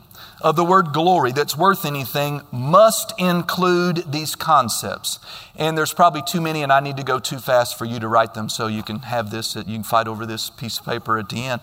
of 0.43 0.55
the 0.55 0.65
word 0.65 0.93
glory 0.93 1.33
that's 1.33 1.57
worth 1.57 1.85
anything 1.85 2.43
must 2.53 3.19
include 3.19 4.13
these 4.13 4.35
concepts. 4.35 5.19
And 5.57 5.77
there's 5.77 5.95
probably 5.95 6.23
too 6.23 6.41
many, 6.41 6.63
and 6.63 6.73
I 6.73 6.81
need 6.81 6.97
to 6.99 7.03
go 7.03 7.19
too 7.19 7.39
fast 7.39 7.79
for 7.79 7.85
you 7.85 7.99
to 8.01 8.09
write 8.09 8.35
them 8.35 8.49
so 8.49 8.67
you 8.67 8.83
can 8.83 9.01
have 9.01 9.31
this, 9.31 9.57
you 9.57 9.65
can 9.65 9.83
fight 9.83 10.09
over 10.09 10.27
this 10.27 10.51
piece 10.51 10.79
of 10.79 10.85
paper 10.85 11.19
at 11.19 11.29
the 11.31 11.43
end. 11.45 11.63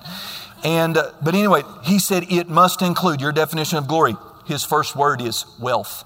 And, 0.64 0.98
uh, 0.98 1.12
but 1.22 1.36
anyway, 1.36 1.62
he 1.84 2.00
said 2.00 2.26
it 2.32 2.50
must 2.50 2.82
include 2.82 3.22
your 3.22 3.32
definition 3.32 3.78
of 3.78 3.88
glory. 3.88 4.16
His 4.46 4.64
first 4.64 4.96
word 4.96 5.22
is 5.22 5.46
wealth. 5.60 6.06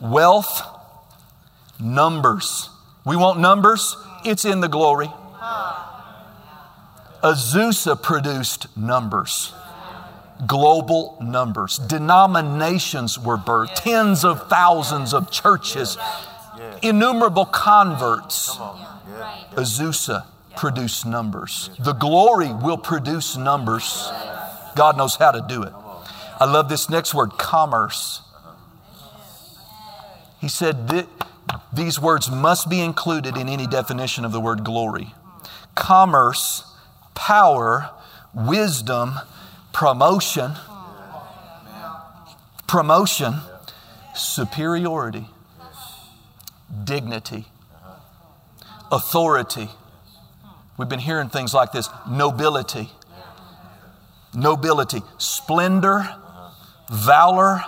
Wealth, 0.00 0.62
numbers. 1.80 2.70
We 3.04 3.16
want 3.16 3.40
numbers, 3.40 3.96
it's 4.24 4.44
in 4.44 4.60
the 4.60 4.68
glory. 4.68 5.10
Azusa 7.22 8.00
produced 8.00 8.76
numbers 8.76 9.52
global 10.44 11.16
numbers. 11.22 11.78
Denominations 11.78 13.18
were 13.18 13.38
birthed, 13.38 13.74
tens 13.76 14.24
of 14.24 14.48
thousands 14.48 15.14
of 15.14 15.30
churches, 15.30 15.96
innumerable 16.82 17.46
converts. 17.46 18.56
Azusa 19.54 20.26
produced 20.56 21.06
numbers. 21.06 21.70
The 21.78 21.92
glory 21.92 22.52
will 22.52 22.78
produce 22.78 23.36
numbers. 23.36 24.10
God 24.74 24.96
knows 24.96 25.16
how 25.16 25.30
to 25.30 25.44
do 25.48 25.62
it. 25.62 25.72
I 26.38 26.44
love 26.44 26.68
this 26.68 26.90
next 26.90 27.14
word 27.14 27.30
commerce. 27.38 28.20
He 30.40 30.48
said 30.48 30.88
that 30.88 31.06
these 31.72 32.00
words 32.00 32.30
must 32.30 32.68
be 32.68 32.80
included 32.80 33.36
in 33.36 33.48
any 33.48 33.66
definition 33.66 34.24
of 34.24 34.32
the 34.32 34.40
word 34.40 34.64
glory. 34.64 35.14
Commerce, 35.74 36.64
power, 37.14 37.90
wisdom, 38.34 39.14
promotion, 39.76 40.52
promotion, 42.66 43.34
superiority, 44.14 45.26
dignity, 46.84 47.44
authority. 48.90 49.68
We've 50.78 50.88
been 50.88 50.98
hearing 50.98 51.28
things 51.28 51.52
like 51.52 51.72
this. 51.72 51.90
Nobility, 52.08 52.88
nobility, 54.34 55.02
splendor, 55.18 56.08
valor, 56.90 57.60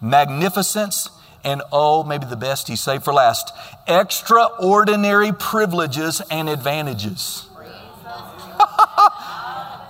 magnificence, 0.00 1.10
and 1.42 1.60
oh, 1.72 2.04
maybe 2.04 2.26
the 2.26 2.36
best 2.36 2.68
he 2.68 2.76
saved 2.76 3.02
for 3.02 3.12
last. 3.12 3.52
Extraordinary 3.88 5.32
privileges 5.32 6.22
and 6.30 6.48
advantages. 6.48 7.47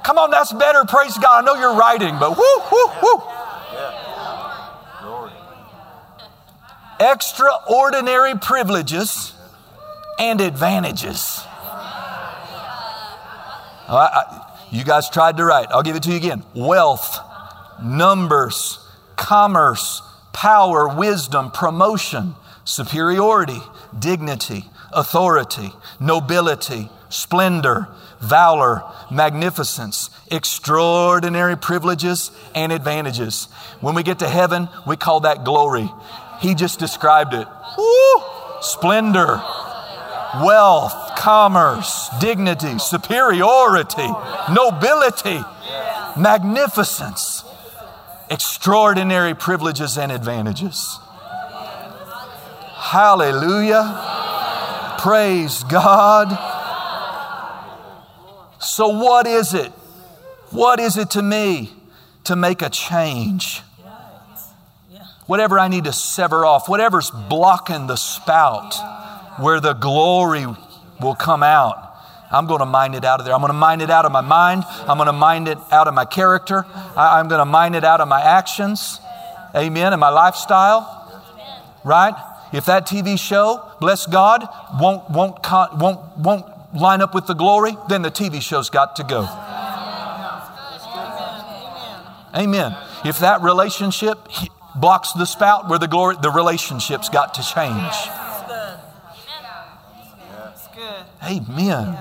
Come 0.09 0.17
on, 0.17 0.31
that's 0.31 0.55
better. 0.55 0.87
Praise 0.87 1.19
God. 1.19 1.45
I 1.45 1.47
know 1.47 1.61
you're 1.61 1.77
writing, 1.77 2.17
but 2.19 2.35
whoo, 2.35 2.63
whoo, 2.73 2.89
whoo. 3.03 3.23
Extraordinary 6.99 8.35
privileges 8.39 9.35
and 10.19 10.41
advantages. 10.41 11.43
You 14.71 14.83
guys 14.83 15.11
tried 15.11 15.37
to 15.37 15.45
write. 15.45 15.67
I'll 15.73 15.83
give 15.83 15.95
it 15.95 16.05
to 16.05 16.11
you 16.11 16.17
again. 16.17 16.43
Wealth, 16.55 17.19
numbers, 17.83 18.79
commerce, 19.17 20.01
power, 20.33 20.89
wisdom, 20.89 21.51
promotion, 21.51 22.35
superiority, 22.65 23.61
dignity, 23.99 24.65
authority, 24.91 25.71
nobility, 26.01 26.89
splendor, 27.11 27.89
valor, 28.21 28.83
magnificence, 29.11 30.11
extraordinary 30.31 31.57
privileges 31.57 32.31
and 32.55 32.73
advantages. 32.73 33.47
When 33.81 33.95
we 33.95 34.03
get 34.03 34.19
to 34.21 34.29
heaven, 34.29 34.69
we 34.87 34.97
call 34.97 35.21
that 35.21 35.45
glory. 35.45 35.91
He 36.41 36.55
just 36.55 36.79
described 36.79 37.35
it. 37.35 37.47
Woo! 37.77 38.23
Splendor, 38.61 39.41
wealth, 40.43 41.17
commerce, 41.17 42.09
dignity, 42.21 42.79
superiority, 42.79 44.09
nobility, 44.53 45.41
magnificence, 46.17 47.45
extraordinary 48.31 49.35
privileges 49.35 49.97
and 49.97 50.13
advantages. 50.13 50.99
Hallelujah. 52.75 54.97
Praise 54.99 55.65
God. 55.65 56.58
So, 58.69 58.89
what 58.89 59.27
is 59.27 59.55
it? 59.55 59.73
What 60.51 60.79
is 60.79 60.99
it 60.99 61.13
to 61.13 61.23
me 61.23 61.73
to 62.25 62.37
make 62.37 62.61
a 62.61 62.69
change? 62.69 63.63
Whatever 65.27 65.59
I 65.59 65.69
need 65.69 65.85
to 65.85 65.93
sever 65.93 66.45
off, 66.45 66.69
whatever's 66.69 67.11
blocking 67.11 67.87
the 67.87 67.97
spout 67.97 68.75
where 69.41 69.59
the 69.59 69.73
glory 69.73 70.45
will 71.01 71.15
come 71.15 71.43
out. 71.43 71.97
I'm 72.31 72.47
going 72.47 72.61
to 72.61 72.67
mine 72.67 72.93
it 72.93 73.07
out 73.07 73.21
of 73.21 73.25
there. 73.25 73.35
I'm 73.35 73.41
going 73.41 73.49
to 73.49 73.59
mine 73.59 73.81
it 73.81 73.89
out 73.89 74.05
of 74.05 74.13
my 74.13 74.21
mind. 74.21 74.65
I'm 74.87 74.99
going 74.99 75.07
to 75.07 75.15
mine 75.15 75.47
it 75.47 75.57
out 75.71 75.89
of 75.89 75.95
my 75.95 76.05
character. 76.05 76.67
I, 76.95 77.21
am 77.21 77.29
going 77.29 77.41
to 77.41 77.47
mine 77.47 77.75
it 77.75 77.85
out 77.85 78.03
of 78.03 78.09
my 78.09 78.21
actions. 78.21 79.01
Amen. 79.57 79.95
And 79.95 80.01
my 80.01 80.11
lifestyle. 80.11 80.95
Right? 81.85 82.15
If 82.53 82.67
that 82.67 82.87
TV 82.87 83.19
show, 83.19 83.67
bless 83.81 84.07
God, 84.07 84.47
won't, 84.79 85.09
won't, 85.09 85.39
won't, 85.51 86.19
won't 86.19 86.58
line 86.75 87.01
up 87.01 87.15
with 87.15 87.27
the 87.27 87.35
glory, 87.35 87.77
then 87.89 88.03
the 88.03 88.11
TV 88.11 88.41
show's 88.41 88.71
got 88.71 88.97
to 88.97 89.05
go. 89.05 89.23
Amen. 92.37 92.77
If 93.05 93.21
that 93.21 93.43
relationship 93.43 94.19
blocks 94.75 95.13
the 95.13 95.25
spout 95.25 95.69
where 95.69 95.79
the 95.79 95.89
glory, 95.89 96.17
the 96.21 96.31
relationship's 96.31 97.09
got 97.09 97.35
to 97.35 97.43
change. 97.43 97.95
Amen. 101.23 101.99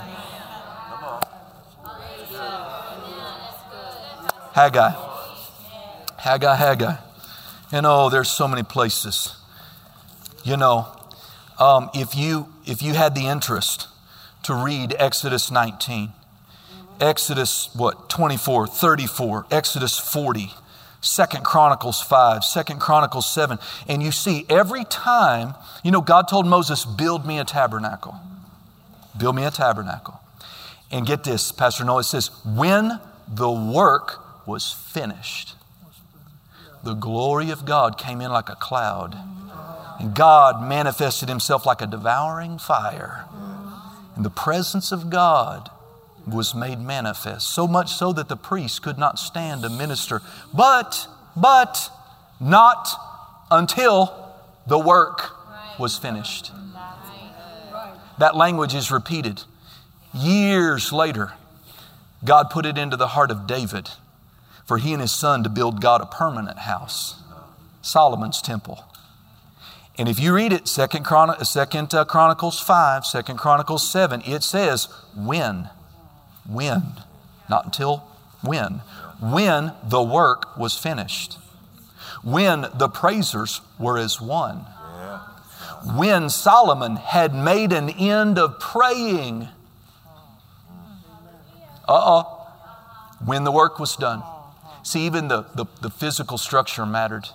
Haggai. 4.54 4.92
Haggai, 6.18 6.56
Haggai. 6.56 6.96
And 7.72 7.86
oh, 7.86 8.10
there's 8.10 8.30
so 8.30 8.48
many 8.48 8.64
places. 8.64 9.36
You 10.44 10.58
know, 10.58 10.88
um, 11.60 11.90
if 11.94 12.16
you 12.16 12.54
if 12.66 12.82
you 12.82 12.94
had 12.94 13.16
the 13.16 13.28
interest 13.28 13.88
to 14.48 14.56
read 14.56 14.96
Exodus 14.98 15.52
19. 15.52 16.14
Exodus, 17.02 17.70
what, 17.76 18.10
24, 18.10 18.68
34, 18.68 19.46
Exodus 19.52 20.00
40, 20.00 20.54
Second 21.02 21.44
Chronicles 21.44 22.02
5, 22.02 22.46
Second 22.46 22.80
Chronicles 22.80 23.30
7. 23.30 23.60
And 23.90 24.02
you 24.02 24.14
see 24.14 24.46
every 24.50 24.86
time, 24.86 25.54
you 25.84 25.92
know, 25.92 26.00
God 26.00 26.30
told 26.30 26.48
Moses, 26.48 26.86
build 26.86 27.26
me 27.26 27.40
a 27.40 27.44
tabernacle. 27.44 28.16
Build 29.18 29.36
me 29.36 29.44
a 29.44 29.52
tabernacle. 29.52 30.18
And 30.92 31.06
get 31.06 31.26
this, 31.26 31.52
Pastor 31.52 31.84
Noah 31.84 32.06
says, 32.06 32.32
when 32.46 33.02
the 33.28 33.52
work 33.52 34.48
was 34.48 34.72
finished, 34.72 35.56
the 36.86 36.94
glory 36.94 37.52
of 37.52 37.66
God 37.66 37.98
came 37.98 38.22
in 38.22 38.32
like 38.32 38.48
a 38.48 38.56
cloud. 38.56 39.18
And 40.00 40.16
God 40.16 40.66
manifested 40.66 41.28
himself 41.28 41.66
like 41.66 41.82
a 41.82 41.88
devouring 41.88 42.58
fire. 42.60 43.26
And 44.18 44.26
the 44.26 44.30
presence 44.30 44.92
of 44.92 45.10
God 45.10 45.70
was 46.26 46.54
made 46.54 46.82
manifest, 46.82 47.48
so 47.48 47.68
much 47.68 47.94
so 47.94 48.12
that 48.12 48.28
the 48.28 48.36
priest 48.36 48.82
could 48.82 48.98
not 48.98 49.20
stand 49.20 49.62
to 49.62 49.70
minister. 49.70 50.22
But, 50.54 51.08
but, 51.36 51.90
not 52.40 52.90
until 53.50 54.34
the 54.66 54.80
work 54.80 55.32
was 55.80 55.98
finished. 55.98 56.52
That 58.18 58.36
language 58.36 58.74
is 58.74 58.92
repeated. 58.92 59.44
Years 60.14 60.92
later, 60.92 61.34
God 62.26 62.50
put 62.50 62.66
it 62.66 62.78
into 62.78 62.98
the 62.98 63.10
heart 63.10 63.32
of 63.32 63.48
David 63.48 63.92
for 64.66 64.80
he 64.80 64.92
and 64.94 65.02
his 65.02 65.14
son 65.14 65.44
to 65.44 65.50
build 65.50 65.80
God 65.80 66.02
a 66.02 66.06
permanent 66.06 66.60
house, 66.60 67.22
Solomon's 67.82 68.42
temple. 68.42 68.84
And 69.98 70.08
if 70.08 70.20
you 70.20 70.34
read 70.34 70.54
it, 70.54 70.68
Second, 70.68 71.06
Chron- 71.06 71.44
Second 71.44 71.94
uh, 71.94 72.06
Chronicles 72.06 72.60
5, 72.60 73.06
Second 73.06 73.38
Chronicles 73.38 73.90
7, 73.90 74.22
it 74.26 74.44
says, 74.44 74.88
when? 75.16 75.70
When? 76.48 76.84
Not 77.50 77.66
until 77.66 77.98
when? 78.42 78.82
When 79.20 79.72
the 79.84 80.04
work 80.04 80.58
was 80.58 80.78
finished. 80.78 81.40
When 82.24 82.68
the 82.74 82.90
praisers 82.90 83.62
were 83.80 83.98
as 83.98 84.22
one. 84.22 84.66
when 85.96 86.30
Solomon 86.30 86.98
had 86.98 87.34
made 87.34 87.72
an 87.74 87.90
end 87.90 88.38
of 88.38 88.60
praying. 88.60 89.48
Uh 91.88 92.02
oh. 92.04 92.48
When 93.26 93.44
the 93.46 93.52
work 93.52 93.80
was 93.80 93.96
done. 93.96 94.22
See, 94.84 95.06
even 95.06 95.28
the, 95.28 95.44
the, 95.56 95.66
the, 95.82 95.90
physical 95.90 96.38
structure 96.38 96.86
mattered. 96.86 97.30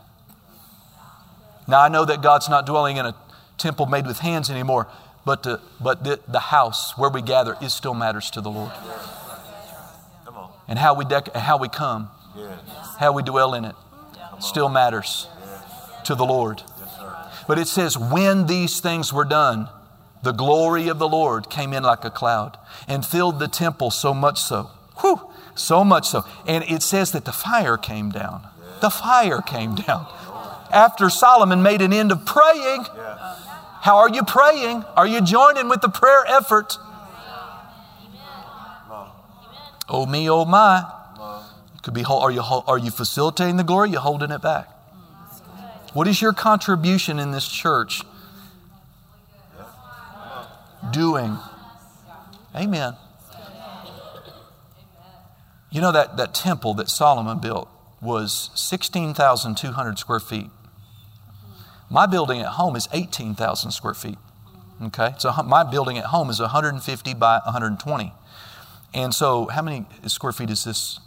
Now, 1.73 1.81
I 1.81 1.89
know 1.89 2.05
that 2.05 2.21
God's 2.21 2.51
not 2.51 2.67
dwelling 2.67 2.99
in 2.99 3.07
a 3.07 3.15
temple 3.57 3.87
made 3.87 4.07
with 4.07 4.19
hands 4.19 4.51
anymore, 4.51 4.89
but 5.25 5.43
the, 5.43 5.59
but 5.81 6.05
the, 6.05 6.21
the 6.29 6.39
house 6.39 6.99
where 6.99 7.09
we 7.09 7.23
gather, 7.23 7.57
it 7.63 7.71
still 7.71 7.95
matters 7.95 8.31
to 8.33 8.43
the 8.43 8.51
Lord. 8.51 8.73
And 10.69 10.79
how 10.79 10.93
we, 10.93 11.07
dec- 11.07 11.35
how 11.35 11.57
we 11.57 11.71
come, 11.71 12.11
how 12.99 13.13
we 13.13 13.23
dwell 13.23 13.55
in 13.55 13.65
it, 13.65 13.75
still 14.39 14.69
matters 14.69 15.29
to 16.05 16.15
the 16.15 16.27
Lord. 16.27 16.63
But 17.49 17.59
it 17.59 17.69
says, 17.69 17.97
when 17.97 18.49
these 18.49 18.81
things 18.81 19.11
were 19.11 19.25
done, 19.25 19.71
the 20.23 20.33
glory 20.33 20.89
of 20.89 20.99
the 20.99 21.09
Lord 21.09 21.49
came 21.49 21.73
in 21.73 21.85
like 21.85 22.05
a 22.05 22.11
cloud 22.11 22.59
and 22.87 23.03
filled 23.03 23.39
the 23.39 23.49
temple 23.49 23.91
so 23.91 24.13
much 24.13 24.39
so. 24.39 24.65
Whew, 25.01 25.23
so 25.55 25.85
much 25.85 26.07
so. 26.07 26.27
And 26.47 26.65
it 26.65 26.83
says 26.83 27.13
that 27.13 27.25
the 27.25 27.33
fire 27.33 27.79
came 27.79 28.11
down. 28.11 28.47
The 28.83 28.91
fire 28.91 29.41
came 29.41 29.75
down. 29.75 30.07
After 30.73 31.11
Solomon 31.11 31.63
made 31.63 31.83
an 31.83 31.93
end 31.93 32.11
of 32.11 32.25
praying, 32.25 32.85
how 33.83 33.99
are 33.99 34.09
you 34.09 34.23
praying? 34.23 34.85
Are 34.97 35.07
you 35.07 35.21
joining 35.21 35.69
with 35.69 35.83
the 35.83 35.89
prayer 35.89 36.25
effort? 36.27 36.79
Oh 39.89 40.07
me, 40.07 40.31
oh 40.31 40.45
my. 40.45 40.91
Could 41.83 41.95
be. 41.95 42.05
Are 42.05 42.31
you 42.31 42.41
are 42.41 42.79
you 42.79 42.91
facilitating 42.91 43.57
the 43.57 43.65
glory? 43.65 43.91
Are 43.91 43.93
you 43.93 43.99
holding 43.99 44.31
it 44.31 44.41
back? 44.41 44.69
What 45.93 46.09
is 46.09 46.23
your 46.23 46.33
contribution 46.33 47.19
in 47.19 47.33
this 47.33 47.47
church? 47.47 48.01
Doing. 50.91 51.37
Amen. 52.55 52.95
You 55.71 55.81
know 55.81 55.93
that, 55.93 56.19
that 56.19 56.35
temple 56.35 56.75
that 56.75 56.91
Solomon 56.91 57.39
built 57.39 57.69
was 58.03 58.51
16,200 58.55 59.99
square 59.99 60.21
feet. 60.21 60.51
My 61.93 62.07
building 62.07 62.41
at 62.41 62.47
home 62.47 62.75
is 62.75 62.89
18,000 62.91 63.71
square 63.71 63.93
feet. 63.93 64.17
Okay, 64.83 65.15
so 65.19 65.31
my 65.45 65.63
building 65.63 65.99
at 65.99 66.07
home 66.07 66.31
is 66.31 66.41
150 66.41 67.15
by 67.15 67.41
120. 67.45 68.13
And 68.95 69.15
so, 69.15 69.47
how 69.47 69.61
many 69.61 69.85
square 70.07 70.33
feet 70.33 70.49
is 70.49 70.65
this? 70.65 71.01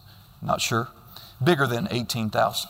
Not 0.43 0.61
sure. 0.61 0.89
Bigger 1.43 1.65
than 1.65 1.87
18,000. 1.89 2.69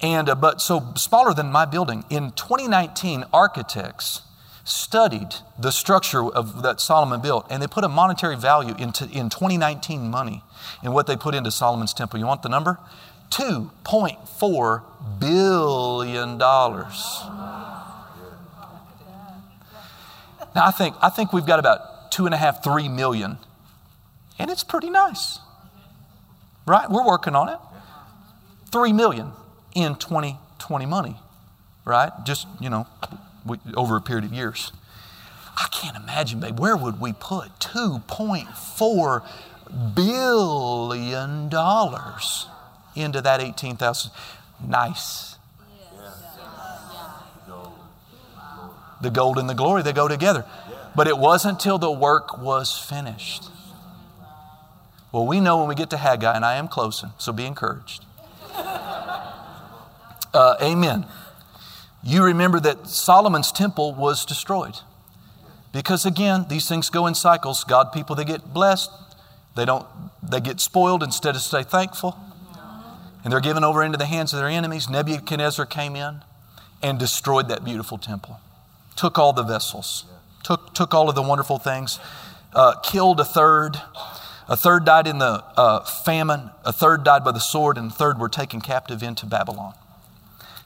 And, 0.00 0.28
uh, 0.28 0.36
but 0.36 0.60
so 0.60 0.92
smaller 0.96 1.34
than 1.34 1.50
my 1.50 1.64
building. 1.64 2.04
In 2.10 2.30
2019, 2.30 3.24
architects 3.32 4.22
studied 4.62 5.34
the 5.58 5.72
structure 5.72 6.24
of 6.24 6.62
that 6.62 6.80
Solomon 6.80 7.20
built, 7.20 7.46
and 7.50 7.60
they 7.60 7.66
put 7.66 7.82
a 7.82 7.88
monetary 7.88 8.36
value 8.36 8.76
into 8.78 9.04
in 9.10 9.28
2019 9.30 10.08
money 10.08 10.44
in 10.80 10.92
what 10.92 11.08
they 11.08 11.16
put 11.16 11.34
into 11.34 11.50
Solomon's 11.50 11.92
temple. 11.92 12.20
You 12.20 12.26
want 12.26 12.42
the 12.42 12.48
number? 12.48 12.78
2.4 13.32 14.82
billion 15.18 16.38
dollars. 16.38 17.22
Now 20.54 20.66
I 20.66 20.70
think 20.70 20.94
I 21.00 21.08
think 21.08 21.32
we've 21.32 21.46
got 21.46 21.58
about 21.58 22.10
two 22.12 22.26
and 22.26 22.34
a 22.34 22.36
half, 22.36 22.62
three 22.62 22.88
million, 22.88 23.38
and 24.38 24.50
it's 24.50 24.62
pretty 24.62 24.90
nice, 24.90 25.38
right? 26.66 26.90
We're 26.90 27.06
working 27.06 27.34
on 27.34 27.48
it. 27.48 27.58
Three 28.70 28.92
million 28.92 29.32
in 29.74 29.94
2020 29.96 30.86
money, 30.86 31.16
right? 31.86 32.12
Just, 32.24 32.46
you 32.60 32.68
know, 32.68 32.86
over 33.74 33.96
a 33.96 34.00
period 34.00 34.24
of 34.24 34.32
years. 34.32 34.72
I 35.56 35.68
can't 35.70 35.96
imagine, 35.96 36.40
babe, 36.40 36.58
where 36.58 36.76
would 36.76 37.00
we 37.00 37.12
put 37.12 37.58
$2.4 37.60 39.24
billion 39.94 41.48
into 42.94 43.20
that 43.20 43.40
18,000? 43.40 44.10
Nice. 44.66 45.36
The 49.00 49.10
gold 49.10 49.38
and 49.38 49.50
the 49.50 49.54
glory, 49.54 49.82
they 49.82 49.92
go 49.92 50.06
together. 50.06 50.44
But 50.94 51.08
it 51.08 51.18
wasn't 51.18 51.54
until 51.54 51.78
the 51.78 51.90
work 51.90 52.38
was 52.38 52.78
finished. 52.78 53.48
Well, 55.10 55.26
we 55.26 55.40
know 55.40 55.58
when 55.58 55.68
we 55.68 55.74
get 55.74 55.90
to 55.90 55.96
Haggai, 55.96 56.34
and 56.34 56.44
I 56.44 56.54
am 56.54 56.68
closing, 56.68 57.10
so 57.18 57.32
be 57.32 57.44
encouraged. 57.44 58.04
Uh, 60.34 60.56
amen. 60.62 61.04
You 62.02 62.24
remember 62.24 62.58
that 62.60 62.86
Solomon's 62.86 63.52
temple 63.52 63.92
was 63.92 64.24
destroyed. 64.24 64.76
Because 65.72 66.06
again, 66.06 66.46
these 66.48 66.68
things 66.68 66.90
go 66.90 67.06
in 67.06 67.14
cycles. 67.14 67.64
God 67.64 67.92
people, 67.92 68.16
they 68.16 68.24
get 68.24 68.52
blessed. 68.52 68.90
They 69.56 69.64
don't, 69.64 69.86
they 70.22 70.40
get 70.40 70.58
spoiled 70.60 71.02
instead 71.02 71.36
of 71.36 71.42
stay 71.42 71.62
thankful. 71.62 72.16
And 73.24 73.32
they're 73.32 73.40
given 73.40 73.64
over 73.64 73.82
into 73.82 73.98
the 73.98 74.06
hands 74.06 74.32
of 74.32 74.40
their 74.40 74.48
enemies. 74.48 74.88
Nebuchadnezzar 74.88 75.66
came 75.66 75.94
in 75.96 76.22
and 76.82 76.98
destroyed 76.98 77.48
that 77.48 77.64
beautiful 77.64 77.98
temple. 77.98 78.40
Took 78.96 79.18
all 79.18 79.32
the 79.32 79.44
vessels. 79.44 80.04
Took, 80.42 80.74
took 80.74 80.92
all 80.92 81.08
of 81.08 81.14
the 81.14 81.22
wonderful 81.22 81.58
things. 81.58 82.00
Uh, 82.52 82.74
killed 82.80 83.20
a 83.20 83.24
third. 83.24 83.80
A 84.48 84.56
third 84.56 84.84
died 84.84 85.06
in 85.06 85.18
the 85.18 85.44
uh, 85.56 85.84
famine. 85.84 86.50
A 86.64 86.72
third 86.72 87.04
died 87.04 87.24
by 87.24 87.32
the 87.32 87.40
sword. 87.40 87.78
And 87.78 87.90
a 87.90 87.94
third 87.94 88.18
were 88.18 88.28
taken 88.28 88.60
captive 88.60 89.02
into 89.02 89.24
Babylon. 89.24 89.74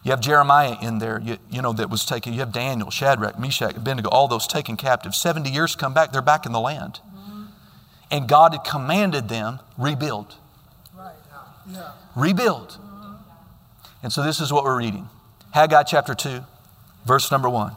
You 0.07 0.13
have 0.13 0.21
Jeremiah 0.21 0.77
in 0.81 0.99
there, 0.99 1.21
you, 1.21 1.37
you, 1.51 1.61
know, 1.61 1.73
that 1.73 1.91
was 1.91 2.05
taken. 2.05 2.33
You 2.33 2.39
have 2.39 2.53
Daniel, 2.53 2.91
Shadrach, 2.91 3.41
Meshach, 3.41 3.77
Abednego, 3.77 4.09
all 4.09 4.29
those 4.29 4.47
taken 4.47 4.77
captive. 4.77 5.17
70 5.17 5.51
years 5.51 5.75
come 5.75 5.95
back, 5.95 6.13
they're 6.13 6.23
back 6.23 6.47
in 6.47 6.53
the 6.53 6.61
land. 6.61 7.01
And 8.09 8.29
God 8.29 8.53
had 8.53 8.63
commanded 8.63 9.29
them, 9.29 9.59
rebuild. 9.77 10.37
Yeah. 11.69 11.93
Rebuild. 12.15 12.79
And 14.03 14.13
so 14.13 14.23
this 14.23 14.41
is 14.41 14.53
what 14.53 14.65
we're 14.65 14.79
reading 14.79 15.09
Haggai 15.53 15.83
chapter 15.85 16.15
2, 16.15 16.41
verse 17.07 17.31
number 17.31 17.49
1. 17.49 17.73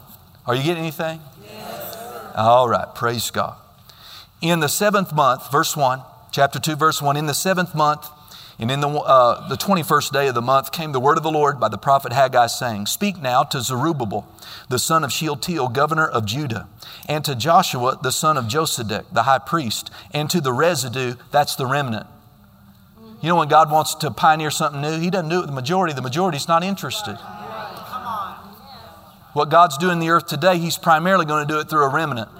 Are 0.46 0.54
you 0.54 0.62
getting 0.62 0.82
anything? 0.82 1.20
Yes. 1.42 2.32
All 2.36 2.68
right, 2.68 2.94
praise 2.94 3.30
God. 3.30 3.56
In 4.40 4.60
the 4.60 4.68
seventh 4.68 5.12
month, 5.12 5.50
verse 5.50 5.76
1, 5.76 6.02
chapter 6.30 6.58
2, 6.58 6.76
verse 6.76 7.02
1, 7.02 7.16
in 7.16 7.26
the 7.26 7.34
seventh 7.34 7.74
month, 7.74 8.06
and 8.58 8.70
in 8.70 8.80
the, 8.80 8.88
uh, 8.88 9.48
the 9.48 9.56
21st 9.56 10.12
day 10.12 10.28
of 10.28 10.34
the 10.34 10.42
month 10.42 10.70
came 10.70 10.92
the 10.92 11.00
word 11.00 11.16
of 11.16 11.22
the 11.22 11.30
Lord 11.30 11.58
by 11.58 11.68
the 11.68 11.78
prophet 11.78 12.12
Haggai, 12.12 12.46
saying, 12.46 12.86
Speak 12.86 13.20
now 13.20 13.42
to 13.44 13.62
Zerubbabel, 13.62 14.28
the 14.68 14.78
son 14.78 15.02
of 15.02 15.10
Shealtiel, 15.10 15.68
governor 15.68 16.06
of 16.06 16.26
Judah, 16.26 16.68
and 17.08 17.24
to 17.24 17.34
Joshua, 17.34 17.98
the 18.02 18.12
son 18.12 18.36
of 18.36 18.44
Josedek, 18.44 19.06
the 19.12 19.22
high 19.22 19.38
priest, 19.38 19.90
and 20.12 20.28
to 20.28 20.40
the 20.42 20.52
residue, 20.52 21.14
that's 21.30 21.56
the 21.56 21.66
remnant. 21.66 22.06
You 23.20 23.28
know, 23.28 23.36
when 23.36 23.48
God 23.48 23.70
wants 23.70 23.94
to 23.96 24.10
pioneer 24.10 24.50
something 24.50 24.80
new, 24.80 24.98
He 24.98 25.10
doesn't 25.10 25.28
do 25.28 25.38
it 25.38 25.40
with 25.40 25.50
the 25.50 25.54
majority. 25.54 25.92
The 25.92 26.02
majority's 26.02 26.48
not 26.48 26.64
interested. 26.64 27.18
What 29.32 29.48
God's 29.48 29.78
doing 29.78 29.94
in 29.94 29.98
the 30.00 30.08
earth 30.08 30.26
today, 30.26 30.58
He's 30.58 30.78
primarily 30.78 31.26
going 31.26 31.46
to 31.46 31.52
do 31.52 31.60
it 31.60 31.68
through 31.68 31.84
a 31.84 31.88
remnant. 31.88 32.30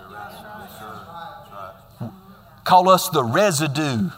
Call 2.65 2.89
us 2.89 3.09
the 3.09 3.23
residue. 3.23 4.11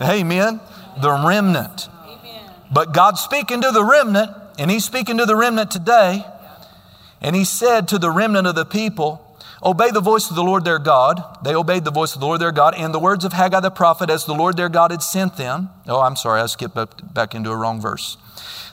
Amen. 0.00 0.60
The 1.00 1.10
remnant. 1.26 1.88
But 2.72 2.94
God's 2.94 3.20
speaking 3.20 3.60
to 3.62 3.70
the 3.70 3.84
remnant, 3.84 4.30
and 4.58 4.70
He's 4.70 4.84
speaking 4.84 5.18
to 5.18 5.26
the 5.26 5.36
remnant 5.36 5.70
today. 5.70 6.24
And 7.20 7.36
He 7.36 7.44
said 7.44 7.86
to 7.88 7.98
the 7.98 8.10
remnant 8.10 8.46
of 8.46 8.54
the 8.54 8.64
people, 8.64 9.29
Obey 9.62 9.90
the 9.90 10.00
voice 10.00 10.30
of 10.30 10.36
the 10.36 10.42
Lord 10.42 10.64
their 10.64 10.78
God. 10.78 11.22
They 11.44 11.54
obeyed 11.54 11.84
the 11.84 11.90
voice 11.90 12.14
of 12.14 12.20
the 12.20 12.26
Lord 12.26 12.40
their 12.40 12.52
God 12.52 12.74
and 12.76 12.94
the 12.94 12.98
words 12.98 13.24
of 13.24 13.34
Haggai 13.34 13.60
the 13.60 13.70
prophet 13.70 14.08
as 14.08 14.24
the 14.24 14.34
Lord 14.34 14.56
their 14.56 14.70
God 14.70 14.90
had 14.90 15.02
sent 15.02 15.36
them. 15.36 15.68
Oh, 15.86 16.00
I'm 16.00 16.16
sorry, 16.16 16.40
I 16.40 16.46
skipped 16.46 16.76
back 17.12 17.34
into 17.34 17.50
a 17.50 17.56
wrong 17.56 17.80
verse. 17.80 18.16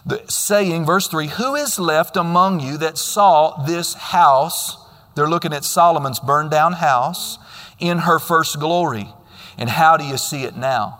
The, 0.05 0.23
saying, 0.29 0.85
verse 0.85 1.09
3 1.09 1.27
Who 1.27 1.55
is 1.55 1.77
left 1.77 2.15
among 2.15 2.61
you 2.61 2.77
that 2.77 2.97
saw 2.97 3.65
this 3.65 3.93
house? 3.95 4.77
They're 5.15 5.29
looking 5.29 5.51
at 5.51 5.65
Solomon's 5.65 6.19
burned 6.19 6.51
down 6.51 6.73
house 6.73 7.37
in 7.79 7.99
her 7.99 8.19
first 8.19 8.59
glory. 8.59 9.09
And 9.57 9.69
how 9.69 9.97
do 9.97 10.05
you 10.05 10.17
see 10.17 10.43
it 10.43 10.55
now? 10.55 10.99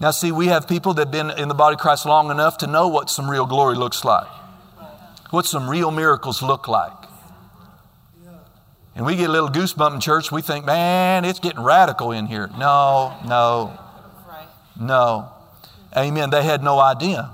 Now, 0.00 0.10
see, 0.10 0.32
we 0.32 0.48
have 0.48 0.68
people 0.68 0.92
that 0.94 1.06
have 1.06 1.12
been 1.12 1.30
in 1.30 1.48
the 1.48 1.54
body 1.54 1.74
of 1.74 1.80
Christ 1.80 2.04
long 2.04 2.30
enough 2.30 2.58
to 2.58 2.66
know 2.66 2.88
what 2.88 3.08
some 3.08 3.30
real 3.30 3.46
glory 3.46 3.76
looks 3.76 4.04
like, 4.04 4.26
what 5.30 5.46
some 5.46 5.70
real 5.70 5.90
miracles 5.90 6.42
look 6.42 6.68
like. 6.68 7.03
And 8.96 9.04
we 9.04 9.16
get 9.16 9.28
a 9.28 9.32
little 9.32 9.48
goosebump 9.48 9.94
in 9.94 10.00
church, 10.00 10.30
we 10.30 10.40
think, 10.40 10.64
man, 10.64 11.24
it's 11.24 11.40
getting 11.40 11.62
radical 11.62 12.12
in 12.12 12.26
here. 12.26 12.48
No, 12.56 13.16
no, 13.26 13.78
no. 14.78 15.30
Amen. 15.96 16.30
They 16.30 16.44
had 16.44 16.62
no 16.62 16.78
idea. 16.78 17.30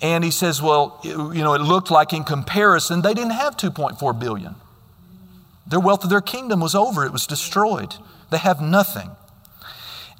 And 0.00 0.24
he 0.24 0.30
says, 0.30 0.62
well, 0.62 1.00
you 1.04 1.42
know, 1.42 1.54
it 1.54 1.60
looked 1.60 1.90
like 1.90 2.12
in 2.12 2.24
comparison, 2.24 3.02
they 3.02 3.14
didn't 3.14 3.32
have 3.32 3.56
2.4 3.56 4.18
billion. 4.18 4.54
Their 5.66 5.80
wealth 5.80 6.04
of 6.04 6.10
their 6.10 6.20
kingdom 6.20 6.60
was 6.60 6.74
over, 6.74 7.04
it 7.04 7.12
was 7.12 7.26
destroyed. 7.26 7.96
They 8.30 8.38
have 8.38 8.60
nothing. 8.60 9.10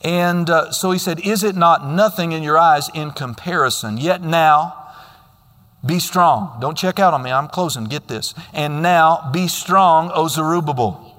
And 0.02 0.48
uh, 0.48 0.72
so 0.72 0.90
he 0.90 0.98
said, 0.98 1.20
Is 1.20 1.44
it 1.44 1.54
not 1.54 1.86
nothing 1.86 2.32
in 2.32 2.42
your 2.42 2.58
eyes 2.58 2.88
in 2.94 3.10
comparison? 3.10 3.98
Yet 3.98 4.22
now, 4.22 4.79
Be 5.84 5.98
strong. 5.98 6.58
Don't 6.60 6.76
check 6.76 6.98
out 6.98 7.14
on 7.14 7.22
me. 7.22 7.32
I'm 7.32 7.48
closing. 7.48 7.84
Get 7.84 8.08
this. 8.08 8.34
And 8.52 8.82
now 8.82 9.30
be 9.32 9.48
strong, 9.48 10.10
O 10.14 10.28
Zerubbabel, 10.28 11.16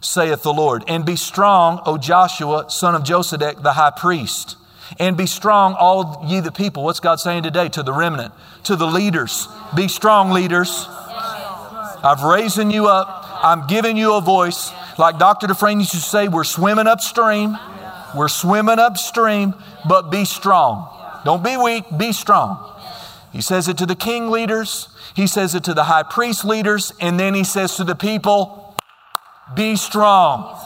saith 0.00 0.42
the 0.42 0.52
Lord. 0.52 0.82
And 0.88 1.04
be 1.04 1.16
strong, 1.16 1.80
O 1.84 1.98
Joshua, 1.98 2.70
son 2.70 2.94
of 2.94 3.02
Josedek, 3.02 3.62
the 3.62 3.74
high 3.74 3.92
priest. 3.96 4.56
And 4.98 5.16
be 5.16 5.26
strong, 5.26 5.74
all 5.78 6.24
ye 6.26 6.40
the 6.40 6.52
people. 6.52 6.84
What's 6.84 7.00
God 7.00 7.20
saying 7.20 7.42
today 7.42 7.68
to 7.70 7.82
the 7.82 7.92
remnant, 7.92 8.32
to 8.64 8.76
the 8.76 8.86
leaders? 8.86 9.48
Be 9.74 9.88
strong, 9.88 10.30
leaders. 10.30 10.86
I've 10.88 12.22
raising 12.22 12.70
you 12.70 12.86
up. 12.86 13.24
I'm 13.42 13.66
giving 13.66 13.96
you 13.96 14.14
a 14.14 14.20
voice. 14.20 14.70
Like 14.98 15.18
Dr. 15.18 15.48
Dufresne 15.48 15.80
used 15.80 15.90
to 15.90 15.98
say, 15.98 16.28
we're 16.28 16.44
swimming 16.44 16.86
upstream. 16.86 17.58
We're 18.14 18.28
swimming 18.28 18.78
upstream, 18.78 19.54
but 19.86 20.10
be 20.10 20.24
strong. 20.24 20.88
Don't 21.24 21.44
be 21.44 21.56
weak, 21.56 21.84
be 21.98 22.12
strong. 22.12 22.75
He 23.36 23.42
says 23.42 23.68
it 23.68 23.76
to 23.76 23.84
the 23.84 23.94
king 23.94 24.30
leaders, 24.30 24.88
he 25.14 25.26
says 25.26 25.54
it 25.54 25.62
to 25.64 25.74
the 25.74 25.84
high 25.84 26.04
priest 26.04 26.42
leaders, 26.42 26.94
and 27.02 27.20
then 27.20 27.34
he 27.34 27.44
says 27.44 27.76
to 27.76 27.84
the 27.84 27.94
people, 27.94 28.74
be 29.54 29.76
strong. 29.76 30.58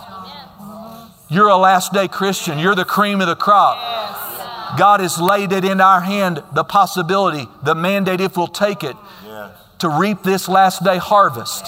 You're 1.28 1.48
a 1.48 1.56
last 1.56 1.92
day 1.92 2.06
Christian. 2.06 2.60
You're 2.60 2.76
the 2.76 2.84
cream 2.84 3.20
of 3.20 3.26
the 3.26 3.34
crop. 3.34 4.78
God 4.78 5.00
has 5.00 5.20
laid 5.20 5.50
it 5.50 5.64
in 5.64 5.80
our 5.80 6.00
hand 6.00 6.44
the 6.54 6.62
possibility, 6.62 7.48
the 7.64 7.74
mandate, 7.74 8.20
if 8.20 8.36
we'll 8.36 8.46
take 8.46 8.84
it, 8.84 8.94
to 9.80 9.88
reap 9.88 10.22
this 10.22 10.48
last 10.48 10.84
day 10.84 10.98
harvest, 10.98 11.66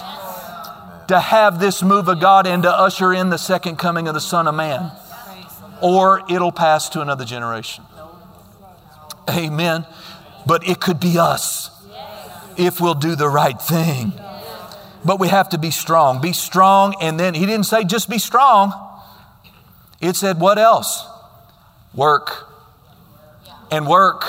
to 1.09 1.19
have 1.19 1.59
this 1.59 1.83
move 1.83 2.07
of 2.07 2.21
God 2.21 2.47
and 2.47 2.63
to 2.63 2.71
usher 2.71 3.13
in 3.13 3.31
the 3.31 3.39
second 3.39 3.75
coming 3.75 4.07
of 4.07 4.15
the 4.15 4.21
Son 4.21 4.47
of 4.47 4.55
Man. 4.55 4.93
Or 5.81 6.23
it'll 6.31 6.53
pass 6.53 6.89
to 6.91 7.01
another 7.01 7.25
generation. 7.25 7.83
Amen. 9.29 9.85
But 10.47 10.69
it 10.69 10.81
could 10.81 11.01
be 11.01 11.19
us 11.19 11.71
if 12.57 12.81
we'll 12.81 12.95
do 12.95 13.15
the 13.17 13.29
right 13.29 13.61
thing. 13.61 14.13
But 15.05 15.19
we 15.19 15.29
have 15.29 15.49
to 15.51 15.59
be 15.59 15.71
strong. 15.71 16.21
Be 16.21 16.33
strong, 16.33 16.95
and 17.01 17.19
then 17.19 17.35
he 17.35 17.47
didn't 17.47 17.67
say 17.67 17.85
just 17.85 18.09
be 18.09 18.19
strong. 18.19 18.73
It 20.01 20.17
said, 20.17 20.41
what 20.41 20.59
else? 20.59 21.07
Work. 21.95 22.49
And 23.71 23.87
work. 23.87 24.25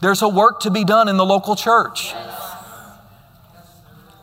There's 0.00 0.22
a 0.22 0.28
work 0.28 0.60
to 0.60 0.70
be 0.70 0.84
done 0.84 1.08
in 1.08 1.16
the 1.16 1.24
local 1.24 1.54
church. 1.54 2.12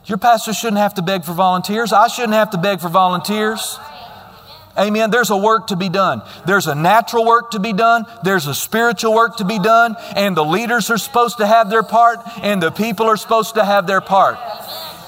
Your 0.06 0.18
pastor 0.18 0.54
shouldn't 0.54 0.80
have 0.80 0.96
to 0.96 1.02
beg 1.02 1.24
for 1.24 1.34
volunteers. 1.34 1.94
I 1.94 2.08
shouldn't 2.08 2.34
have 2.34 2.50
to 2.52 2.58
beg 2.58 2.82
for 2.82 2.90
volunteers. 2.90 3.80
Amen. 4.80 5.12
There's 5.12 5.30
a 5.30 5.38
work 5.38 5.68
to 5.68 5.76
be 5.76 5.90
done. 5.90 6.22
There's 6.46 6.68
a 6.68 6.76
natural 6.76 7.26
work 7.26 7.52
to 7.52 7.60
be 7.60 7.74
done. 7.74 8.06
There's 8.24 8.48
a 8.48 8.56
spiritual 8.56 9.14
work 9.14 9.38
to 9.38 9.46
be 9.46 9.60
done. 9.60 9.96
And 10.16 10.38
the 10.38 10.46
leaders 10.46 10.90
are 10.90 10.98
supposed 10.98 11.38
to 11.38 11.48
have 11.48 11.70
their 11.70 11.84
part, 11.84 12.20
and 12.42 12.64
the 12.64 12.72
people 12.72 13.06
are 13.08 13.18
supposed 13.18 13.56
to 13.56 13.66
have 13.66 13.88
their 13.88 14.02
part. 14.02 14.38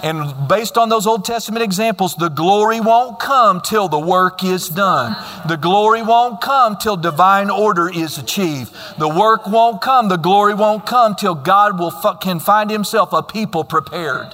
And 0.03 0.47
based 0.47 0.77
on 0.77 0.89
those 0.89 1.05
Old 1.05 1.25
Testament 1.25 1.63
examples, 1.63 2.15
the 2.15 2.29
glory 2.29 2.79
won't 2.79 3.19
come 3.19 3.61
till 3.61 3.87
the 3.87 3.99
work 3.99 4.43
is 4.43 4.67
done. 4.67 5.15
The 5.47 5.57
glory 5.57 6.01
won't 6.01 6.41
come 6.41 6.75
till 6.77 6.97
divine 6.97 7.49
order 7.49 7.87
is 7.87 8.17
achieved. 8.17 8.73
The 8.97 9.07
work 9.07 9.47
won't 9.47 9.81
come, 9.81 10.09
the 10.09 10.17
glory 10.17 10.55
won't 10.55 10.85
come 10.85 11.15
till 11.15 11.35
God 11.35 11.79
will 11.79 11.91
can 12.19 12.39
find 12.39 12.71
himself 12.71 13.13
a 13.13 13.21
people 13.21 13.63
prepared. 13.63 14.33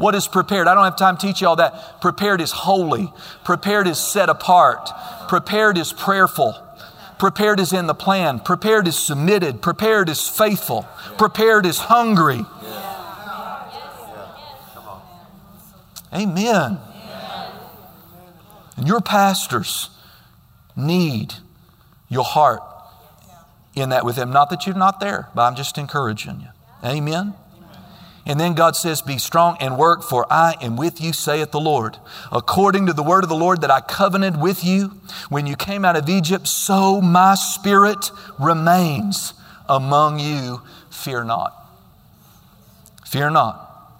What 0.00 0.14
is 0.14 0.26
prepared? 0.26 0.66
I 0.66 0.74
don't 0.74 0.84
have 0.84 0.96
time 0.96 1.18
to 1.18 1.26
teach 1.26 1.42
you 1.42 1.48
all 1.48 1.56
that. 1.56 2.00
Prepared 2.00 2.40
is 2.40 2.52
holy. 2.52 3.12
Prepared 3.44 3.86
is 3.86 3.98
set 3.98 4.30
apart. 4.30 4.88
Prepared 5.28 5.76
is 5.76 5.92
prayerful. 5.92 6.54
Prepared 7.18 7.60
is 7.60 7.74
in 7.74 7.86
the 7.86 7.94
plan. 7.94 8.40
Prepared 8.40 8.88
is 8.88 8.96
submitted. 8.96 9.60
Prepared 9.60 10.08
is 10.08 10.26
faithful. 10.26 10.88
Prepared 11.18 11.66
is 11.66 11.80
hungry. 11.80 12.46
Amen. 16.14 16.78
And 18.78 18.88
your 18.88 19.02
pastors 19.02 19.90
need 20.74 21.34
your 22.08 22.24
heart 22.24 22.62
in 23.74 23.90
that 23.90 24.06
with 24.06 24.16
them. 24.16 24.32
Not 24.32 24.48
that 24.48 24.64
you're 24.64 24.74
not 24.74 24.98
there, 24.98 25.28
but 25.34 25.42
I'm 25.42 25.56
just 25.56 25.76
encouraging 25.76 26.40
you. 26.40 26.48
Amen. 26.82 27.34
And 28.30 28.38
then 28.38 28.54
God 28.54 28.76
says, 28.76 29.02
Be 29.02 29.18
strong 29.18 29.56
and 29.58 29.76
work, 29.76 30.04
for 30.04 30.24
I 30.30 30.54
am 30.62 30.76
with 30.76 31.00
you, 31.00 31.12
saith 31.12 31.50
the 31.50 31.58
Lord. 31.58 31.96
According 32.30 32.86
to 32.86 32.92
the 32.92 33.02
word 33.02 33.24
of 33.24 33.28
the 33.28 33.34
Lord 33.34 33.60
that 33.62 33.72
I 33.72 33.80
covenanted 33.80 34.40
with 34.40 34.62
you 34.64 35.00
when 35.30 35.48
you 35.48 35.56
came 35.56 35.84
out 35.84 35.96
of 35.96 36.08
Egypt, 36.08 36.46
so 36.46 37.00
my 37.00 37.34
spirit 37.34 38.12
remains 38.38 39.34
among 39.68 40.20
you. 40.20 40.62
Fear 40.90 41.24
not. 41.24 41.52
Fear 43.04 43.30
not. 43.30 43.92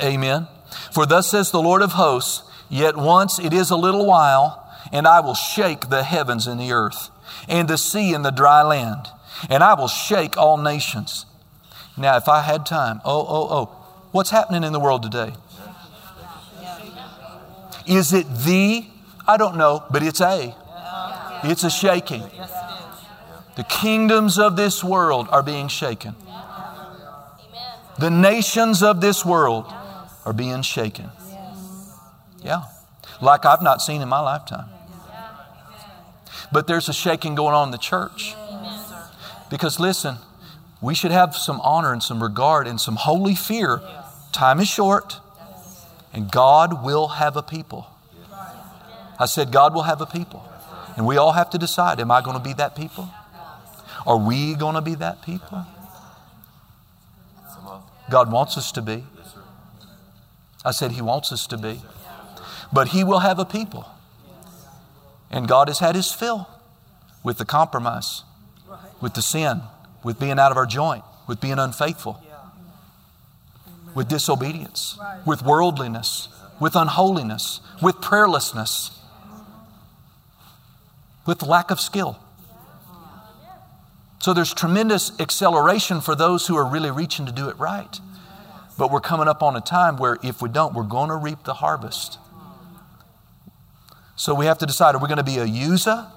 Amen. 0.00 0.48
For 0.90 1.04
thus 1.04 1.30
says 1.30 1.50
the 1.50 1.60
Lord 1.60 1.82
of 1.82 1.92
hosts, 1.92 2.50
Yet 2.70 2.96
once 2.96 3.38
it 3.38 3.52
is 3.52 3.68
a 3.68 3.76
little 3.76 4.06
while, 4.06 4.66
and 4.92 5.06
I 5.06 5.20
will 5.20 5.34
shake 5.34 5.90
the 5.90 6.04
heavens 6.04 6.46
and 6.46 6.58
the 6.58 6.72
earth, 6.72 7.10
and 7.50 7.68
the 7.68 7.76
sea 7.76 8.14
and 8.14 8.24
the 8.24 8.30
dry 8.30 8.62
land, 8.62 9.08
and 9.50 9.62
I 9.62 9.74
will 9.74 9.88
shake 9.88 10.38
all 10.38 10.56
nations 10.56 11.26
now, 11.96 12.16
if 12.16 12.28
I 12.28 12.40
had 12.40 12.64
time, 12.64 13.00
oh, 13.04 13.20
oh, 13.20 13.48
oh, 13.50 13.64
what's 14.12 14.30
happening 14.30 14.64
in 14.64 14.72
the 14.72 14.80
world 14.80 15.02
today? 15.02 15.34
Is 17.86 18.12
it 18.12 18.26
the? 18.44 18.86
I 19.26 19.36
don't 19.36 19.56
know, 19.56 19.84
but 19.90 20.02
it's 20.02 20.20
a. 20.20 20.54
It's 21.44 21.64
a 21.64 21.70
shaking. 21.70 22.22
The 23.56 23.64
kingdoms 23.64 24.38
of 24.38 24.56
this 24.56 24.82
world 24.82 25.28
are 25.30 25.42
being 25.42 25.68
shaken. 25.68 26.14
The 27.98 28.10
nations 28.10 28.82
of 28.82 29.00
this 29.00 29.24
world 29.24 29.66
are 30.24 30.32
being 30.32 30.62
shaken. 30.62 31.10
Yeah. 32.42 32.62
Like 33.20 33.44
I've 33.44 33.62
not 33.62 33.82
seen 33.82 34.00
in 34.00 34.08
my 34.08 34.20
lifetime. 34.20 34.68
But 36.50 36.66
there's 36.66 36.88
a 36.88 36.92
shaking 36.92 37.34
going 37.34 37.54
on 37.54 37.68
in 37.68 37.72
the 37.72 37.78
church. 37.78 38.34
Because 39.50 39.78
listen, 39.78 40.16
we 40.82 40.94
should 40.94 41.12
have 41.12 41.36
some 41.36 41.60
honor 41.60 41.92
and 41.92 42.02
some 42.02 42.20
regard 42.20 42.66
and 42.66 42.80
some 42.80 42.96
holy 42.96 43.36
fear. 43.36 43.80
Time 44.32 44.58
is 44.58 44.68
short, 44.68 45.20
and 46.12 46.30
God 46.30 46.84
will 46.84 47.08
have 47.08 47.36
a 47.36 47.42
people. 47.42 47.86
I 49.18 49.26
said, 49.26 49.52
God 49.52 49.74
will 49.74 49.84
have 49.84 50.00
a 50.00 50.06
people. 50.06 50.46
And 50.96 51.06
we 51.06 51.16
all 51.16 51.32
have 51.32 51.48
to 51.50 51.58
decide 51.58 52.00
am 52.00 52.10
I 52.10 52.20
going 52.20 52.36
to 52.36 52.42
be 52.42 52.52
that 52.54 52.74
people? 52.74 53.08
Are 54.04 54.18
we 54.18 54.54
going 54.54 54.74
to 54.74 54.80
be 54.80 54.96
that 54.96 55.22
people? 55.22 55.64
God 58.10 58.32
wants 58.32 58.58
us 58.58 58.72
to 58.72 58.82
be. 58.82 59.04
I 60.64 60.72
said, 60.72 60.92
He 60.92 61.00
wants 61.00 61.32
us 61.32 61.46
to 61.46 61.56
be. 61.56 61.80
But 62.72 62.88
He 62.88 63.04
will 63.04 63.20
have 63.20 63.38
a 63.38 63.44
people. 63.44 63.86
And 65.30 65.46
God 65.46 65.68
has 65.68 65.78
had 65.78 65.94
His 65.94 66.12
fill 66.12 66.48
with 67.22 67.38
the 67.38 67.44
compromise, 67.44 68.24
with 69.00 69.14
the 69.14 69.22
sin, 69.22 69.62
with 70.02 70.18
being 70.18 70.38
out 70.38 70.50
of 70.50 70.56
our 70.56 70.66
joint, 70.66 71.04
with 71.26 71.40
being 71.40 71.58
unfaithful, 71.58 72.22
with 73.94 74.08
disobedience, 74.08 74.98
with 75.26 75.42
worldliness, 75.42 76.28
with 76.60 76.74
unholiness, 76.76 77.60
with 77.80 77.96
prayerlessness, 77.96 78.96
with 81.26 81.42
lack 81.42 81.70
of 81.70 81.80
skill. 81.80 82.18
So 84.20 84.32
there's 84.32 84.54
tremendous 84.54 85.18
acceleration 85.18 86.00
for 86.00 86.14
those 86.14 86.46
who 86.46 86.56
are 86.56 86.64
really 86.64 86.90
reaching 86.90 87.26
to 87.26 87.32
do 87.32 87.48
it 87.48 87.58
right. 87.58 87.98
But 88.78 88.90
we're 88.90 89.00
coming 89.00 89.28
up 89.28 89.42
on 89.42 89.56
a 89.56 89.60
time 89.60 89.96
where 89.96 90.18
if 90.22 90.40
we 90.40 90.48
don't, 90.48 90.74
we're 90.74 90.84
going 90.84 91.08
to 91.08 91.16
reap 91.16 91.42
the 91.42 91.54
harvest. 91.54 92.18
So 94.14 94.34
we 94.34 94.46
have 94.46 94.58
to 94.58 94.66
decide 94.66 94.94
are 94.94 94.98
we 94.98 95.08
going 95.08 95.18
to 95.18 95.24
be 95.24 95.38
a 95.38 95.44
Uzzah? 95.44 96.12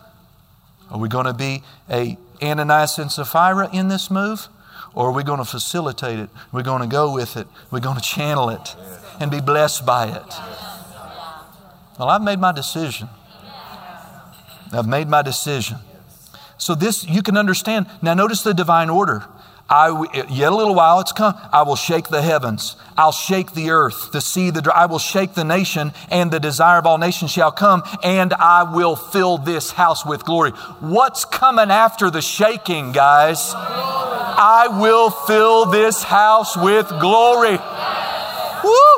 Are 0.91 0.99
we 0.99 1.09
going 1.09 1.25
to 1.25 1.33
be 1.33 1.63
a 1.89 2.17
Ananias 2.41 2.97
and 2.97 3.11
Sapphira 3.11 3.69
in 3.71 3.87
this 3.87 4.09
move? 4.11 4.47
Or 4.93 5.09
are 5.09 5.11
we 5.11 5.23
going 5.23 5.39
to 5.39 5.45
facilitate 5.45 6.19
it? 6.19 6.29
We're 6.51 6.63
going 6.63 6.81
to 6.81 6.87
go 6.87 7.13
with 7.13 7.35
it. 7.35 7.47
We're 7.69 7.81
going 7.81 7.97
to 7.97 8.01
channel 8.01 8.49
it 8.49 8.75
and 9.19 9.29
be 9.29 9.41
blessed 9.41 9.85
by 9.85 10.07
it. 10.07 10.33
Well, 11.99 12.09
I've 12.09 12.21
made 12.21 12.39
my 12.39 12.51
decision. 12.51 13.09
I've 14.71 14.87
made 14.87 15.07
my 15.07 15.21
decision. 15.21 15.77
So 16.57 16.75
this 16.75 17.05
you 17.07 17.21
can 17.21 17.37
understand. 17.37 17.87
Now 18.01 18.13
notice 18.13 18.41
the 18.41 18.53
divine 18.53 18.89
order. 18.89 19.25
I, 19.69 19.89
yet 20.29 20.51
a 20.51 20.55
little 20.55 20.75
while 20.75 20.99
it's 20.99 21.11
come. 21.11 21.33
I 21.51 21.63
will 21.63 21.75
shake 21.75 22.09
the 22.09 22.21
heavens. 22.21 22.75
I'll 22.97 23.11
shake 23.11 23.53
the 23.53 23.71
earth, 23.71 24.11
the 24.11 24.21
sea, 24.21 24.51
the 24.51 24.61
dry. 24.61 24.73
I 24.83 24.85
will 24.85 24.99
shake 24.99 25.33
the 25.33 25.43
nation, 25.43 25.91
and 26.09 26.31
the 26.31 26.39
desire 26.39 26.77
of 26.77 26.85
all 26.85 26.97
nations 26.97 27.31
shall 27.31 27.51
come, 27.51 27.83
and 28.03 28.33
I 28.33 28.63
will 28.63 28.95
fill 28.95 29.37
this 29.37 29.71
house 29.71 30.05
with 30.05 30.23
glory. 30.23 30.51
What's 30.79 31.25
coming 31.25 31.71
after 31.71 32.09
the 32.09 32.21
shaking, 32.21 32.91
guys? 32.91 33.53
I 33.55 34.67
will 34.79 35.09
fill 35.09 35.65
this 35.65 36.03
house 36.03 36.55
with 36.55 36.87
glory. 36.99 37.57
Woo! 38.63 38.94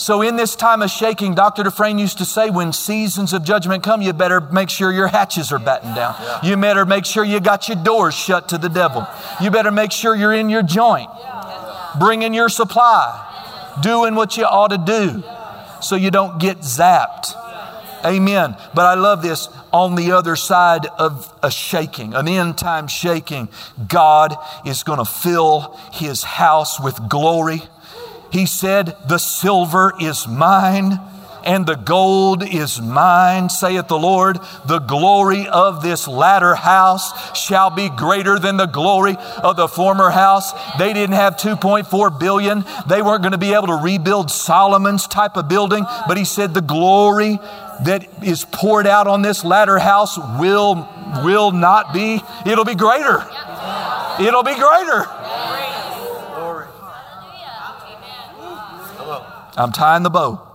So, 0.00 0.22
in 0.22 0.36
this 0.36 0.56
time 0.56 0.80
of 0.80 0.88
shaking, 0.90 1.34
Dr. 1.34 1.62
Dufresne 1.62 1.98
used 1.98 2.16
to 2.18 2.24
say, 2.24 2.48
when 2.48 2.72
seasons 2.72 3.34
of 3.34 3.44
judgment 3.44 3.82
come, 3.82 4.00
you 4.00 4.14
better 4.14 4.40
make 4.40 4.70
sure 4.70 4.90
your 4.90 5.08
hatches 5.08 5.52
are 5.52 5.58
battened 5.58 5.94
down. 5.94 6.14
You 6.42 6.56
better 6.56 6.86
make 6.86 7.04
sure 7.04 7.22
you 7.22 7.38
got 7.38 7.68
your 7.68 7.76
doors 7.76 8.14
shut 8.14 8.48
to 8.48 8.56
the 8.56 8.70
devil. 8.70 9.06
You 9.42 9.50
better 9.50 9.70
make 9.70 9.92
sure 9.92 10.16
you're 10.16 10.32
in 10.32 10.48
your 10.48 10.62
joint, 10.62 11.10
bringing 11.98 12.32
your 12.32 12.48
supply, 12.48 13.12
doing 13.82 14.14
what 14.14 14.38
you 14.38 14.44
ought 14.44 14.68
to 14.68 14.78
do 14.78 15.22
so 15.82 15.96
you 15.96 16.10
don't 16.10 16.40
get 16.40 16.60
zapped. 16.60 17.34
Amen. 18.02 18.56
But 18.72 18.86
I 18.86 18.94
love 18.94 19.20
this 19.20 19.50
on 19.70 19.96
the 19.96 20.12
other 20.12 20.34
side 20.34 20.86
of 20.98 21.30
a 21.42 21.50
shaking, 21.50 22.14
an 22.14 22.26
end 22.26 22.56
time 22.56 22.88
shaking, 22.88 23.50
God 23.86 24.34
is 24.64 24.82
going 24.82 24.98
to 24.98 25.04
fill 25.04 25.78
his 25.92 26.22
house 26.22 26.80
with 26.80 26.96
glory. 27.06 27.60
He 28.30 28.46
said, 28.46 28.96
The 29.08 29.18
silver 29.18 29.92
is 30.00 30.26
mine 30.26 31.00
and 31.44 31.66
the 31.66 31.76
gold 31.76 32.42
is 32.42 32.80
mine, 32.80 33.48
saith 33.48 33.88
the 33.88 33.98
Lord. 33.98 34.38
The 34.66 34.78
glory 34.78 35.48
of 35.48 35.82
this 35.82 36.06
latter 36.06 36.54
house 36.54 37.38
shall 37.38 37.70
be 37.70 37.88
greater 37.88 38.38
than 38.38 38.56
the 38.56 38.66
glory 38.66 39.16
of 39.42 39.56
the 39.56 39.68
former 39.68 40.10
house. 40.10 40.52
They 40.78 40.92
didn't 40.92 41.16
have 41.16 41.36
2.4 41.36 42.18
billion. 42.18 42.64
They 42.86 43.02
weren't 43.02 43.22
going 43.22 43.32
to 43.32 43.38
be 43.38 43.54
able 43.54 43.68
to 43.68 43.80
rebuild 43.82 44.30
Solomon's 44.30 45.06
type 45.06 45.36
of 45.36 45.48
building, 45.48 45.84
but 46.06 46.16
he 46.16 46.24
said 46.24 46.54
the 46.54 46.60
glory 46.60 47.38
that 47.84 48.06
is 48.22 48.44
poured 48.44 48.86
out 48.86 49.06
on 49.06 49.22
this 49.22 49.44
latter 49.44 49.78
house 49.78 50.18
will 50.38 50.88
will 51.24 51.50
not 51.50 51.92
be 51.92 52.20
it'll 52.46 52.64
be 52.64 52.74
greater. 52.74 53.24
It'll 54.20 54.42
be 54.42 54.54
greater. 54.54 55.06
I'm 59.56 59.72
tying 59.72 60.02
the 60.02 60.10
bow. 60.10 60.46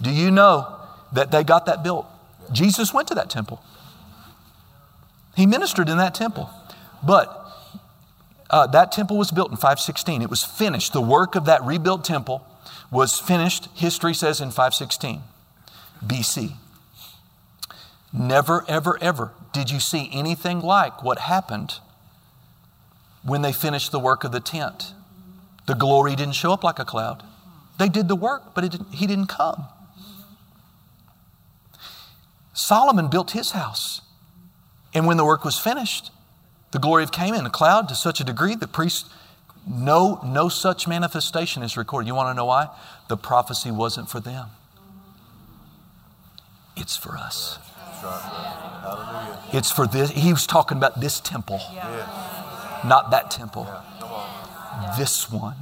Do 0.00 0.10
you 0.10 0.30
know 0.30 0.78
that 1.12 1.30
they 1.30 1.44
got 1.44 1.66
that 1.66 1.82
built? 1.82 2.06
Jesus 2.52 2.92
went 2.92 3.08
to 3.08 3.14
that 3.14 3.30
temple. 3.30 3.62
He 5.36 5.46
ministered 5.46 5.88
in 5.88 5.98
that 5.98 6.14
temple. 6.14 6.50
But 7.02 7.46
uh, 8.50 8.66
that 8.68 8.92
temple 8.92 9.18
was 9.18 9.30
built 9.30 9.50
in 9.50 9.56
516. 9.56 10.22
It 10.22 10.30
was 10.30 10.44
finished. 10.44 10.92
The 10.92 11.00
work 11.00 11.34
of 11.34 11.44
that 11.46 11.62
rebuilt 11.62 12.04
temple 12.04 12.46
was 12.90 13.18
finished, 13.18 13.68
history 13.74 14.14
says, 14.14 14.40
in 14.40 14.50
516 14.50 15.22
BC. 16.04 16.52
Never, 18.12 18.64
ever, 18.68 18.98
ever 19.02 19.32
did 19.52 19.70
you 19.70 19.80
see 19.80 20.08
anything 20.12 20.60
like 20.60 21.02
what 21.02 21.18
happened 21.18 21.80
when 23.22 23.42
they 23.42 23.52
finished 23.52 23.90
the 23.90 23.98
work 23.98 24.24
of 24.24 24.32
the 24.32 24.40
tent. 24.40 24.92
The 25.66 25.74
glory 25.74 26.14
didn't 26.14 26.34
show 26.34 26.52
up 26.52 26.64
like 26.64 26.78
a 26.78 26.84
cloud. 26.84 27.22
They 27.78 27.88
did 27.88 28.08
the 28.08 28.16
work, 28.16 28.54
but 28.54 28.62
didn't, 28.62 28.94
he 28.94 29.06
didn't 29.06 29.26
come. 29.26 29.66
Solomon 32.54 33.08
built 33.08 33.32
his 33.32 33.50
house. 33.50 34.00
And 34.94 35.06
when 35.06 35.18
the 35.18 35.24
work 35.24 35.44
was 35.44 35.58
finished, 35.58 36.10
the 36.70 36.78
glory 36.78 37.06
came 37.06 37.34
in 37.34 37.44
a 37.44 37.50
cloud 37.50 37.88
to 37.90 37.94
such 37.94 38.20
a 38.20 38.24
degree 38.24 38.54
that 38.54 38.72
priests, 38.72 39.10
no, 39.68 40.20
no 40.24 40.48
such 40.48 40.88
manifestation 40.88 41.62
is 41.62 41.76
recorded. 41.76 42.06
You 42.06 42.14
want 42.14 42.30
to 42.30 42.34
know 42.34 42.46
why? 42.46 42.68
The 43.08 43.16
prophecy 43.16 43.70
wasn't 43.70 44.08
for 44.08 44.20
them, 44.20 44.48
it's 46.76 46.96
for 46.96 47.16
us. 47.16 47.58
It's 49.52 49.70
for 49.70 49.86
this. 49.86 50.10
He 50.10 50.32
was 50.32 50.46
talking 50.46 50.76
about 50.76 51.00
this 51.00 51.20
temple, 51.20 51.60
not 52.84 53.10
that 53.10 53.30
temple. 53.30 53.68
This 54.98 55.30
one. 55.30 55.56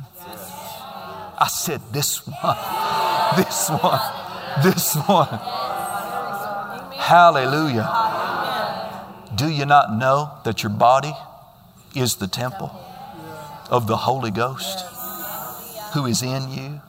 I 1.38 1.48
said, 1.48 1.80
This 1.92 2.26
one, 2.26 2.56
this 3.36 3.68
one, 3.68 4.00
this 4.62 4.94
one. 5.06 5.40
Hallelujah. 6.96 8.12
Do 9.34 9.48
you 9.48 9.66
not 9.66 9.92
know 9.92 10.32
that 10.44 10.62
your 10.62 10.70
body 10.70 11.12
is 11.94 12.16
the 12.16 12.28
temple 12.28 12.70
of 13.70 13.86
the 13.86 13.96
Holy 13.96 14.30
Ghost 14.30 14.86
who 15.92 16.06
is 16.06 16.22
in 16.22 16.50
you? 16.50 16.80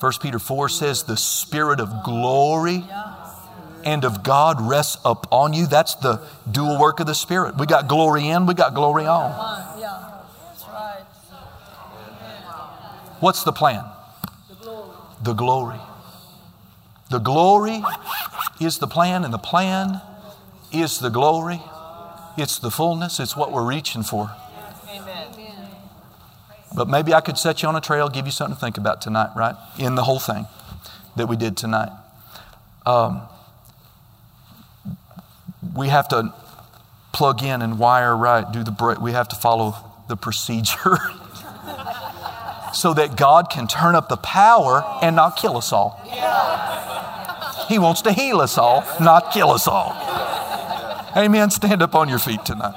1 0.00 0.12
Peter 0.20 0.38
4 0.38 0.68
says, 0.68 1.04
The 1.04 1.16
Spirit 1.16 1.78
of 1.78 2.02
glory 2.02 2.84
and 3.84 4.04
of 4.04 4.22
God 4.22 4.60
rests 4.60 4.98
upon 5.04 5.52
you. 5.52 5.66
That's 5.66 5.94
the 5.94 6.20
dual 6.50 6.80
work 6.80 6.98
of 6.98 7.06
the 7.06 7.14
Spirit. 7.14 7.56
We 7.56 7.66
got 7.66 7.86
glory 7.86 8.28
in, 8.28 8.46
we 8.46 8.54
got 8.54 8.74
glory 8.74 9.06
on. 9.06 9.71
What's 13.22 13.44
the 13.44 13.52
plan? 13.52 13.84
The 15.22 15.32
glory. 15.32 15.78
The 17.08 17.20
glory 17.20 17.80
is 18.60 18.78
the 18.78 18.88
plan, 18.88 19.22
and 19.22 19.32
the 19.32 19.38
plan 19.38 20.00
is 20.72 20.98
the 20.98 21.08
glory. 21.08 21.60
It's 22.36 22.58
the 22.58 22.72
fullness, 22.72 23.20
it's 23.20 23.36
what 23.36 23.52
we're 23.52 23.64
reaching 23.64 24.02
for. 24.02 24.32
Amen. 24.88 25.28
But 26.74 26.88
maybe 26.88 27.14
I 27.14 27.20
could 27.20 27.38
set 27.38 27.62
you 27.62 27.68
on 27.68 27.76
a 27.76 27.80
trail, 27.80 28.08
give 28.08 28.26
you 28.26 28.32
something 28.32 28.56
to 28.56 28.60
think 28.60 28.76
about 28.76 29.00
tonight, 29.00 29.30
right? 29.36 29.54
In 29.78 29.94
the 29.94 30.02
whole 30.02 30.18
thing 30.18 30.48
that 31.14 31.28
we 31.28 31.36
did 31.36 31.56
tonight. 31.56 31.92
Um, 32.84 33.22
we 35.76 35.90
have 35.90 36.08
to 36.08 36.34
plug 37.12 37.44
in 37.44 37.62
and 37.62 37.78
wire 37.78 38.16
right, 38.16 38.50
do 38.50 38.64
the 38.64 38.98
we 39.00 39.12
have 39.12 39.28
to 39.28 39.36
follow 39.36 39.76
the 40.08 40.16
procedure. 40.16 40.98
so 42.72 42.94
that 42.94 43.16
God 43.16 43.50
can 43.50 43.66
turn 43.66 43.94
up 43.94 44.08
the 44.08 44.16
power 44.16 44.84
and 45.02 45.16
not 45.16 45.36
kill 45.36 45.56
us 45.56 45.72
all. 45.72 46.00
He 47.68 47.78
wants 47.78 48.02
to 48.02 48.12
heal 48.12 48.40
us 48.40 48.58
all, 48.58 48.84
not 49.00 49.32
kill 49.32 49.50
us 49.50 49.66
all. 49.66 49.92
Amen. 51.16 51.50
Stand 51.50 51.82
up 51.82 51.94
on 51.94 52.08
your 52.08 52.18
feet 52.18 52.44
tonight. 52.44 52.74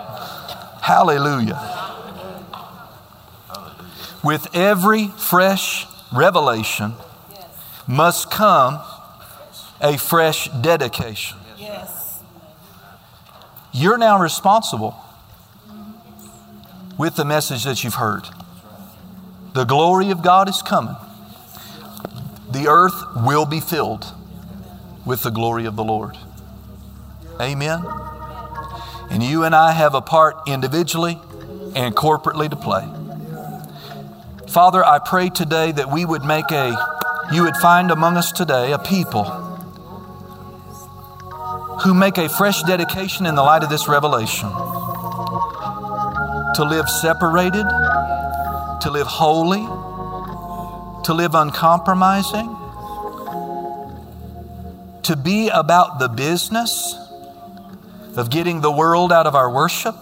Hallelujah. 0.81 1.59
With 4.23 4.47
every 4.55 5.07
fresh 5.07 5.85
revelation 6.13 6.93
must 7.87 8.31
come 8.31 8.81
a 9.81 9.97
fresh 9.97 10.47
dedication. 10.49 11.37
You're 13.71 13.97
now 13.97 14.19
responsible 14.21 14.95
with 16.97 17.15
the 17.15 17.25
message 17.25 17.65
that 17.65 17.83
you've 17.83 17.95
heard. 17.95 18.23
The 19.55 19.63
glory 19.63 20.11
of 20.11 20.21
God 20.21 20.49
is 20.49 20.61
coming. 20.61 20.97
The 22.51 22.67
earth 22.67 22.93
will 23.25 23.45
be 23.45 23.61
filled 23.61 24.05
with 25.05 25.23
the 25.23 25.29
glory 25.29 25.63
of 25.63 25.77
the 25.77 25.83
Lord. 25.83 26.17
Amen. 27.39 27.85
And 29.09 29.23
you 29.23 29.45
and 29.45 29.55
I 29.55 29.71
have 29.71 29.95
a 29.95 30.01
part 30.01 30.35
individually 30.45 31.17
and 31.73 31.95
corporately 31.95 32.49
to 32.49 32.57
play. 32.57 32.85
Father, 34.49 34.83
I 34.83 34.99
pray 34.99 35.29
today 35.29 35.71
that 35.71 35.89
we 35.89 36.03
would 36.03 36.25
make 36.25 36.51
a, 36.51 36.75
you 37.31 37.43
would 37.43 37.55
find 37.55 37.91
among 37.91 38.17
us 38.17 38.33
today 38.33 38.73
a 38.73 38.77
people 38.77 39.23
who 41.85 41.93
make 41.93 42.17
a 42.17 42.27
fresh 42.27 42.61
dedication 42.63 43.25
in 43.25 43.35
the 43.35 43.43
light 43.43 43.63
of 43.63 43.69
this 43.69 43.87
revelation 43.87 44.49
to 46.55 46.65
live 46.65 46.89
separated 46.89 47.65
to 48.81 48.91
live 48.91 49.07
holy, 49.07 49.61
to 51.03 51.13
live 51.13 51.35
uncompromising, 51.35 52.55
to 55.03 55.15
be 55.15 55.49
about 55.49 55.99
the 55.99 56.07
business 56.07 56.95
of 58.17 58.29
getting 58.29 58.61
the 58.61 58.71
world 58.71 59.11
out 59.11 59.27
of 59.27 59.35
our 59.35 59.49
worship. 59.49 59.95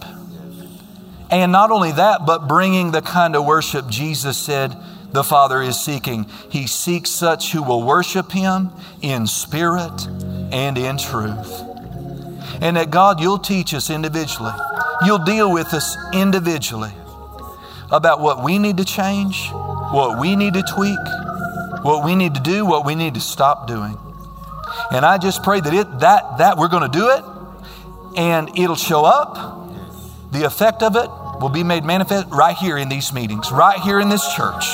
And 1.29 1.51
not 1.51 1.71
only 1.71 1.91
that, 1.93 2.25
but 2.25 2.47
bringing 2.47 2.91
the 2.91 3.01
kind 3.01 3.35
of 3.35 3.45
worship 3.45 3.87
Jesus 3.87 4.37
said 4.37 4.75
the 5.11 5.23
Father 5.23 5.61
is 5.61 5.79
seeking. 5.79 6.25
He 6.49 6.67
seeks 6.67 7.09
such 7.09 7.51
who 7.51 7.63
will 7.63 7.83
worship 7.83 8.31
Him 8.31 8.71
in 9.01 9.27
spirit 9.27 10.07
and 10.51 10.77
in 10.77 10.97
truth. 10.97 11.61
And 12.61 12.77
that 12.77 12.91
God, 12.91 13.19
you'll 13.19 13.39
teach 13.39 13.73
us 13.73 13.89
individually, 13.89 14.53
you'll 15.05 15.23
deal 15.23 15.51
with 15.51 15.73
us 15.73 15.97
individually 16.13 16.93
about 17.93 18.19
what 18.19 18.43
we 18.43 18.57
need 18.57 18.77
to 18.77 18.83
change, 18.83 19.51
what 19.51 20.19
we 20.19 20.35
need 20.35 20.55
to 20.55 20.63
tweak, 20.63 20.97
what 21.83 22.03
we 22.03 22.15
need 22.15 22.33
to 22.33 22.41
do, 22.41 22.65
what 22.65 22.85
we 22.85 22.95
need 22.95 23.13
to 23.13 23.21
stop 23.21 23.67
doing. 23.67 23.95
And 24.91 25.05
I 25.05 25.19
just 25.19 25.43
pray 25.43 25.61
that 25.61 25.73
it 25.73 25.99
that 25.99 26.39
that 26.39 26.57
we're 26.57 26.69
going 26.69 26.91
to 26.91 26.97
do 26.97 27.09
it 27.09 27.23
and 28.17 28.49
it'll 28.57 28.75
show 28.75 29.05
up. 29.05 29.69
The 30.31 30.43
effect 30.43 30.81
of 30.81 30.95
it 30.95 31.07
will 31.39 31.51
be 31.53 31.63
made 31.63 31.85
manifest 31.85 32.27
right 32.31 32.57
here 32.57 32.77
in 32.77 32.89
these 32.89 33.13
meetings, 33.13 33.51
right 33.51 33.79
here 33.79 33.99
in 33.99 34.09
this 34.09 34.25
church. 34.35 34.65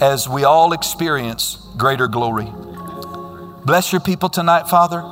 As 0.00 0.28
we 0.28 0.42
all 0.42 0.72
experience 0.72 1.64
greater 1.76 2.08
glory. 2.08 2.52
Bless 3.64 3.92
your 3.92 4.00
people 4.00 4.28
tonight, 4.28 4.68
Father. 4.68 5.04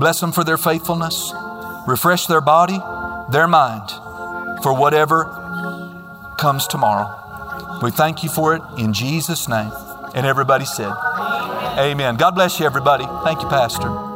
Bless 0.00 0.18
them 0.18 0.32
for 0.32 0.42
their 0.42 0.56
faithfulness. 0.56 1.32
Refresh 1.86 2.26
their 2.26 2.40
body, 2.40 2.78
their 3.30 3.46
mind 3.46 3.88
for 4.62 4.74
whatever 4.74 5.24
comes 6.38 6.66
tomorrow. 6.66 7.80
We 7.82 7.90
thank 7.90 8.22
you 8.22 8.28
for 8.28 8.54
it 8.54 8.62
in 8.78 8.92
Jesus' 8.92 9.48
name. 9.48 9.72
And 10.14 10.26
everybody 10.26 10.64
said, 10.64 10.90
Amen. 10.90 11.78
Amen. 11.78 12.16
God 12.16 12.32
bless 12.32 12.58
you, 12.58 12.66
everybody. 12.66 13.04
Thank 13.24 13.42
you, 13.42 13.48
Pastor. 13.48 14.06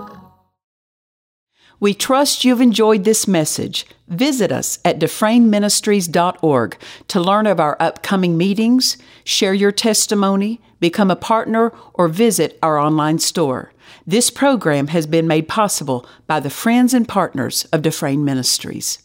We 1.78 1.94
trust 1.94 2.44
you've 2.44 2.60
enjoyed 2.60 3.04
this 3.04 3.26
message. 3.26 3.86
Visit 4.08 4.52
us 4.52 4.78
at 4.84 4.98
dufresneministries.org 4.98 6.76
to 7.08 7.20
learn 7.20 7.46
of 7.46 7.58
our 7.58 7.76
upcoming 7.80 8.36
meetings, 8.36 8.98
share 9.24 9.54
your 9.54 9.72
testimony, 9.72 10.60
become 10.78 11.10
a 11.10 11.16
partner, 11.16 11.72
or 11.94 12.08
visit 12.08 12.58
our 12.62 12.78
online 12.78 13.18
store. 13.18 13.72
This 14.06 14.28
program 14.28 14.88
has 14.88 15.06
been 15.06 15.26
made 15.26 15.48
possible 15.48 16.06
by 16.26 16.40
the 16.40 16.50
friends 16.50 16.92
and 16.92 17.08
partners 17.08 17.64
of 17.72 17.82
Dufresne 17.82 18.24
Ministries. 18.24 18.98